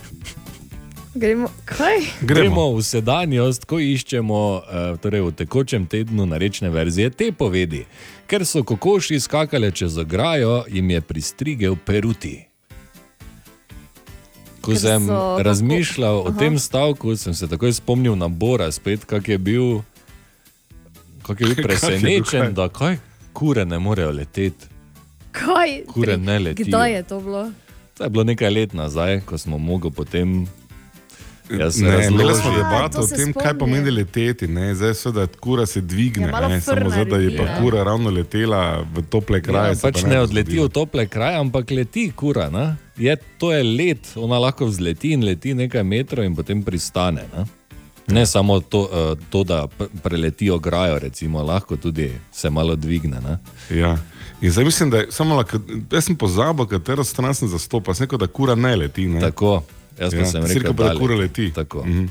[1.15, 2.25] Gremo, kaj?
[2.25, 7.85] Gremo v sedanjost, ko iščemo eh, torej v tekočem tednu narečne verzije te povedi.
[8.25, 12.52] Ker so kokoši skakale čez ograjo, jim je pristrigel peruti.
[14.63, 16.39] Ko Ker sem so kako- razmišljal o Aha.
[16.39, 19.83] tem stavku, sem se takoj spomnil na Bora, spet, kak je bil,
[21.23, 22.53] kak je bil Kak je bil presenečen, kaj?
[22.53, 22.97] da kaj,
[23.33, 24.67] kure ne morejo leteti.
[25.33, 25.83] Kaj?
[25.87, 26.67] Kure ne letijo.
[26.67, 27.51] Kdaj je to bilo?
[27.95, 30.47] To je bilo nekaj let nazaj, ko smo mogli potem.
[31.51, 34.47] Jaz Ne, imeli smo debato to o tem, kaj pomeni leteti.
[34.47, 34.75] Ne?
[34.75, 36.61] Zdaj se da kura se dvigne, Ja, ne?
[36.61, 37.57] samo zato, da je pa ne.
[37.61, 39.73] kura ravno letela v tople kraje.
[39.73, 42.51] Ja, pač pa ne bo odleti v tople kraje, ampak leti kura.
[42.51, 42.77] Ne?
[42.97, 47.27] Je, to je let, ona lahko vzleti in leti nekaj metrov in potem pristane.
[47.37, 47.45] Ne,
[48.09, 49.67] ne samo to, eh, to, da
[50.03, 53.21] preleti ograjo, recimo, lahko tudi se malo dvigne.
[53.21, 53.39] Ne?
[53.71, 53.99] Ja.
[54.41, 55.45] In zdaj mislim, da je samo
[55.93, 59.07] jaz sem pozabil, katero stran sem zastopal, sem rekel, da kura ne leti.
[59.07, 59.21] Ne?
[59.21, 59.63] Tako,
[59.99, 61.43] jaz pa ja, sem rekel, da da kura leti.
[61.43, 61.55] leti.
[61.55, 61.85] Tako.
[61.87, 62.07] Mhm.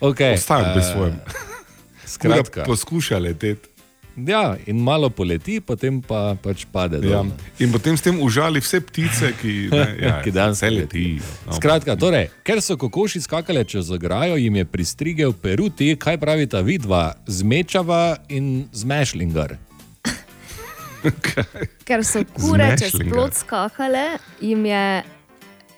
[0.00, 1.20] Okay, Ostajam pri eh, svojem.
[2.06, 3.68] Skratka, poskuša leteti.
[4.16, 7.00] ja, in malo poleti, potem pa pač pade.
[7.02, 7.18] Ja.
[7.18, 7.34] dol, ne.
[7.58, 11.04] In potem s tem užali vse ptice, ki, ne, ja, Ki danes vse leti.
[11.46, 11.56] No.
[11.56, 17.14] Skratka, torej, ker so kokoši skakali čez ograjo, jim je pristrigel peruti, kaj pravita vidva,
[17.26, 19.56] zmečava in zmešlingar.
[21.88, 24.84] Ker so kure čez plot skakale, jim je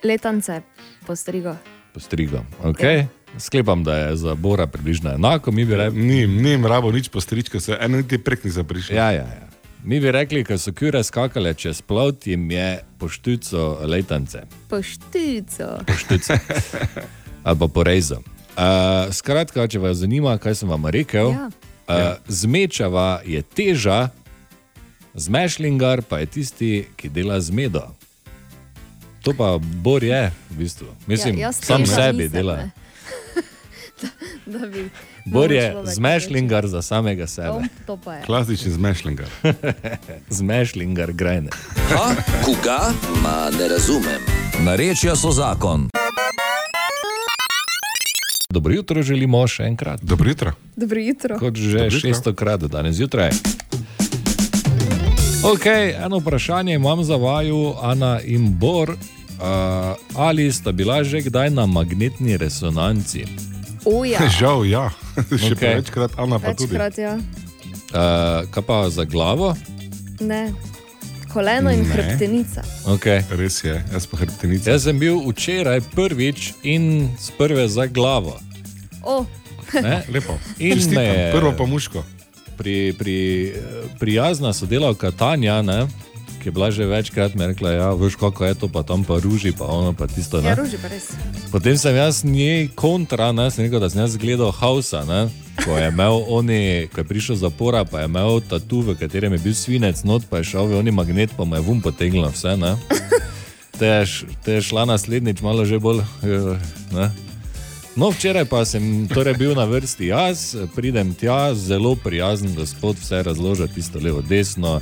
[0.07, 0.61] letance
[1.07, 1.55] postrigo.
[1.93, 2.43] Postrigo.
[2.63, 3.05] Okay.
[3.39, 5.99] Sklepam, da je za Bora približno enako, mi bi rekli.
[5.99, 8.95] Ni, ni jim rabo nič postrička, se eno niti prek ni zaprišel.
[8.95, 9.47] Ja, ja, ja.
[9.83, 14.41] Mi bi rekli, ker so kure skakale čez plot, jim je poštuco letance.
[14.69, 15.77] Poštico.
[15.87, 16.33] Poštuco.
[17.47, 18.19] Ali pa porezo.
[18.57, 21.47] Uh, skratka, če vas zanima, kaj sem vam rekel, Ja.
[21.87, 24.09] uh, zmečava je teža,
[25.15, 27.85] zmešlingar pa je tisti, ki dela z medo.
[29.27, 30.87] To pa Bor je, v bistvu.
[31.03, 32.55] Mislim, Ja, sam sebi nisem, dela.
[32.55, 32.71] ne.
[34.59, 34.89] da bi
[35.25, 37.67] Bor je zmešlingar za samega sebe.
[37.85, 38.13] To, to.
[38.25, 39.27] Klasični zmešlingar.
[40.39, 41.49] zmešlingar grajne.
[41.89, 42.93] Ha, koga?
[43.21, 44.21] Ma ne razumem.
[44.59, 45.89] Narečja so zakon.
[48.49, 49.99] Dobro jutro želimo še enkrat.
[50.01, 50.51] Dobro jutro.
[50.75, 51.39] Dobro jutro.
[51.39, 52.31] Kot že Dobro jutro.
[52.31, 53.29] 600 krat danes zjutraj.
[55.43, 55.65] Ok,
[56.05, 58.95] eno vprašanje imam za vaju, Ana in Bor.
[59.37, 59.43] Uh,
[60.15, 63.25] ali sta bila že kdaj na magnetni resonanci?
[63.83, 64.17] O, ja.
[64.39, 64.89] Žal, ja.
[65.31, 65.57] Še Ok.
[65.57, 65.73] okay.
[65.77, 66.73] večkrat, Ana pa tudi.
[66.73, 67.13] Večkrat, ja.
[67.87, 69.53] Uh, kaj pa za glavo?
[70.19, 70.51] Ne.
[71.27, 71.87] Koleno in Ne.
[71.87, 72.63] hrbtenica.
[72.87, 73.21] Okay.
[73.31, 74.65] Res je, jaz pa hrbtenica.
[74.67, 76.85] Jaz sem bil včeraj prvič in
[77.15, 78.39] z prve za glavo.
[79.01, 79.25] O,
[79.73, 80.01] Ne?
[80.13, 80.33] Lepo.
[80.57, 81.03] In Čestitam.
[81.03, 81.99] je- Prvo pa muško.
[82.57, 83.15] Pri, pri,
[83.95, 85.85] prijazna sodelavka Tanja, ne,
[86.47, 89.51] ki je bila že večkrat, rekla, ja, veš, kako je to, pa tam pa ruži,
[89.51, 90.39] pa ono pa tisto.
[90.39, 90.47] Ne.
[90.47, 91.11] ja, ruži pa res.
[91.51, 95.27] Potem sem jaz njej kontra, ne, sem rekel, da sem jaz gledal Hausa, ne,
[95.59, 99.43] ko je imel oni, ko je prišel zapora, pa je imel tatu, v katerem je
[99.43, 102.55] bil svinec, not pa je šel v oni magnet, pa mu je vum potegnil vse.
[102.55, 102.79] Ne.
[103.75, 105.99] Te je, te je šla naslednjič malo že bolj.
[106.23, 106.55] eh,
[106.95, 107.11] Ne.
[107.97, 113.25] No, včeraj pa sem torej bil na vrsti jaz, pridem tja, zelo prijazen gospod, vse
[113.25, 114.77] razloža, tisto levo, desno,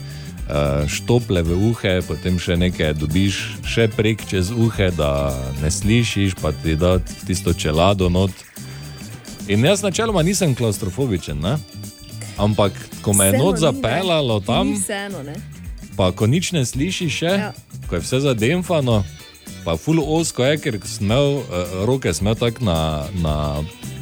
[0.88, 6.54] štople v uhe, potem še nekaj dobiš, še prek čez uhe, da ne slišiš, pa
[6.54, 8.32] ti da tisto čelado not.
[9.48, 11.58] In jaz načeloma nisem klaustrofobičen, ne?
[12.38, 15.24] ampak ko me je not zapeljalo tam, vseeno,
[15.96, 17.52] pa ko nič ne slišiš še, Ja.
[17.88, 19.04] ko je vse zademfano,
[19.64, 22.80] pa full osko je, ker sem imel uh, roke sem imel tako na,
[23.18, 23.36] na,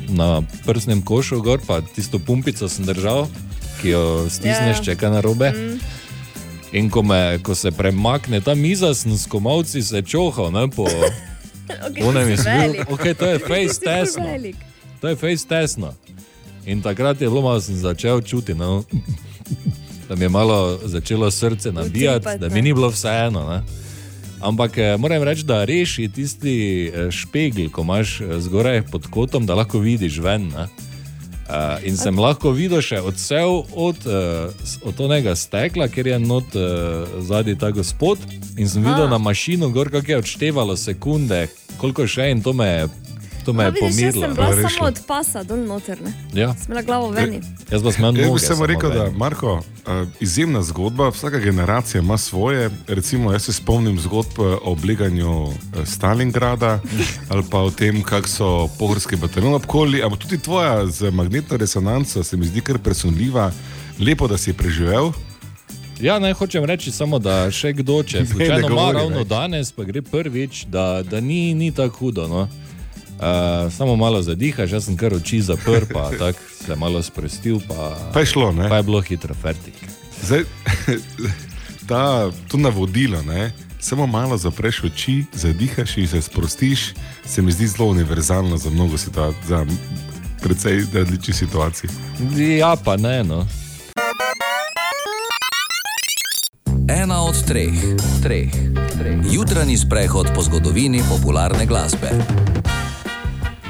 [0.09, 0.27] na
[0.65, 3.27] prsnem košu gor, pa tisto pumpico sem držal,
[3.79, 4.85] ki jo stisneš, Ja, ja.
[4.91, 5.51] če kaj narobe.
[5.53, 6.02] Mm.
[6.73, 10.87] In ko, me, ko se premakne ta miza, sem s komovci se čohal, ne, po
[11.63, 12.91] Okay, onem je bil, velik.
[12.91, 14.25] ok, to je face tesno.
[15.01, 15.93] To je face tesno.
[16.65, 18.83] In takrat je bilo malo, sem začel čutiti, no,
[20.09, 23.49] da mi je malo začelo srce nabijati, da mi ni bilo vseeno.
[23.49, 23.61] Ne.
[24.41, 29.45] Ampak eh, moram reči, da reši tisti eh, špegel, ko imaš eh, zgoraj pod kotom,
[29.45, 30.47] da lahko vidiš ven.
[30.47, 30.67] Ne.
[31.43, 34.47] Uh, in sem lahko videl še odsev od, uh,
[34.87, 38.21] od onega stekla, ker je not uh, zadnji ta gospod.
[38.55, 39.11] In sem videl A.
[39.11, 41.47] na mašino, gor kako je odštevalo sekunde,
[41.77, 42.87] koliko še in to me je,
[43.45, 44.25] to me je vidiš, jaz pomirilo.
[44.25, 46.01] sem bila samo od pasa dol noter.
[46.01, 46.13] Ne?
[46.33, 46.55] Ja.
[46.55, 47.41] Smela glavo veni.
[47.71, 48.39] Jaz pa sem imel Jaz noge.
[48.39, 49.11] bi samo rekel, da.
[49.11, 49.63] Marko, uh,
[50.19, 52.69] izjemna zgodba, vsaka generacija ima svoje.
[52.87, 56.79] Recimo, jaz se spomnim zgodb eh, o obleganju eh, Stalingrada
[57.29, 62.23] ali pa o tem, kako so pohorski bataljoni obkoli, ampak tudi tvoja z magnetno resonanco
[62.23, 63.51] se mi zdi kar presunljiva.
[63.99, 65.11] Lepo, da si preživel.
[66.01, 69.27] Ja, naj hočem reči samo, da še kdo, če Ne, ne slučajno ima ravno več.
[69.27, 72.27] danes, pa gre prvič, da, da ni, ni tako hudo.
[72.27, 72.47] No?
[73.13, 77.97] Uh, samo malo zadihaš, jaz sem kar oči zaprl, pa tako se malo sprostil, pa,
[78.13, 78.69] Pa je šlo, ne?
[78.69, 79.73] pa je bilo hitro fertik.
[80.23, 80.43] Zdaj,
[81.89, 86.93] ta, to navodilo, ne, samo malo zapreš oči, zadihaš in se sprostiš,
[87.25, 89.65] se mi zdi zelo univerzalno za mnogo situacij, za
[90.43, 91.89] precej različnih situacij.
[92.59, 93.47] Ja, pa ne, no.
[96.87, 97.73] Ena od treh,
[98.23, 98.51] treh,
[98.97, 99.15] treh.
[99.31, 102.09] Jutranji sprehod po zgodovini popularne glasbe.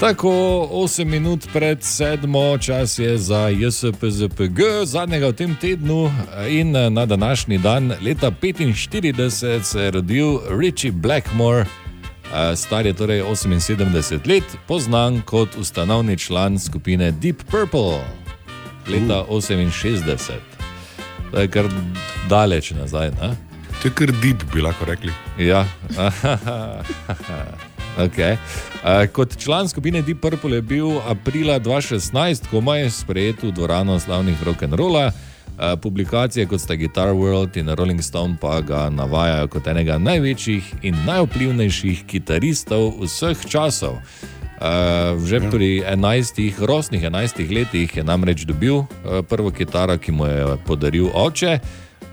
[0.04, 0.30] Tako
[0.72, 6.12] 8 minut pred sedmo, čas je za JSPZPG, zadnjega v tem tednu
[6.50, 12.94] in eh, na današnji dan, leta 45, se je rodil Richie Blackmore, eh, star je
[12.94, 18.04] torej 78 let, poznan kot ustanovni član skupine Deep Purple,
[18.88, 20.32] leta 68.
[21.32, 21.66] To je kar
[22.30, 23.10] daleč nazaj.
[23.10, 23.36] Ne?
[23.82, 25.12] To je kar deep, bi lahko rekli.
[25.38, 25.66] Ja.
[27.98, 28.38] okay.
[28.84, 34.00] uh, kot član skupine Deep Purple je bil aprila 2016, ko je sprejet v dvorano
[34.00, 35.12] slavnih rock'n'rolla.
[35.54, 40.74] Uh, publikacije kot sta Guitar World in Rolling Stone pa ga navajajo kot enega največjih
[40.82, 44.02] in najvplivnejših kitaristov vseh časov.
[44.64, 48.88] Uh, že pri 11, rosnih 11 letih je namreč dobil uh,
[49.28, 51.60] prvo kitaro, ki mu je podaril oče.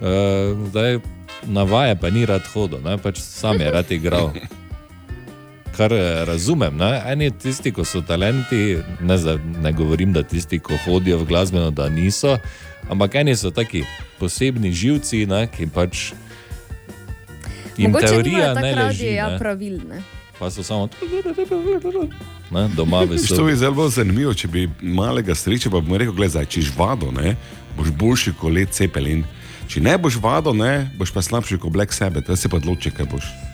[0.00, 0.98] Uh, zdaj,
[1.46, 2.98] na vaje pa ni rad hodil, ne?
[2.98, 4.32] pač sam je rad igral.
[5.80, 6.90] Kar eh, razumem, ne?
[7.08, 11.70] eni tisti, ki so talenti, ne, za, ne govorim, da tisti, ki hodijo v glasbeno,
[11.72, 12.34] da niso,
[12.92, 13.86] ampak eni so taki
[14.18, 15.46] posebni živci, ne?
[15.48, 16.10] ki pač
[17.80, 18.76] jim Mogoče teorija ne leži.
[18.76, 19.38] radi ja, Ne?
[19.38, 19.80] pravil.
[19.88, 20.02] Ne?
[20.38, 20.88] Pa so samo
[22.50, 22.68] ne?
[22.76, 26.12] doma v Viš, To je zelo zanimivo, če bi malega sreča, pa bi mu rekel,
[26.12, 27.38] gledaj, če si vado, ne,
[27.78, 29.24] boš boljši kot let cepelin.
[29.64, 32.92] Če ne boš vado, ne, boš pa slabši kot Black Sabbath, da se pa odloči,
[32.92, 33.49] kaj boš.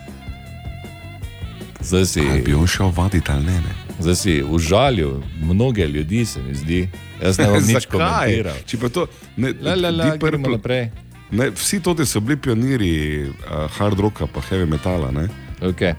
[1.86, 3.52] Zdaj si, bi on šel vaditi ali ne?
[3.60, 3.74] ne?
[4.00, 6.88] Zdaj si užalil mnoge ljudi, se mi zdi.
[7.22, 8.42] Jaz ne nič Zakaj?
[8.66, 9.06] Če pa to,
[9.36, 10.90] ne, La, la, la, Purple- naprej.
[11.30, 15.10] Ne, vsi to so bili pionirji uh, hard rocka, pa heavy metala.
[15.10, 15.28] Ne?
[15.60, 15.94] Okay.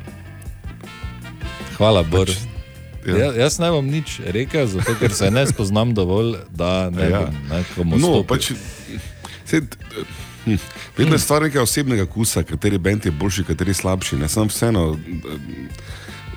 [1.78, 2.30] Hvala, Bor.
[3.06, 3.18] ja.
[3.18, 7.20] Ja, jaz ne bom nič rekel, zato ker se ne spoznam dovolj, da ne Ja.
[7.22, 8.52] bom nekomu No, pač,
[9.46, 9.76] sed,
[10.56, 10.62] hm,
[10.98, 14.16] vedno je stvar nekega osebnega kusa, kateri bend je boljši, kateri slabši.
[14.16, 14.98] Ne sam vseeno.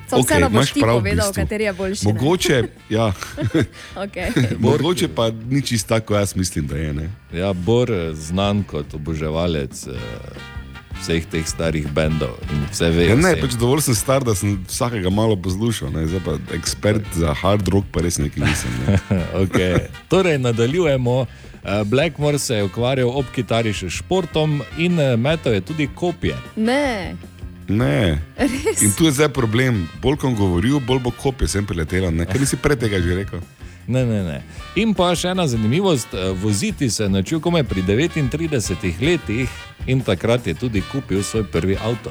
[0.09, 1.43] Samo vseeno boš ti prav v povedal, bistvu.
[1.43, 2.13] kateri je boljši, ne?
[2.13, 3.13] Mogoče, ja,
[4.05, 4.31] Okay.
[4.59, 6.93] mogoče pa ni čisto tako, jaz mislim, da je.
[6.93, 7.11] Ne?
[7.33, 9.91] Ja, Bor je znan kot oboževalec eh,
[11.01, 13.09] vseh teh starih bendov in vse ve.
[13.11, 16.07] Ja, ne, pač dovolj sem star, da sem vsakega malo poslušal, ne?
[16.11, 18.77] zdaj pa ekspert za hard rock, pa res nekaj nisem.
[18.85, 19.01] Ne?
[19.43, 19.89] okay.
[20.13, 21.25] Torej, nadaljujemo.
[21.61, 25.91] Eh, Blackmore se je ukvarjal ob kitari še s športom in eh, metal je tudi
[25.95, 26.39] kopije.
[26.57, 27.17] Ne,
[27.71, 28.19] Ne.
[28.35, 28.83] Res?
[28.83, 29.85] In tu je zdaj problem.
[30.03, 32.11] Bolj ko bom govoril, bolj bo kopija sem priletela.
[32.11, 32.27] Ne?
[32.27, 33.45] Kaj nisi pred tega že rekel?
[33.91, 34.43] Ne, ne, ne.
[34.79, 39.51] In pa še ena zanimivost, eh, voziti se je naučil komaj pri 39 letih
[39.87, 42.11] in takrat je tudi kupil svoj prvi avto.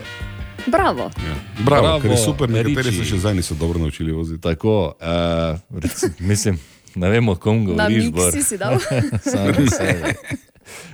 [0.68, 0.99] bravo.
[1.01, 1.35] Ja.
[1.64, 4.41] Bravo, Bravo, ker je super, nekateri se še zdaj niso dobro naučili voziti.
[4.41, 6.60] Tako, uh, rec, mislim,
[6.95, 8.11] ne vemo, kom govoriš.
[8.11, 8.31] Bor.
[8.31, 8.76] si si dal.
[9.31, 10.14] Sam na sebe.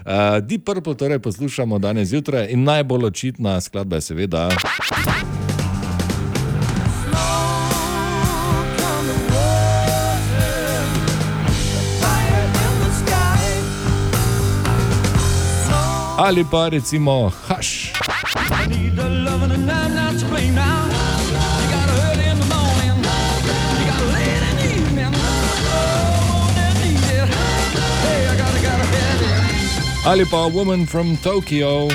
[0.05, 4.49] Uh, Deep Purple torej poslušamo danes zjutraj in najbolj očitna skladba je seveda.
[16.17, 17.91] Ali pa recimo Hush.
[30.05, 31.91] Ali pa Woman from Tokyo.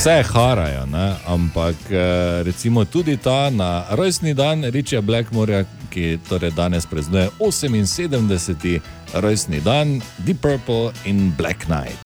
[0.00, 1.12] Vse harajo, ne?
[1.28, 8.80] ampak eh, recimo tudi ta na rojstni dan Richija Blackmorja, ki torej danes praznuje 78.
[9.12, 12.00] rojstni dan, Deep Purple in Black Knight.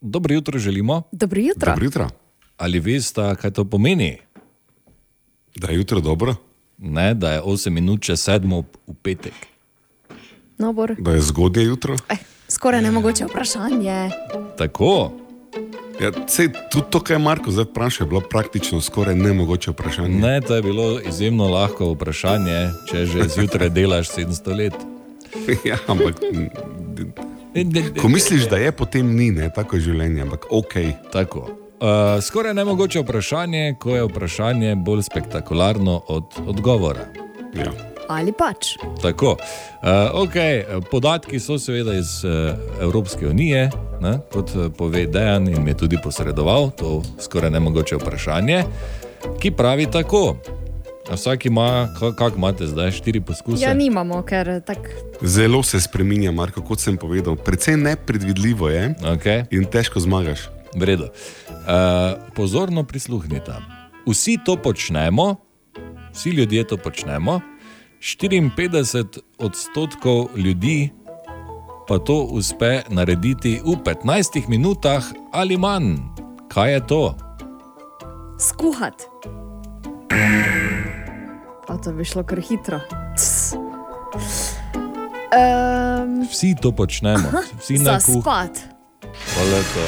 [0.00, 1.02] Dobro jutro želimo.
[1.12, 1.72] Dobro jutro.
[1.72, 2.08] Dobro jutro.
[2.56, 4.18] Ali veste, kaj to pomeni?
[5.56, 6.34] Da je jutro dobro?
[6.78, 9.34] Ne, da je 8 minut čez 7 v petek.
[10.58, 10.74] No.
[10.98, 11.96] Da je zgodnje jutro?
[12.08, 14.10] Eh, skoraj nemogoče vprašanje.
[14.58, 15.12] Tako.
[16.00, 20.18] Ja, sej, tudi to, kar je Marko zdaj vprašal, je bilo praktično skoraj nemogoče vprašanje.
[20.18, 24.74] Ne, to je bilo izjemno lahko vprašanje, če že zjutraj delaš 700 let.
[25.64, 26.14] ja, ampak.
[28.02, 29.50] Ko misliš, da je, potem ni, ne?
[29.54, 30.74] tako je življenje, ampak ok.
[31.12, 31.48] Tako.
[31.78, 37.10] Uh, skoraj nemogoče vprašanje, ko je vprašanje bolj spektakularno od odgovora.
[37.54, 37.87] Ja.
[38.08, 38.76] Ali pač.
[39.02, 39.36] Tako.
[39.82, 40.64] Uh, okay.
[40.90, 43.70] Podatki so seveda iz uh, Evropske unije,
[44.00, 44.18] ne?
[44.32, 48.62] kot eh, pove Dejan in mi je tudi posredoval to skoraj nemogoče vprašanje,
[49.40, 50.36] ki pravi tako.
[51.08, 53.64] Vsak ima, kako imate zdaj, štiri poskuse?
[53.64, 54.92] Ja, nimamo, ker tako.
[55.22, 57.36] Zelo se spremenja, Marko, kot sem povedal.
[57.36, 59.46] Predvsej nepredvidljivo je okay.
[59.50, 60.50] in težko zmagaš.
[60.76, 61.08] Vredo.
[61.48, 63.56] Uh, pozorno prisluhnite.
[64.06, 65.36] Vsi to počnemo,
[66.12, 67.40] vsi ljudje to počnemo,
[68.00, 70.90] 54 odstotkov ljudi
[71.88, 75.96] pa to uspe narediti v 15 minutah ali manj.
[76.48, 77.16] Kaj je to?
[78.40, 79.04] Skuhati.
[81.66, 82.80] Pa to bi šlo kar hitro.
[85.28, 87.28] Um, Vsi to počnemo,
[87.60, 88.22] vsi na kuhinji.
[89.34, 89.84] Hvala, to.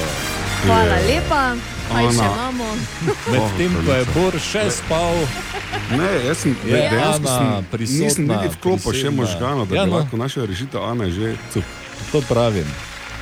[0.66, 1.54] Hvala lepa,
[1.90, 2.68] kaj še imamo.
[3.32, 5.16] Medtem ko je Bor še spal,
[5.90, 9.84] Ne, jaz sem Je dejansko Ana sem- prisotna, Nisem niti vklopil še možganov, da Ja,
[9.84, 9.96] no.
[9.96, 11.64] lahko našel rešitev, Ana je že cup.
[12.12, 12.66] to pravim.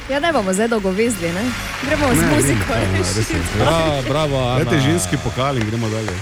[0.07, 1.45] Ja, ne bomo zdaj dolgo vezli, ne?
[1.83, 2.73] Gremo z Ne, muziko.
[2.73, 3.41] ne, ne.
[3.55, 4.59] Bra, bravo, Ana.
[4.59, 6.13] Dajte ženski pokal in gremo dalje.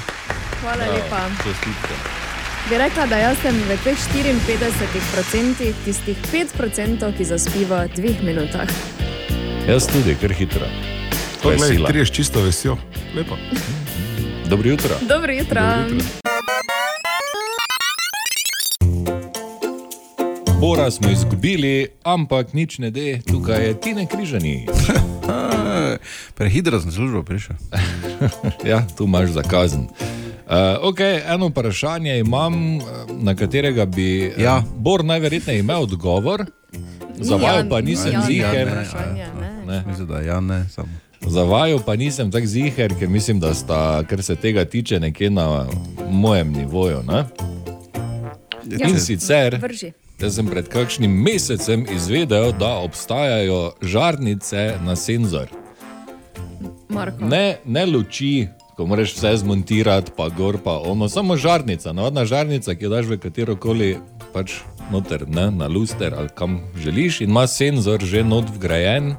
[0.61, 1.21] Hvala Bravo, lepa.
[1.37, 1.95] čestitke.
[2.67, 8.67] Bi rekla, da jaz sem v teh 54% tistih 5%, ki zaspi v dveh minutah.
[9.65, 10.67] Jaz tudi, kar hitro.
[11.47, 11.89] To je sila.
[11.89, 12.75] Triješ čisto vesel.
[13.15, 13.37] Lepo.
[14.51, 14.91] Dobro jutro.
[15.09, 15.63] Dobro jutro.
[20.61, 24.67] Bora smo izgubili, ampak nič ne de, tukaj je Tine Križani.
[26.39, 27.57] Prehitro sem službo prišel.
[28.71, 29.81] ja, tu imaš zakazen.
[29.81, 30.53] Uh,
[30.83, 34.33] okay, eno vprašanje imam, eh, na katerega bi ja.
[34.39, 34.63] Ja.
[34.77, 36.45] Bor najverjetneje imel odgovor,
[37.15, 38.67] za vaju pa nisem ja, ziger.
[38.67, 39.27] ne,
[39.67, 39.85] Ne.
[39.87, 40.89] Mislim, da ja, ne, samo.
[41.27, 45.31] Za vaju pa nisem tako ziger, ker mislim, da sta, kar se tega tiče, nekje
[45.31, 45.67] na
[46.11, 47.03] mojem nivoju.
[47.07, 47.25] Ne?
[48.71, 48.89] Ja.
[48.89, 49.93] In sicer, Vrži.
[50.21, 55.47] da sem pred kakšnim mesecem izvedel, da obstajajo žarnice na senzor.
[56.89, 57.25] Marko.
[57.25, 62.75] Ne, ne luči, ko moraš vse zmontirati, pa gor, pa ono, samo žarnica, navadna žarnica,
[62.75, 63.97] ki jo daš v katero koli
[64.33, 64.61] pač
[64.93, 69.15] noter, ne, na luster ali kam želiš, in ima senzor že not vgrajen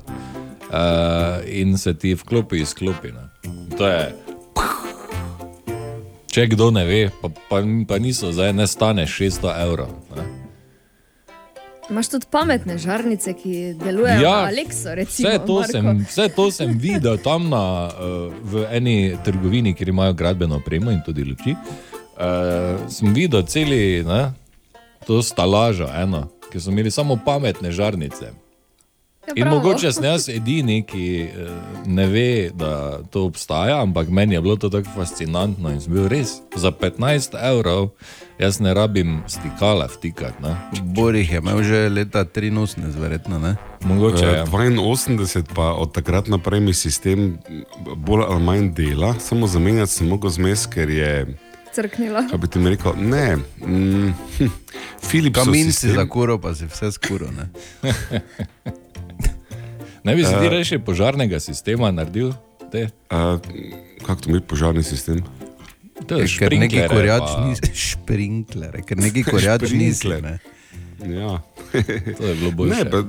[0.70, 3.12] uh, in se ti vklopi, izklopi.
[3.12, 3.30] Ne.
[3.78, 4.16] To je.
[6.32, 9.94] Če kdo ne ve, pa, pa, pa niso zdaj, ne stane 600 evrov.
[10.16, 10.26] Ne.
[11.90, 14.90] Imaš tudi pametne žarnice, ki delujejo ja, na Aleksu.
[14.96, 15.72] Recimo, vse, to Marko.
[15.72, 20.92] sem, vse to sem videl tam na, uh, v eni trgovini, kjer imajo gradbeno opremo
[20.92, 21.56] in tudi luči.
[22.18, 24.34] Uh, sem videl celi, ne,
[25.08, 28.34] to stalažo, eno, ki so imeli samo pametne žarnice.
[29.28, 29.58] Ja, In bravo.
[29.58, 31.50] mogoče sem jaz edini, ki eh,
[31.86, 32.70] ne ve, da
[33.04, 37.36] to obstaja, ampak meni je bilo to tako fascinantno in sem bil res za 15
[37.44, 37.90] evrov.
[38.40, 40.44] Jaz ne rabim stikala vtikati.
[40.86, 43.56] Borih je imel že leta 83, verjetno ne.
[43.82, 44.44] Mogoče Eh, je.
[44.46, 47.38] 82, pa od takrat naprej mi sistem
[47.98, 51.38] bolj ali manj dela, samo zamenjati sem mogel zmes, ker je.
[51.74, 52.24] Crknilo.
[52.30, 52.92] Kaj bi ti rekel?
[52.98, 54.46] Ne, mm, hm,
[55.02, 55.36] Philips.
[55.36, 57.28] Kamin si za kuro, pa si vse skuro.
[60.08, 60.16] Ne?
[60.16, 60.50] Bi si ti Eh.
[60.50, 62.32] reči požarnega sistema naredil?
[62.68, 62.88] Te?
[63.10, 63.36] Uh,
[64.02, 65.20] kako to mi spodžarni sistem?
[66.04, 67.56] To je Ker neki korjač pa- ni
[67.86, 70.00] šprinkler, ker neki korjač nisi.
[70.02, 70.24] Šprinkler.
[70.24, 70.40] ne.
[70.98, 71.38] Ja.
[72.12, 72.76] To je bilo boljše.
[72.76, 73.04] Ne, pa,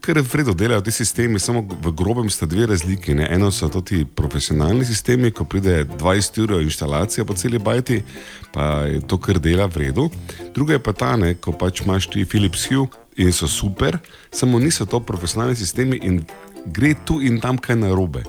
[0.00, 3.14] kar je vredno delajo ti sistemi, samo v grobem sta dve razliki.
[3.14, 3.28] Ne?
[3.30, 8.02] Eno so to ti profesionalni sistemi, ko pride 20 ur instalacija po celi bajti,
[8.50, 10.08] pa je to, kar dela v redu.
[10.50, 12.88] Druga je pa ta, ne, ko pač imaš ti Philips Hue
[13.20, 13.98] in so super,
[14.32, 16.22] samo niso to profesionalni sistemi in
[16.66, 18.24] gre tu in tam kaj narobe.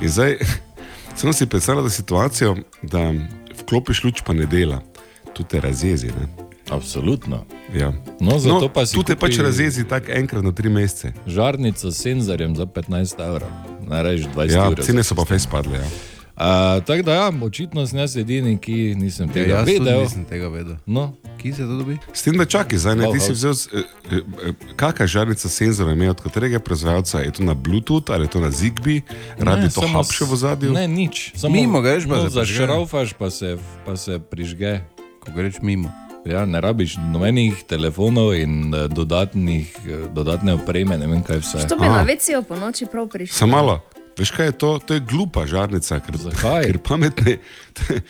[0.00, 0.36] In zdaj,
[1.18, 3.12] samo si predstavljaj situacijo, da
[3.62, 4.82] vklopiš luč, pa ne dela.
[5.34, 6.06] Tu te razjezi.
[6.06, 6.28] Ne?
[6.70, 7.44] Absolutno.
[7.74, 7.92] Ja.
[8.20, 11.12] No, zato pa si tu te pač razjezi tako enkrat na tri mesece.
[11.26, 13.50] Žarnica s senzorjem za 15 evrov,
[13.90, 14.84] reč 20 Ja, evrov.
[14.84, 15.78] cene so pa fez padle.
[15.78, 15.88] Ja.
[16.34, 20.00] Uh, tako da, ja, očitno sem jaz edini, ki nisem tega Ja, jaz tudi vedel.
[20.02, 20.76] nisem tega vedel.
[20.86, 21.12] No.
[21.42, 21.98] Kje se to dobi?
[22.12, 23.82] S tem, da čakaj, zdaj ne, ti si vzel, eh,
[24.12, 28.40] eh, kakšna žarnica senzora ima, od katerega proizvajalca je to na Bluetooth ali je to
[28.40, 29.00] na Zigbee,
[29.38, 30.72] radi to hapše v zadju.
[30.72, 31.32] Ne, nič.
[31.36, 32.28] Samo, Mimo greš, pa no.
[32.28, 33.56] Zašraufaš, pa se,
[33.86, 34.80] pa se prižge.
[35.20, 35.92] Ko greš mimo.
[36.24, 41.68] Ja, ne rabiš nobenih telefonov in eh, dodatnih, eh, dodatne opreme, ne vem kaj vse.
[41.68, 43.36] To bi na vecijo po noči prav prišel.
[43.36, 43.80] Samo malo.
[44.18, 44.70] Veš kaj je to?
[44.86, 47.38] To je glupa žarnica, ker, ker pametne.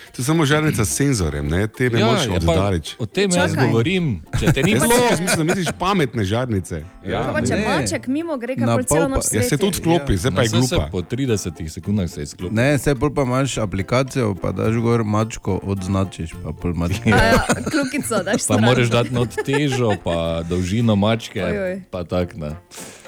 [0.07, 1.67] To je samo žarnica s senzorjem, ne?
[1.67, 2.95] te ne Ja, moreš pa- oddaleč.
[2.99, 4.21] o tem jaz govorim.
[4.35, 6.85] Če te ni Jaz bilo- mislim, da misliš pametne žarnice.
[7.03, 7.65] Ja, Pa če ne.
[7.67, 10.69] maček mimo gre, kako pa- noč Ja, se tudi vklopi, zdaj pa je saj se
[10.69, 10.89] glupa.
[10.91, 12.55] Po 30 sekundah se izklopi.
[12.55, 17.09] Ne, se pol pa imaš aplikacijo, pa daš gor mačko, odznačiš, pa pol mačke.
[17.09, 21.83] A Ja, kljukico daš Pa moraš dati not težo, pa dolžino mačke, Ojoj.
[21.91, 22.53] pa tak ne.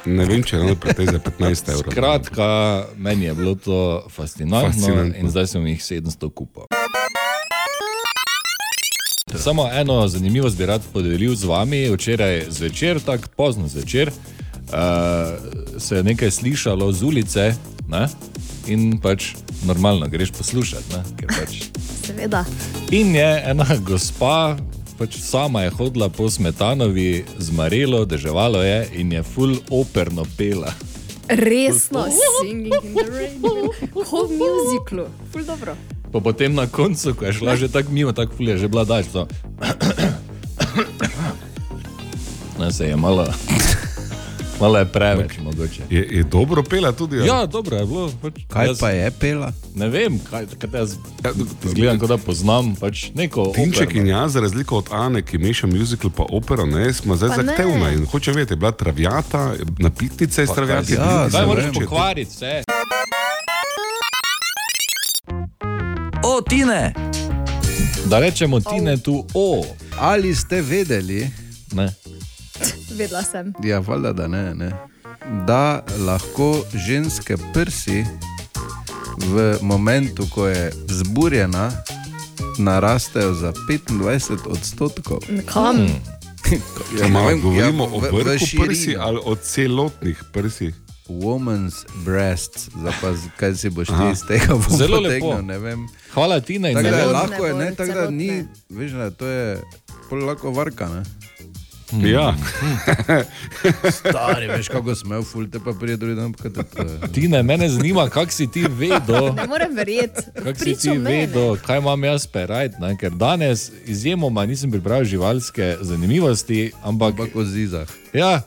[0.07, 1.91] Ne vem, če je pretej za 15 evrov.
[1.91, 2.47] Skratka,
[2.97, 3.79] meni je bilo to
[4.09, 5.19] fascinantno, Fascinantno.
[5.19, 6.46] in zdaj sem jih 700 kupil.
[9.39, 11.91] Samo eno zanimivost bi rad podelil z vami.
[11.91, 17.55] Včeraj zvečer, tako pozno zvečer, uh, se je nekaj slišalo z ulice
[17.89, 18.09] ne?
[18.67, 19.35] in pač
[19.67, 20.95] normalno greš poslušati.
[21.27, 21.63] Pač.
[22.07, 22.45] Seveda.
[22.91, 24.57] In je ena gospa,
[24.99, 30.73] pač sama je hodila po smetanovi, zmarelo, deževalo je in je full operno pela.
[31.29, 32.07] Resno,
[32.41, 33.41] singing in the rain.
[33.93, 35.07] Kot v muziklu.
[35.33, 35.75] Ful dobro.
[36.17, 39.07] Pa potem na koncu, ko je šla že tako mimo, tako fulje, že bila daš.
[39.13, 39.29] To.
[42.57, 43.27] Ne, se je malo,
[44.61, 45.83] malo je preveč, mogoče.
[45.91, 47.19] Je, je dobro pela tudi.
[47.19, 47.29] ali?
[47.29, 48.09] Ja, dobro je bilo.
[48.23, 49.53] Pač, Kaj pa je pela?
[49.75, 50.97] Ne vem, kaj, kaj jaz
[51.65, 54.01] izgledam, kot da poznam pač neko Tinček operno.
[54.01, 57.37] in jaz, za razliko od Ane, ki meša muzikal pa opero, ne, smo zdaj Pa
[57.37, 57.43] ne.
[57.45, 62.63] zahtevna in hočem vedeti, je bila travjata, napitnica iz je ja, Zdaj moraš pokvariti vse.
[66.27, 66.95] O, Tine!
[68.05, 69.65] Da rečemo Tine tu o.
[69.97, 71.31] Ali ste vedeli,
[71.73, 71.95] Ne.
[72.91, 73.53] Vedela sem.
[73.63, 74.71] ja, valjda, da ne, ne,
[75.47, 75.63] da
[75.99, 78.05] lahko ženske prsi
[79.19, 81.73] v momentu, ko je zburjena,
[82.59, 85.19] narastejo za 25 odstotkov.
[85.45, 85.77] Kam?
[85.77, 86.01] Hmm.
[87.01, 90.75] Ja, malo govorimo ja, o v- v vrhu prsi ali o celotnih prsih.
[91.09, 95.43] Woman's breasts, zdaj pa z- kaj si boš ti iz tega Zelo potegnil, lepo.
[95.43, 95.87] ne vem.
[96.13, 97.13] Hvala Tina in Tako da je ne vem.
[97.13, 98.31] lahko je, ne, tako da ni,
[98.71, 99.63] veš, ne, to je
[100.09, 101.03] pol lahko varka, ne.
[102.03, 102.35] Ja.
[104.01, 107.09] Stari, veš, kako smel, ful, te pa prije drugi dan, je.
[107.09, 109.35] Tine, mene zanima, kak si ti vedel.
[109.35, 110.23] Ne morem verjeti.
[110.35, 111.11] Kako si ti mene.
[111.21, 112.79] vedel, kaj imam jaz perajt?
[112.79, 112.97] ne?
[112.97, 117.87] Ker danes izjemoma nisem pripravil živalske zanimivosti, ampak, ampak o zizah.
[118.13, 118.43] Ja,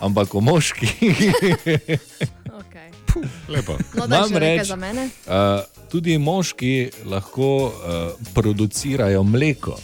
[0.00, 0.96] ampak o moških.
[2.60, 2.90] Okay.
[3.48, 3.74] Lepo.
[3.94, 4.06] No,
[4.64, 5.08] za mene.
[5.26, 5.32] uh,
[5.90, 7.72] tudi moški lahko uh,
[8.34, 9.74] producirajo mleko.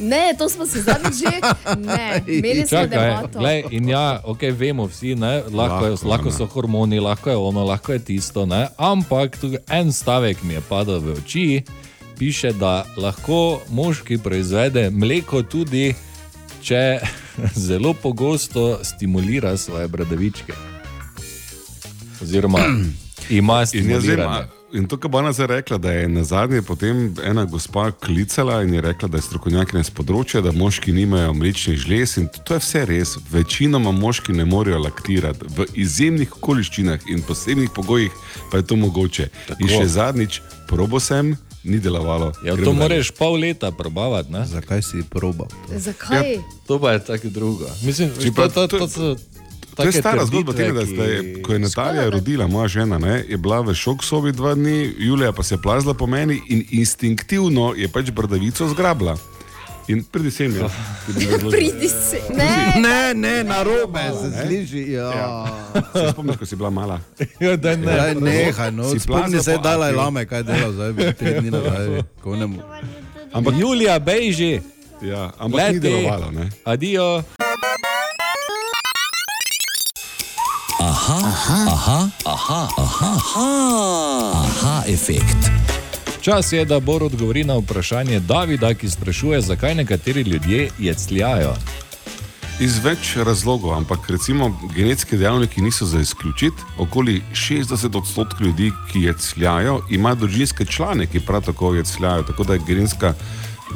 [0.00, 1.32] Ne, to smo se zadnjič že.
[1.78, 3.38] Ne, imeli smo debato.
[3.38, 6.32] glej, in ja, okay, vemo vsi, ne, lahko, lahko, je, Lahko, lahko ne.
[6.32, 10.60] so hormoni, lahko je ono, lahko je tisto, ne, ampak tu en stavek mi je
[10.68, 11.62] padel v oči,
[12.18, 15.94] piše, da lahko moški proizvede mleko tudi,
[16.62, 17.00] če
[17.68, 20.52] zelo pogosto stimulira svoje bradavičke.
[22.22, 22.58] Oziroma,
[23.30, 24.38] ima stimuliranje.
[24.38, 27.90] a- in to, kar bo ona zdaj rekla, da je na zadnje potem ena gospa
[27.90, 32.28] klicala in je rekla, da je strokovnjakinja z področja, da moški nimajo mlečnih žlez in
[32.44, 33.16] to je vse res.
[33.32, 38.12] Večinoma moški ne morejo laktirati, v izjemnih okoliščinah in posebnih pogojih
[38.52, 39.30] pa je to mogoče.
[39.48, 39.62] Tako.
[39.64, 41.32] In še zadnjič, probo sem,
[41.64, 42.32] ni delovalo.
[42.44, 44.32] Ja, to moraš pol leta probavati.
[44.32, 44.46] Ne?
[44.46, 45.46] Zakaj si probal?
[45.68, 46.32] Zakaj?
[46.32, 47.66] Ja, to pa je tako drugo.
[47.82, 49.16] Mislim, to, pa to, to, to- to,
[49.76, 53.36] To je stara zgodba, tega, da, je, ko je Natalija rodila, moja žena, ne, je
[53.36, 57.74] bila v šok sobi dva dni, Julija pa se je plazila po meni in instinktivno
[57.76, 59.14] je pač bradavico zgrabila.
[59.88, 60.72] In pridi sem jaz.
[61.50, 62.20] Pridi se.
[62.36, 64.92] Ne, Ne, ne, na robe se sliši.
[64.92, 65.46] Ja.
[65.92, 67.00] Se spomniš, ko si bila mala?
[67.40, 67.86] Ja, daj ne.
[67.86, 69.96] Daj, nehaj, no, Si spomni plazila se, po Dalaj Ati.
[69.98, 72.02] Lame, kaj dela zdaj, tri dni nazaj, ne.
[73.32, 74.60] Ampak Julija, bejži.
[75.02, 76.50] Ja, ampak ni delovalo, ne.
[76.64, 77.22] Adijo.
[80.80, 83.48] Aha, aha, aha, aha, aha, aha,
[84.44, 85.57] aha efekt.
[86.28, 91.54] Čas je, da Bor odgovori na vprašanje Davida, ki sprašuje, zakaj nekateri ljudje jecljajo.
[92.60, 96.66] Iz več razlogov, ampak recimo genetski dejavniki niso za izključiti.
[96.78, 102.22] Okoli 60 odstotkov ljudi, ki jecljajo, ima družinske člane, ki prav tako jecljajo.
[102.22, 103.14] Tako da je genetska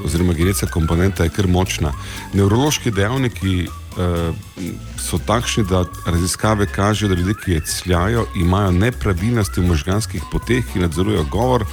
[0.05, 1.93] oziroma genetska komponenta je kar močna.
[2.35, 4.69] Nevrološki dejavniki uh,
[5.01, 10.85] so takšni, da raziskave kažejo, da ljudje, ki jecljajo, imajo nepravilnosti v možganskih poteh, ki
[10.85, 11.67] nadzorujejo govor,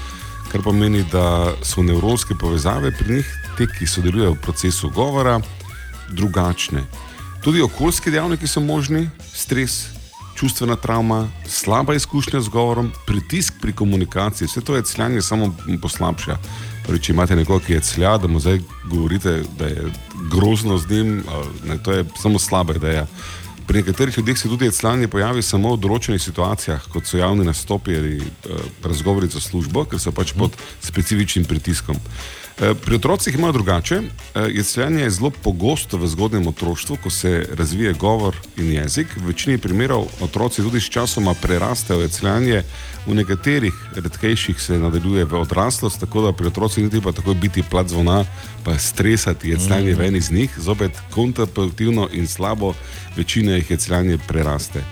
[0.52, 5.40] kar pomeni, da so nevronske povezave pri njih, te, ki sodelujejo v procesu govora,
[6.10, 6.84] drugačne.
[7.44, 9.86] Tudi okoljski dejavniki so možni, stres,
[10.40, 16.38] čustvena travma, slaba izkušnja z govorom, pritisk pri komunikaciji, vse to je cljanje samo poslabša.
[16.86, 19.92] Torej, če imate nekoga, ki je clja, da mu zdaj govorite, da je
[20.32, 21.24] grozno z njim,
[21.68, 23.06] ne, to je samo slaba ideja.
[23.70, 27.98] Pri nekaterih ljudeh se tudi cljanje pojavi samo v določenih situacijah, kot so javni nastopi
[28.00, 32.00] ali uh, razgovori za službo, ker so pač pod specifičnim pritiskom.
[32.02, 33.96] Eh, Pri otrocih imajo drugače.
[33.96, 39.08] Eh, Jecljanje je zelo pogosto v zgodnjem otroštvu, ko se razvije govor in jezik.
[39.18, 42.64] V večini primerov otroci tudi s časoma prerastejo jecljanje,
[43.08, 47.64] v nekaterih redkejših se nadaljuje v odraslost, tako da pri otrocih ni treba tako biti
[47.64, 48.26] plat zvona,
[48.64, 50.00] pa stresati jecljanje Mhm.
[50.00, 52.74] ven iz njih, zopet kontraproduktivno in slabo,
[53.18, 54.84] večina jih jecljanje preraste.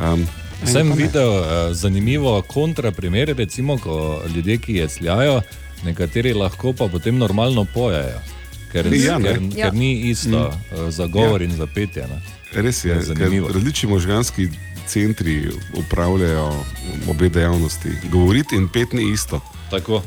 [0.00, 0.26] Um,
[0.66, 5.40] Sem videl uh, zanimivo kontraprimer, recimo, ko ljudje, ki jecljajo,
[5.84, 8.18] nekateri lahko pa potem normalno pojejo,
[8.72, 9.24] ker, Ja, ne.
[9.24, 9.64] ker, Ja.
[9.64, 10.28] ker ni isto
[10.72, 10.84] Mm.
[10.84, 10.90] mm.
[10.90, 11.44] za govor Ja.
[11.44, 12.02] in za petje.
[12.04, 12.22] Ne.
[12.54, 13.48] Res je, zanimivo.
[13.48, 14.48] različni možganski
[14.86, 16.52] centri upravljajo
[17.08, 17.88] obe dejavnosti.
[18.04, 19.40] Govoriti in pet ni isto.
[19.70, 20.02] Tako.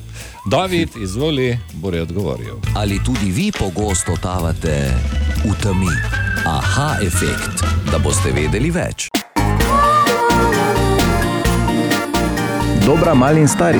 [0.45, 2.55] David, izvoli, bo je odgovoril.
[2.75, 4.93] Ali tudi vi pogosto totavate
[5.43, 5.89] v temi?
[6.45, 9.09] Aha, efekt, da boste vedeli več.
[12.85, 13.79] Dobra, mali in stari.